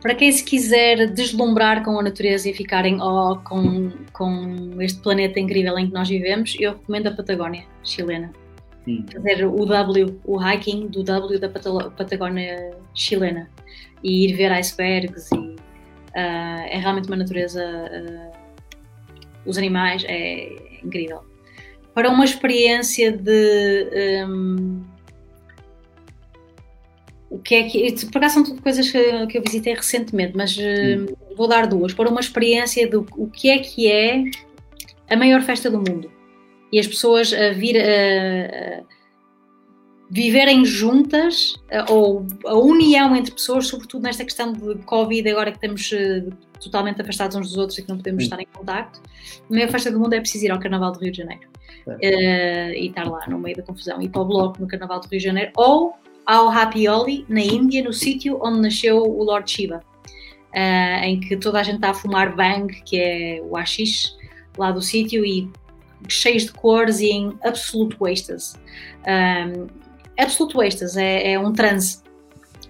[0.00, 5.38] Para quem se quiser deslumbrar com a natureza e ficarem oh, com, com este planeta
[5.38, 8.32] incrível em que nós vivemos, eu recomendo a Patagónia chilena.
[8.88, 9.04] Hum.
[9.12, 13.50] Fazer o W, o hiking do W da Patagónia chilena
[14.02, 15.56] e ir ver icebergs e uh,
[16.14, 17.62] é realmente uma natureza.
[17.62, 18.40] Uh,
[19.44, 21.29] os animais é incrível
[21.94, 24.24] para uma experiência de.
[24.26, 24.82] Um,
[27.30, 28.06] o que é que.
[28.06, 31.92] Por acaso são tudo coisas que, que eu visitei recentemente, mas uh, vou dar duas.
[31.92, 34.24] Para uma experiência do o que é que é
[35.08, 36.10] a maior festa do mundo.
[36.72, 39.00] E as pessoas a vir a, a
[40.10, 41.54] viverem juntas,
[41.88, 47.00] ou a união entre pessoas, sobretudo nesta questão de Covid, agora que estamos uh, totalmente
[47.00, 48.26] afastados uns dos outros e que não podemos Sim.
[48.26, 49.00] estar em contacto.
[49.48, 51.48] A maior festa do mundo é preciso ir ao Carnaval do Rio de Janeiro.
[51.86, 54.00] Uh, e estar lá no meio da confusão.
[54.00, 55.52] Ir para o bloco no Carnaval do Rio de Janeiro.
[55.56, 55.94] Ou
[56.26, 59.82] ao Happy Oli, na Índia, no sítio onde nasceu o Lord Shiva,
[60.52, 64.14] uh, em que toda a gente está a fumar bang, que é o hashish,
[64.56, 65.50] lá do sítio, e
[66.08, 68.56] cheios de cores e em absolute êxtase.
[69.06, 69.66] Um,
[70.18, 72.02] absolute êxtase é, é, um transe,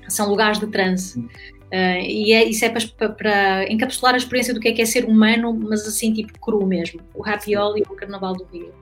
[0.09, 1.21] são lugares de transe.
[1.21, 4.87] Uh, e é, isso é para, para, encapsular a experiência do que é que é
[4.87, 7.01] ser humano, mas assim tipo cru mesmo.
[7.15, 8.73] O Happy Oli e o Carnaval do Rio.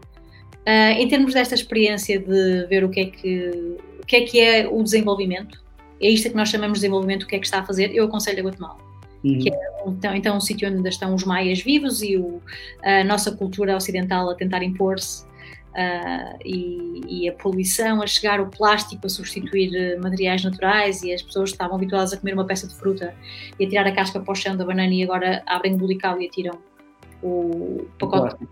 [0.69, 4.67] Uh, em termos desta experiência de ver o que é que que é que é
[4.67, 5.63] o desenvolvimento?
[6.01, 7.95] É isto que nós chamamos de desenvolvimento, o que é que está a fazer?
[7.95, 8.79] Eu aconselho a Guatemala.
[9.23, 9.39] Uhum.
[9.39, 12.41] Que é então, então um sítio onde ainda estão os maias vivos e o,
[12.83, 18.47] a nossa cultura ocidental a tentar impor-se uh, e, e, a poluição a chegar, o
[18.47, 22.67] plástico a substituir eh, materiais naturais e as pessoas estavam habituadas a comer uma peça
[22.67, 23.15] de fruta
[23.59, 26.21] e a tirar a casca para o chão da banana e agora abrem o bulical
[26.21, 26.59] e atiram
[27.23, 28.47] o pacote de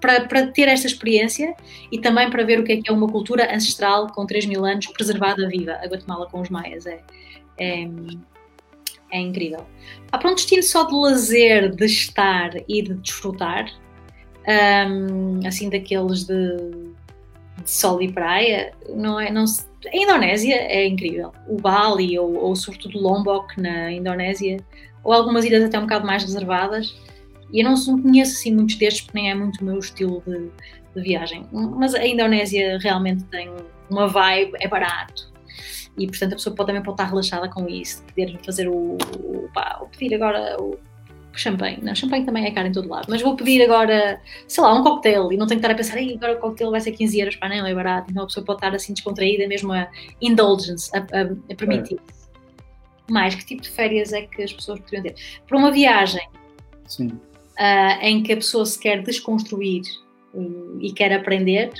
[0.00, 1.54] para, ter esta experiência
[1.90, 4.64] e também para ver o que é que é uma cultura ancestral com 3 mil
[4.64, 6.86] anos preservada viva, a Guatemala com os maias.
[6.86, 7.00] É,
[7.58, 7.88] é,
[9.10, 9.64] é incrível.
[10.10, 13.66] Há para um destino só de lazer, de estar e de desfrutar,
[14.88, 16.56] um, assim daqueles de,
[17.62, 19.30] de, sol e praia, não é?
[19.30, 21.32] Não se, a Indonésia é incrível.
[21.48, 24.58] O Bali ou, ou sobretudo Lombok na Indonésia,
[25.02, 26.94] ou algumas ilhas até um bocado mais reservadas,
[27.52, 30.50] e eu não conheço assim muitos destes porque nem é muito o meu estilo de,
[30.94, 31.46] de viagem.
[31.52, 33.50] Mas a Indonésia realmente tem
[33.90, 35.32] uma vibe, é barato.
[35.96, 39.48] E portanto a pessoa pode, também pode estar relaxada com isso, poder fazer o, o,
[39.54, 40.76] pá, o pedir agora o
[41.32, 41.78] champanhe.
[41.82, 44.82] Não, champanhe também é caro em todo lado, mas vou pedir agora, sei lá, um
[44.82, 47.36] cocktail e não tenho que estar a pensar, agora o cocktail vai ser 15 euros,
[47.36, 48.10] pá, não, é barato.
[48.10, 49.88] Então a pessoa pode estar assim descontraída, mesmo a
[50.20, 52.00] indulgence, a, a, a permitir.
[52.10, 53.12] É.
[53.12, 55.14] Mais, que tipo de férias é que as pessoas poderiam ter?
[55.46, 56.26] Para uma viagem,
[56.86, 57.10] Sim
[57.58, 59.82] uh, em que a pessoa se quer desconstruir
[60.34, 61.72] um, e quer aprender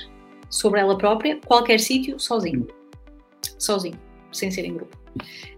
[0.49, 2.67] sobre ela própria, qualquer sítio, sozinho.
[3.59, 3.99] Sozinho,
[4.31, 4.97] sem ser em grupo.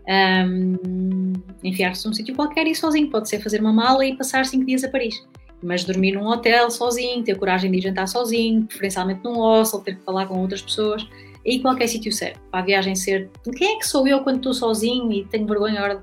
[0.07, 3.09] Um, Enfiar-se num sítio qualquer e sozinho.
[3.09, 5.26] Pode ser fazer uma mala e passar cinco dias a Paris.
[5.61, 9.95] Mas dormir num hotel sozinho, ter coragem de ir jantar sozinho, preferencialmente num hostel, ter
[9.95, 11.07] que falar com outras pessoas.
[11.43, 12.39] E qualquer sítio serve.
[12.51, 13.30] Para a viagem ser.
[13.55, 16.01] Quem é que sou eu quando estou sozinho e tenho vergonha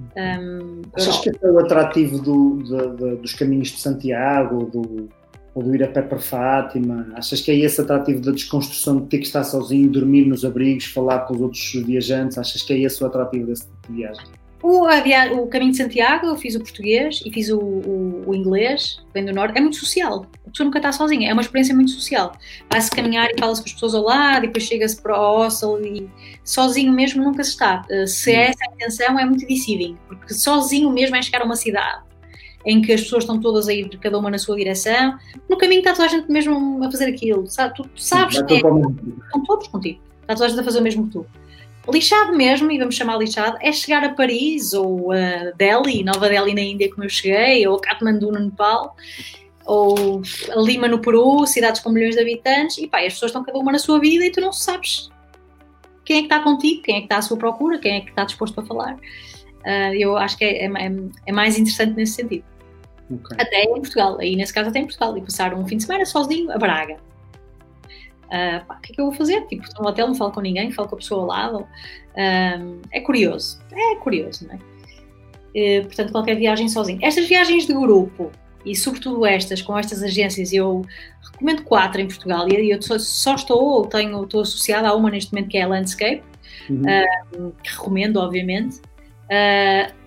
[0.00, 5.08] um, Achas que é o atrativo do, do, do, dos caminhos de Santiago do,
[5.54, 7.08] ou do ir a pé para Fátima?
[7.14, 10.86] Achas que é esse atrativo da desconstrução de ter que estar sozinho, dormir nos abrigos,
[10.86, 12.36] falar com os outros viajantes?
[12.38, 14.24] Achas que é esse o atrativo desse tipo de viagem?
[14.62, 19.04] O, o Caminho de Santiago, eu fiz o português e fiz o, o, o inglês,
[19.12, 20.26] vem do norte, é muito social.
[20.46, 22.32] A pessoa nunca está sozinha, é uma experiência muito social.
[22.70, 25.84] Vai-se caminhar e fala-se com as pessoas ao lado, e depois chega-se para o hostel
[25.84, 26.10] e
[26.42, 27.84] sozinho mesmo nunca se está.
[27.90, 31.44] Eh, se é essa a intenção, é muito deceiving, porque sozinho mesmo é chegar a
[31.44, 32.06] uma cidade
[32.64, 35.16] em que as pessoas estão todas a ir cada uma na sua direção,
[35.48, 37.74] no caminho está toda a gente mesmo a fazer aquilo, sabe?
[37.76, 40.82] Tu, tu sabes que é, estão todos contigo, está toda a gente a fazer o
[40.82, 41.26] mesmo que tu.
[41.88, 46.54] Lixado mesmo, e vamos chamar lixado, é chegar a Paris ou a Delhi, Nova Delhi
[46.54, 48.96] na Índia, como eu cheguei, ou a Kathmandu no Nepal,
[49.64, 50.20] ou
[50.50, 53.58] a Lima no Peru, cidades com milhões de habitantes, e pá, as pessoas estão cada
[53.58, 55.10] uma na sua vida e tu não sabes
[56.04, 58.10] quem é que está contigo, quem é que está à sua procura, quem é que
[58.10, 58.94] está disposto a falar.
[58.94, 60.92] Uh, eu acho que é, é,
[61.26, 62.44] é, mais interessante nesse sentido.
[63.10, 63.36] Okay.
[63.40, 66.04] Até em Portugal, aí nesse caso até em Portugal, e passar um fim de semana
[66.04, 66.96] sozinho a Braga
[68.26, 69.46] Uh, pá, o que é que eu vou fazer?
[69.46, 71.58] Tipo, estou no hotel, não falo com ninguém, falo com a pessoa ao lado.
[71.58, 75.80] Uh, é curioso, é curioso, não é?
[75.80, 76.98] Uh, portanto, qualquer viagem sozinho.
[77.02, 78.32] Estas viagens de grupo,
[78.64, 80.84] e sobretudo estas, com estas agências, eu
[81.32, 85.10] recomendo quatro em Portugal, e eu só, só estou, ou tenho, estou associada a uma
[85.10, 86.22] neste momento que é a Landscape,
[86.68, 87.52] uhum.
[87.62, 88.80] que recomendo, obviamente.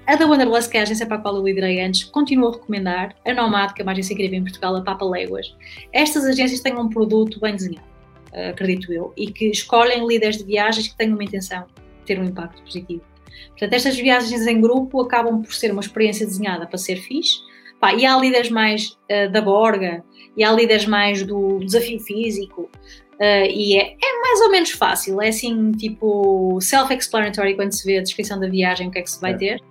[0.05, 2.51] a da Wanderlust, que é a agência para a qual eu liderei antes, continuo a
[2.51, 3.15] recomendar.
[3.25, 5.55] A Nomad, que é uma agência incrível em Portugal, a Papa Léguas.
[5.93, 7.89] Estas agências têm um produto bem desenhado
[8.33, 11.65] acredito eu, e que escolhem líderes de viagens que têm uma intenção
[11.99, 13.03] de ter um impacto positivo.
[13.49, 17.37] Portanto, estas viagens em grupo acabam por ser uma experiência desenhada para ser fixe.
[17.79, 20.03] Pá, e há líderes mais uh, da borga,
[20.35, 22.69] e há líderes mais do desafio físico,
[23.13, 25.21] uh, e é, é, mais ou menos fácil.
[25.21, 29.11] É assim, tipo, self-explanatory quando se vê a descrição da viagem, o que é que
[29.11, 29.37] se vai é.
[29.37, 29.61] ter.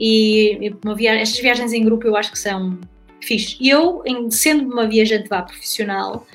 [0.00, 0.72] E,
[1.04, 2.78] estas viagens em grupo eu acho que são
[3.20, 3.56] fixe.
[3.60, 6.26] Eu, em, sendo uma viajante vá profissional,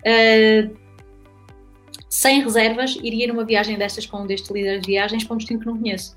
[0.00, 0.83] uh,
[2.14, 5.58] sem reservas, iria numa viagem destas com um destes líderes de viagens para um destino
[5.58, 6.14] que não conheço.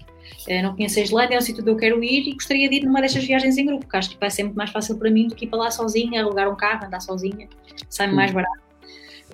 [0.48, 2.76] Uh, não conheço a Islândia, é um sítio onde eu quero ir e gostaria de
[2.76, 5.10] ir numa destas viagens em grupo, porque acho que vai ser muito mais fácil para
[5.10, 7.50] mim do que ir para lá sozinha, alugar um carro, andar sozinha,
[7.90, 8.62] sai-me mais barato.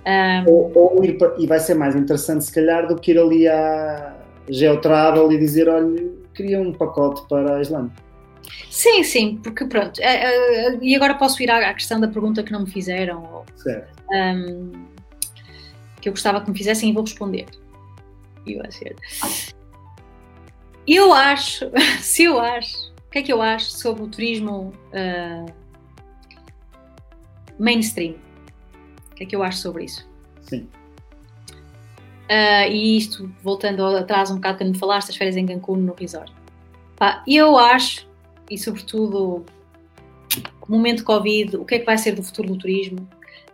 [0.08, 3.20] Um, ou, ou ir para, e vai ser mais interessante, se calhar, do que ir
[3.20, 4.16] ali à
[4.50, 7.92] Geotravel e dizer: olha, queria um pacote para a Islândia.
[8.70, 10.00] Sim, sim, porque pronto.
[10.00, 13.44] É, é, e agora posso ir à, questão da pergunta que não me fizeram.
[13.58, 14.02] Certo.
[14.14, 14.93] Um,
[16.04, 17.46] que eu gostava que me fizessem e vou responder.
[18.46, 18.94] E vai ser.
[20.86, 21.72] Eu acho,
[22.02, 25.54] se eu acho, o que é que eu acho sobre o turismo uh,
[27.58, 28.16] mainstream?
[29.12, 30.06] O que é que eu acho sobre isso?
[30.42, 30.68] Sim.
[32.30, 35.94] Uh, e isto, voltando atrás um bocado quando me falaste das férias em Cancún no
[35.94, 36.34] resort.
[36.98, 38.10] Pá, eu acho,
[38.50, 39.46] e sobretudo
[40.62, 43.08] o momento Covid, o que é que vai ser do futuro do turismo?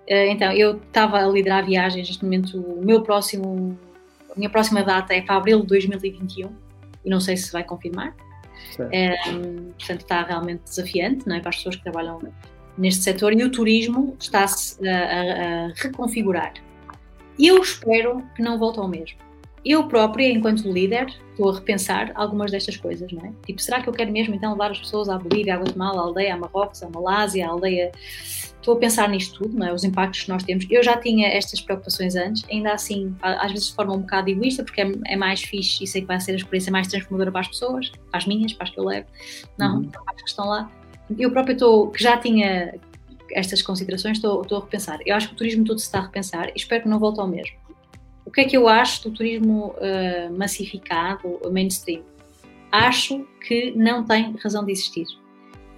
[0.10, 3.77] Uh, então, eu estava a liderar viagens, neste momento o meu próximo,
[4.31, 6.49] a minha próxima data é para abril de 2021
[7.06, 8.15] e não sei se vai confirmar.
[8.91, 9.15] É,
[9.77, 11.40] portanto, está realmente desafiante não é?
[11.40, 12.22] para as pessoas que trabalham
[12.77, 16.53] neste setor e o turismo está-se a, a, a reconfigurar.
[17.38, 19.18] Eu espero que não volte ao mesmo.
[19.65, 23.31] Eu própria, enquanto líder, estou a repensar algumas destas coisas, não é?
[23.45, 26.03] Tipo, será que eu quero mesmo então levar as pessoas à Bolívia, à Guatemala, à
[26.03, 27.91] aldeia, à Marrocos, à Malásia, à aldeia?
[28.60, 29.73] Estou a pensar nisto tudo, não é?
[29.73, 30.65] Os impactos que nós temos.
[30.69, 34.64] Eu já tinha estas preocupações antes, ainda assim, às vezes de forma um bocado egoísta,
[34.64, 37.41] porque é, é mais fixe e sei que vai ser a experiência mais transformadora para
[37.41, 39.07] as pessoas, para as minhas, para as que eu levo,
[39.57, 39.90] não, uhum.
[39.90, 40.69] para as que estão lá
[41.18, 42.76] eu própria estou, que já tinha
[43.31, 44.99] estas considerações, estou, estou a repensar.
[45.06, 47.19] Eu acho que o turismo todo se está a repensar e espero que não volte
[47.19, 47.56] ao mesmo.
[48.30, 52.03] O que é que eu acho do turismo uh, massificado, mainstream?
[52.72, 55.07] Acho que não tem razão de existir.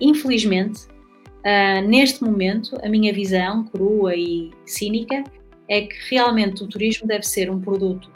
[0.02, 5.24] Infelizmente, uh, neste momento, a minha visão crua e cínica
[5.70, 8.12] é que realmente o turismo deve ser um produto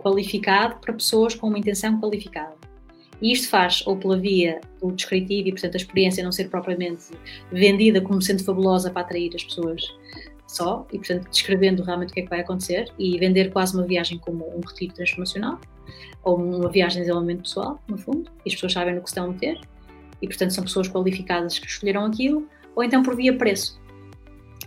[0.00, 2.58] qualificado para pessoas com uma intenção qualificada.
[3.22, 7.06] E isto faz ou pela via do descritivo e, portanto, a experiência não ser propriamente
[7.50, 9.82] vendida como sendo fabulosa para atrair as pessoas
[10.48, 13.86] só, e, portanto, descrevendo realmente o que é que vai acontecer e vender quase uma
[13.86, 15.60] viagem como um retiro transformacional
[16.24, 19.26] ou uma viagem de desenvolvimento pessoal, no fundo, e as pessoas sabem no que estão
[19.26, 19.60] a meter,
[20.20, 23.80] e, portanto, são pessoas qualificadas que escolheram aquilo, ou então por via preço.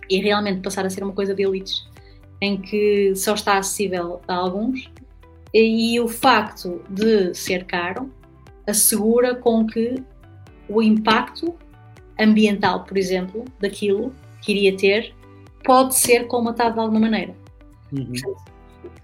[0.08, 1.86] E realmente passar a ser uma coisa de elites,
[2.40, 4.90] em que só está acessível a alguns,
[5.52, 8.10] e o facto de ser caro
[8.66, 10.02] assegura com que
[10.68, 11.54] o impacto
[12.18, 15.14] ambiental, por exemplo, daquilo que iria ter,
[15.64, 17.34] pode ser colmatado de alguma maneira.
[17.92, 18.12] Uhum.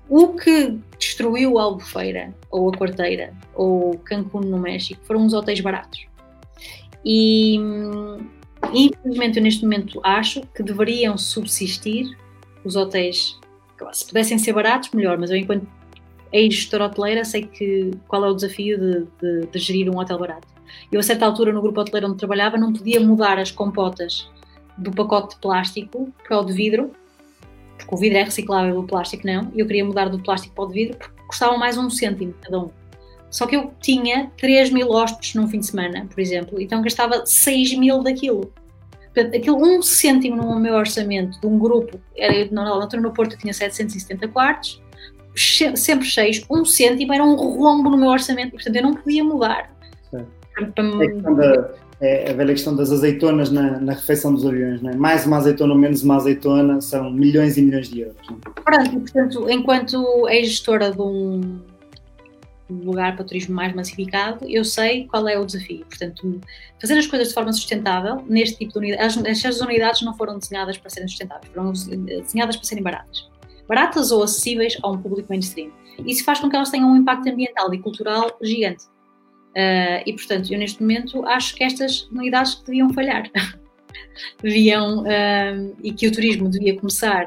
[0.08, 5.60] O que destruiu a Albufeira, ou a Quarteira, ou Cancún no México, foram os hotéis
[5.60, 6.06] baratos.
[7.04, 7.56] E,
[8.72, 12.16] infelizmente, eu neste momento acho que deveriam subsistir
[12.64, 13.38] os hotéis.
[13.92, 15.66] Se pudessem ser baratos, melhor, mas eu, enquanto
[16.32, 20.46] ex-gestora hoteleira, sei que, qual é o desafio de, de, de, gerir um hotel barato.
[20.90, 24.28] Eu, a certa altura, no grupo hoteleiro onde trabalhava, não podia mudar as compotas
[24.78, 26.92] do pacote de plástico para o de vidro,
[27.76, 30.64] porque o vidro é reciclável, o plástico não, e eu queria mudar do plástico para
[30.64, 32.70] o de vidro porque custava mais um cêntimo cada um.
[33.30, 37.26] Só que eu tinha 3 mil hóspedes num fim de semana, por exemplo, então gastava
[37.26, 38.52] 6 mil daquilo.
[39.12, 43.32] Portanto, aquilo um cêntimo no meu orçamento de um grupo, era, na altura no Porto
[43.32, 44.80] eu tinha 770 quartos,
[45.76, 49.22] sempre cheios, um cêntimo era um rombo no meu orçamento e, portanto, eu não podia
[49.22, 49.70] mudar.
[50.14, 50.24] É,
[52.00, 54.94] é a velha questão das azeitonas na, na refeição dos aviões, é?
[54.94, 58.16] Mais uma azeitona ou menos uma azeitona são milhões e milhões de euros.
[58.30, 58.60] É?
[58.62, 61.58] Pronto, portanto, enquanto ex-gestora de um
[62.70, 65.84] lugar para turismo mais massificado, eu sei qual é o desafio.
[65.86, 66.40] Portanto,
[66.80, 69.16] fazer as coisas de forma sustentável neste tipo de unidades.
[69.24, 73.26] Estas unidades não foram desenhadas para serem sustentáveis, foram desenhadas para serem baratas
[73.68, 75.70] baratas ou acessíveis a um público mainstream.
[76.06, 78.84] Isso faz com que elas tenham um impacto ambiental e cultural gigante.
[79.50, 83.30] Uh, e, portanto, eu neste momento acho que estas unidades deviam falhar.
[84.42, 87.26] deviam, uh, e que o turismo devia começar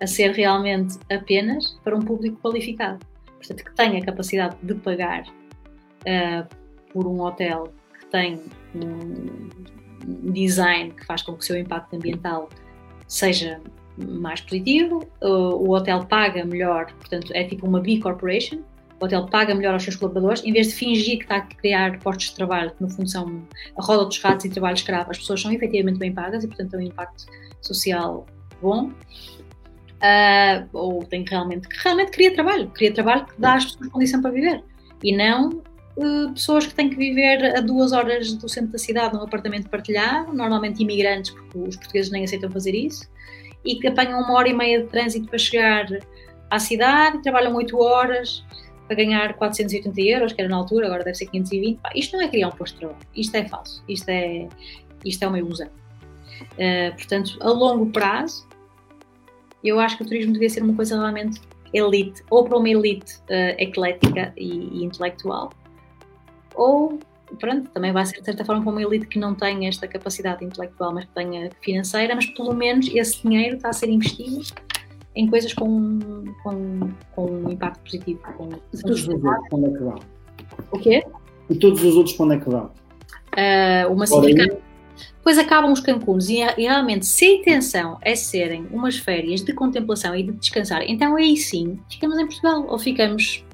[0.00, 3.04] a ser realmente apenas para um público qualificado.
[3.36, 6.56] Portanto, que tenha capacidade de pagar uh,
[6.92, 8.40] por um hotel que tem
[8.74, 12.48] um design que faz com que o seu impacto ambiental
[13.06, 13.60] seja
[13.98, 18.62] mais positivo, o hotel paga melhor, portanto é tipo uma B Corporation,
[19.00, 21.98] o hotel paga melhor aos seus colaboradores, em vez de fingir que está a criar
[22.00, 23.42] postos de trabalho, que no fundo são
[23.76, 26.70] a roda dos ratos e trabalho escravo, as pessoas são efetivamente bem pagas e portanto
[26.70, 27.24] têm um impacto
[27.62, 28.26] social
[28.60, 28.90] bom.
[30.02, 34.22] Uh, ou tem realmente, que realmente cria trabalho, cria trabalho que dá às pessoas condição
[34.22, 34.64] para viver
[35.02, 35.62] e não
[35.96, 39.68] uh, pessoas que têm que viver a duas horas do centro da cidade num apartamento
[39.68, 43.10] partilhado, normalmente imigrantes, porque os portugueses nem aceitam fazer isso,
[43.64, 45.86] e que apanham uma hora e meia de trânsito para chegar
[46.50, 48.42] à cidade, trabalham 8 horas
[48.90, 51.78] para ganhar 480 euros, que era na altura, agora deve ser 520.
[51.78, 54.48] Pá, isto não é criar um posto de trabalho, isto é falso, isto é,
[55.04, 55.68] isto é uma ilusão.
[55.68, 58.48] Uh, portanto, a longo prazo,
[59.62, 61.40] eu acho que o turismo devia ser uma coisa realmente
[61.72, 65.52] elite, ou para uma elite uh, eclética e, e, intelectual,
[66.56, 66.98] ou,
[67.38, 70.44] pronto, também vai ser de certa forma para uma elite que não tem esta capacidade
[70.44, 74.42] intelectual, mas que tenha financeira, mas pelo menos esse dinheiro está a ser investido
[75.14, 75.98] em coisas com,
[76.42, 78.20] com, com um impacto positivo.
[78.36, 79.98] Com, e todos os outros, quando é que vão?
[80.72, 81.04] O quê?
[81.48, 82.70] E todos os outros, quando é que vão?
[83.34, 84.70] Uh, uma significativa.
[85.16, 89.52] Depois acabam os Cancuns e, e realmente, se a intenção é serem umas férias de
[89.52, 93.44] contemplação e de descansar, então aí sim ficamos em Portugal ou ficamos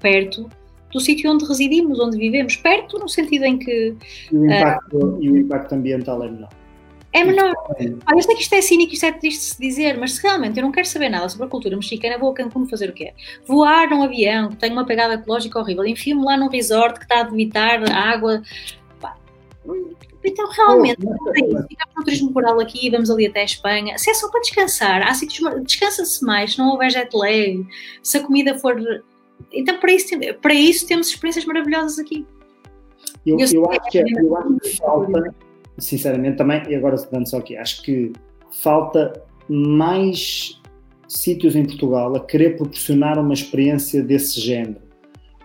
[0.00, 0.48] perto
[0.92, 3.94] do sítio onde residimos, onde vivemos, perto no sentido em que.
[4.32, 6.50] E o impacto, uh, e o impacto ambiental é menor.
[7.12, 7.54] É menor.
[8.06, 10.22] Ah, eu sei que isto é cínico, isto é triste de se dizer, mas se
[10.22, 12.92] realmente eu não quero saber nada sobre a cultura mexicana, vou a Cancún fazer o
[12.92, 13.12] quê?
[13.46, 17.20] Voar num avião que tem uma pegada ecológica horrível, enfio-me lá num resort que está
[17.20, 18.42] a debitar água.
[20.22, 21.32] Então, realmente, oh,
[21.66, 23.98] ficar para o turismo rural aqui e vamos ali até a Espanha.
[23.98, 27.66] Se é só para descansar, há sítios, descansa-se mais, se não houver jet lag,
[28.02, 28.76] se a comida for.
[29.52, 30.10] Então, para isso,
[30.40, 32.24] para isso temos experiências maravilhosas aqui.
[33.26, 35.34] Eu, eu, eu acho, que, é, eu acho que falta
[35.80, 38.12] sinceramente também, e agora dando só aqui, acho que
[38.50, 39.12] falta
[39.48, 40.60] mais
[41.08, 44.76] sítios em Portugal a querer proporcionar uma experiência desse género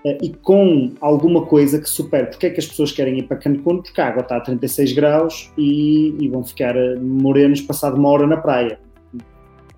[0.05, 2.27] uh, e com alguma coisa que supere.
[2.27, 3.81] Porque é que as pessoas querem ir para Cancún?
[3.81, 8.09] Porque a água está a 36 graus e, e vão ficar eh, morenos passado uma
[8.09, 8.79] hora na praia.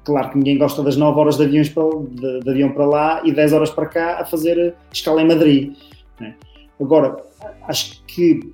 [0.04, 3.22] Claro que ninguém gosta das 9 horas de, aviões para, de, de avião para lá
[3.26, 5.74] e 10 horas para cá a fazer escala em Madrid.
[6.20, 6.36] Né?
[6.80, 7.18] Agora,
[7.68, 8.54] acho que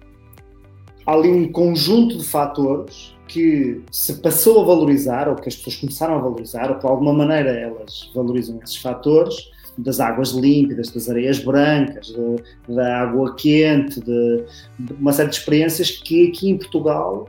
[1.05, 5.77] há ali um conjunto de fatores que se passou a valorizar, ou que as pessoas
[5.77, 11.09] começaram a valorizar, ou de alguma maneira elas valorizam esses fatores, das águas límpidas, das
[11.09, 14.45] areias brancas, de, da água quente, de,
[14.80, 17.27] de, uma série de experiências que aqui em Portugal,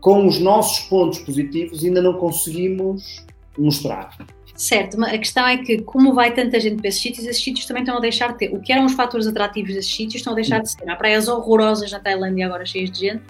[0.00, 3.24] com os nossos pontos positivos, ainda não conseguimos
[3.56, 4.16] mostrar.
[4.54, 7.82] Certo, a questão é que, como vai tanta gente para esses sítios, esses sítios também
[7.82, 8.54] estão a deixar de ter.
[8.54, 10.88] O que eram os fatores atrativos desses sítios estão a deixar de ser.
[10.88, 13.24] Há praias horrorosas na Tailândia agora cheias de gente,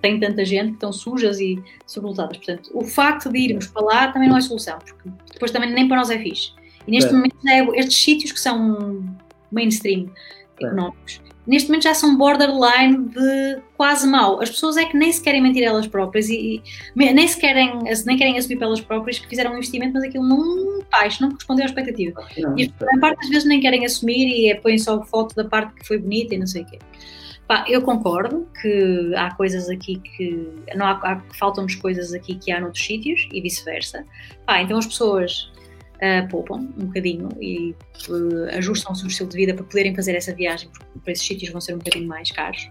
[0.00, 2.38] tem tanta gente que estão sujas e sobrelotadas.
[2.38, 5.86] Portanto, o facto de irmos para lá também não é solução, porque depois também nem
[5.88, 6.52] para nós é fixe.
[6.86, 7.12] E neste é.
[7.12, 9.04] momento, é, estes sítios que são
[9.52, 10.08] mainstream
[10.58, 14.40] económicos, neste momento já são borderline de quase mau.
[14.42, 16.62] As pessoas é que nem se querem mentir elas próprias e,
[16.96, 20.26] e nem se querem, nem querem assumir pelas próprias que fizeram um investimento, mas aquilo
[20.26, 22.26] não faz, não correspondeu à expectativa.
[22.38, 25.44] Não, e a parte das vezes nem querem assumir e é, põem só foto da
[25.44, 26.78] parte que foi bonita e não sei o quê.
[27.46, 32.50] Pá, eu concordo que há coisas aqui que não há, há faltam-nos coisas aqui que
[32.50, 34.04] há noutros sítios e vice-versa.
[34.60, 35.52] então as pessoas
[35.96, 37.74] uh, poupam um bocadinho e
[38.08, 41.50] uh, ajustam-se o estilo de vida para poderem fazer essa viagem, porque para esses sítios
[41.50, 42.68] vão ser um bocadinho mais caros.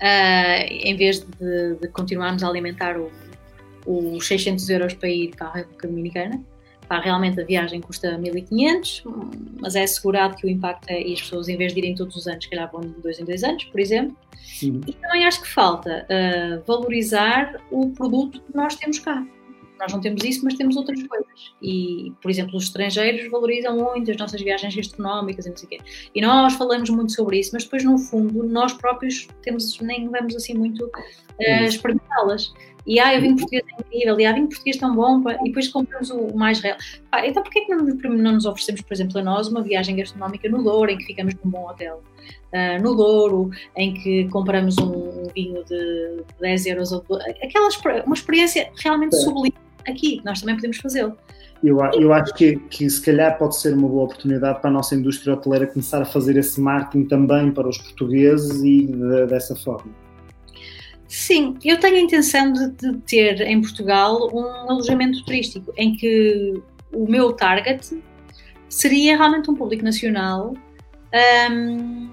[0.00, 2.96] Uh, em vez de, de, continuarmos a alimentar
[3.84, 6.44] os 600 euros para ir para a República Dominicana,
[6.88, 9.02] pá, realmente a viagem custa 1500,
[9.60, 12.14] mas é assegurado que o impacto é, e as pessoas em vez de irem todos
[12.14, 14.16] os anos, se calhar vão de dois em dois anos, por exemplo.
[14.36, 14.80] Sim.
[14.86, 19.26] E também acho que falta uh, valorizar o produto que nós temos cá
[19.78, 21.28] nós não temos isso, mas temos outras coisas.
[21.62, 25.70] E, por exemplo, os estrangeiros valorizam muito as nossas viagens gastronómicas e não sei o
[25.70, 25.78] quê.
[26.14, 30.34] E nós falamos muito sobre isso, mas depois, no fundo, nós próprios temos, nem vamos
[30.34, 32.52] assim muito uh, experimentá-las.
[32.88, 35.44] E ah, eu vim português é incrível, e ah, vim português tão bom, pá, e
[35.44, 36.78] depois compramos o mais real.
[37.10, 40.48] Pá, então, porquê que não, não, nos oferecemos, por exemplo, a nós uma viagem gastronómica
[40.48, 42.02] no Douro, em que ficamos num bom hotel?
[42.50, 47.04] Uh, no Douro, em que compramos um, um vinho de 10 euros, ou,
[47.42, 47.68] aquela,
[48.06, 49.18] uma experiência realmente é.
[49.18, 51.16] sublime aqui, nós também podemos fazê-lo.
[51.62, 54.94] Eu, eu acho que, que se calhar pode ser uma boa oportunidade para a nossa
[54.94, 59.90] indústria hoteleira começar a fazer esse marketing também para os portugueses e de, dessa forma.
[61.08, 66.62] Sim, eu tenho a intenção de, de, ter em Portugal um alojamento turístico em que
[66.92, 67.98] o meu target
[68.68, 70.54] seria realmente um público nacional
[71.50, 72.10] um,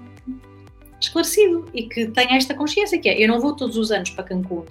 [0.98, 4.24] esclarecido e que tenha esta consciência que é, eu não vou todos os anos para
[4.24, 4.64] Cancún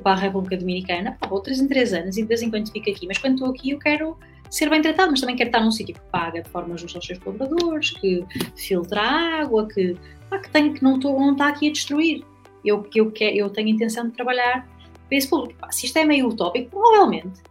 [0.00, 2.70] para a República Dominicana, pá, vou três em três anos e de vez em quando
[2.70, 4.16] fico aqui, mas quando estou aqui eu quero
[4.50, 7.06] ser bem tratado, mas também quero estar num sítio que paga de forma justa aos
[7.06, 8.24] seus colaboradores, que
[8.56, 9.96] filtra a água, que,
[10.30, 12.24] pá, que, tem, que não, estou, não está aqui a destruir.
[12.64, 14.66] Eu, eu, quero, eu tenho a intenção de trabalhar
[15.08, 15.58] para esse público.
[15.58, 17.42] Pá, se isto é meio utópico, provavelmente.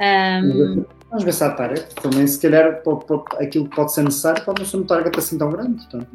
[0.00, 1.94] Um, Vamos ver se há target.
[1.96, 2.82] Também, se calhar,
[3.38, 5.76] aquilo que pode ser necessário pode não ser um target assim tão grande.
[5.76, 6.08] Portanto.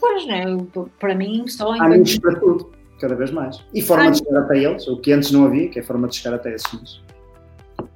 [0.00, 0.66] Pois, não,
[0.98, 1.80] para mim, só em.
[1.80, 3.62] Há nichos para tudo cada vez mais.
[3.72, 6.16] E forma de chegar até eles, o que antes não havia, que é forma de
[6.16, 7.02] chegar até esses nichos.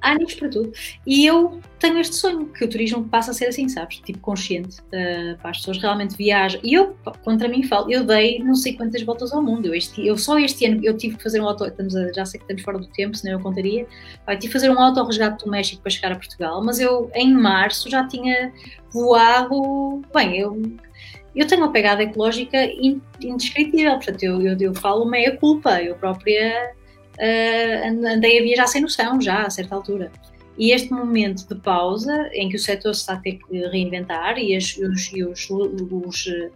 [0.01, 0.71] há nichos para tudo.
[1.05, 3.99] E eu tenho este sonho, que o turismo passa a ser assim, sabes?
[3.99, 6.59] Tipo consciente, uh, para as pessoas realmente viajam.
[6.63, 9.67] E eu, contra mim, falo, eu dei não sei quantas voltas ao mundo.
[9.67, 12.25] Eu, este, eu só este ano, eu tive que fazer um auto, estamos a, já
[12.25, 13.85] sei que estamos fora do tempo, senão eu contaria.
[14.25, 17.33] Vai, tive que fazer um auto-resgate do México para chegar a Portugal, mas eu, em
[17.33, 18.53] março, já tinha
[18.91, 20.01] voado.
[20.13, 20.61] Bem, eu
[21.35, 22.57] eu tenho uma pegada ecológica
[23.21, 26.73] indescritível, portanto, eu, eu, eu falo meia culpa, eu própria
[27.17, 30.11] uh, andei a viajar sem noção já a certa altura.
[30.57, 34.37] E este momento de pausa, em que o setor se está a ter que reinventar
[34.37, 36.51] e, as, os, e os, os, eh,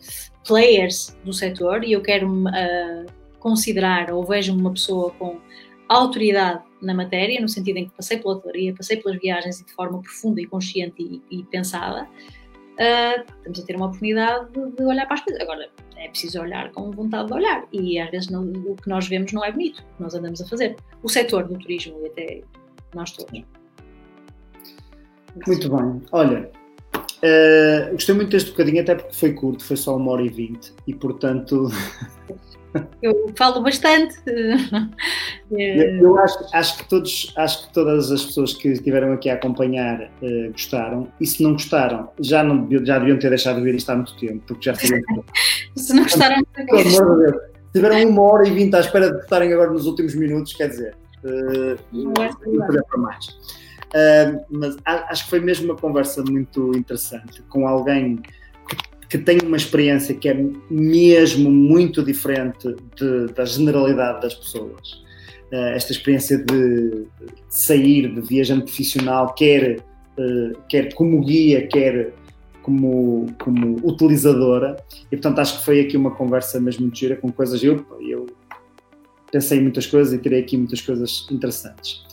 [0.47, 3.05] players do setor, e eu quero uh,
[3.39, 5.39] considerar ou vejo-me uma pessoa com
[5.89, 9.99] autoridade na matéria, no sentido em que passei pela teoria, passei pelas viagens de forma
[9.99, 12.07] profunda e consciente e, e pensada,
[12.77, 15.41] uh, estamos a ter uma oportunidade de, de olhar para as coisas.
[15.41, 19.07] Agora, é preciso olhar com vontade de olhar e às vezes não, o que nós
[19.07, 20.75] vemos não é bonito, o que nós andamos a fazer.
[21.03, 22.41] O setor do turismo e até
[22.93, 23.31] nós todos.
[25.45, 26.01] Muito bem.
[26.11, 26.51] Olha,
[26.95, 30.73] uh, gostei muito deste bocadinho, até porque foi curto, foi só uma hora e vinte
[30.87, 31.69] e portanto
[33.01, 34.15] Eu falo bastante.
[35.49, 40.11] Eu acho, acho, que todos, acho que todas as pessoas que estiveram aqui a acompanhar
[40.21, 41.11] uh, gostaram.
[41.19, 44.15] E se não gostaram, já, não, já deviam ter deixado de ver isto há muito
[44.17, 45.23] tempo, porque já sabiam.
[45.75, 47.43] se não gostaram, pelo amor de Deus.
[47.73, 50.95] Tiveram uma hora e vinte à espera de estarem agora nos últimos minutos, quer dizer,
[51.23, 52.29] uh, não é
[52.83, 53.27] para mais.
[53.87, 58.19] Uh, mas acho que foi mesmo uma conversa muito interessante com alguém
[59.09, 60.37] que tem uma experiência que é
[60.69, 65.05] mesmo muito diferente de, da generalidade das pessoas.
[65.51, 67.05] Uh, esta experiência de,
[67.47, 72.13] sair de viajante profissional, quer, uh, quer como guia, quer
[72.61, 74.75] como, como utilizadora,
[75.09, 77.63] e portanto acho que foi aqui uma conversa mesmo muito gira com coisas.
[77.63, 78.25] Eu, eu
[79.31, 82.05] pensei em muitas coisas e tirei aqui muitas coisas interessantes.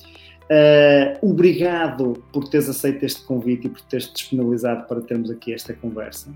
[0.44, 5.72] Uh, obrigado por teres aceito este convite e por teres disponibilizado para termos aqui esta
[5.72, 6.30] conversa.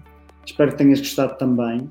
[0.49, 1.91] Espero que tenhas gostado também.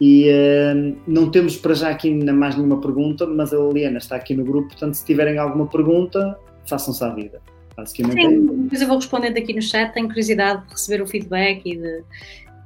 [0.00, 4.34] E uh, não temos para já aqui mais nenhuma pergunta, mas a Liliana está aqui
[4.34, 7.42] no grupo, portanto, se tiverem alguma pergunta, façam-se à vida.
[7.86, 11.76] Sim, depois eu vou respondendo aqui no chat, tenho curiosidade de receber o feedback e
[11.76, 12.04] de,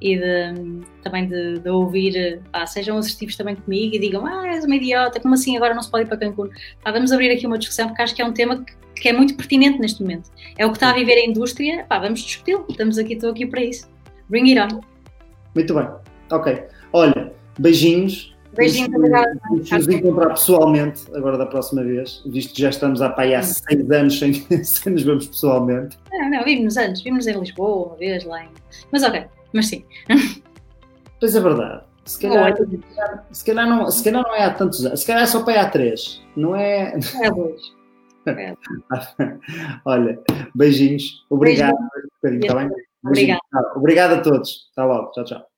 [0.01, 4.65] e de, também de, de ouvir, ah, sejam assertivos também comigo e digam, ah, és
[4.65, 6.49] uma idiota, como assim agora não se pode ir para Cancún?
[6.83, 9.35] Vamos abrir aqui uma discussão porque acho que é um tema que, que é muito
[9.35, 10.29] pertinente neste momento.
[10.57, 13.63] É o que está a viver a indústria, vamos discuti-lo, estamos aqui, estou aqui para
[13.63, 13.89] isso.
[14.29, 14.94] Bring it on.
[15.55, 15.87] Muito bem.
[16.31, 16.63] Ok.
[16.93, 18.35] Olha, beijinhos.
[18.55, 19.37] Beijinhos, obrigada.
[19.49, 23.41] Vamos nos encontrar pessoalmente agora da próxima vez, visto que já estamos há, pai, há
[23.41, 24.33] seis anos sem,
[24.63, 25.97] sem nos vermos pessoalmente.
[26.11, 28.49] Não, não, vimos antes, vimos em Lisboa uma vez lá em...
[28.91, 29.83] Mas ok, mas sim.
[31.19, 31.81] Pois é verdade.
[32.03, 32.53] Se calhar,
[33.31, 35.61] se, calhar não, se calhar não é há tantos anos, se calhar é só para
[35.61, 36.93] há três, não é?
[37.21, 37.61] É dois.
[38.27, 38.55] É.
[39.85, 40.19] Olha,
[40.55, 41.77] beijinhos, obrigado.
[42.23, 42.41] Beijinho.
[42.41, 42.69] Está bem?
[43.05, 43.39] Obrigado.
[43.75, 44.69] Obrigado a todos.
[44.71, 45.11] Até logo.
[45.11, 45.54] Tchau, tchau.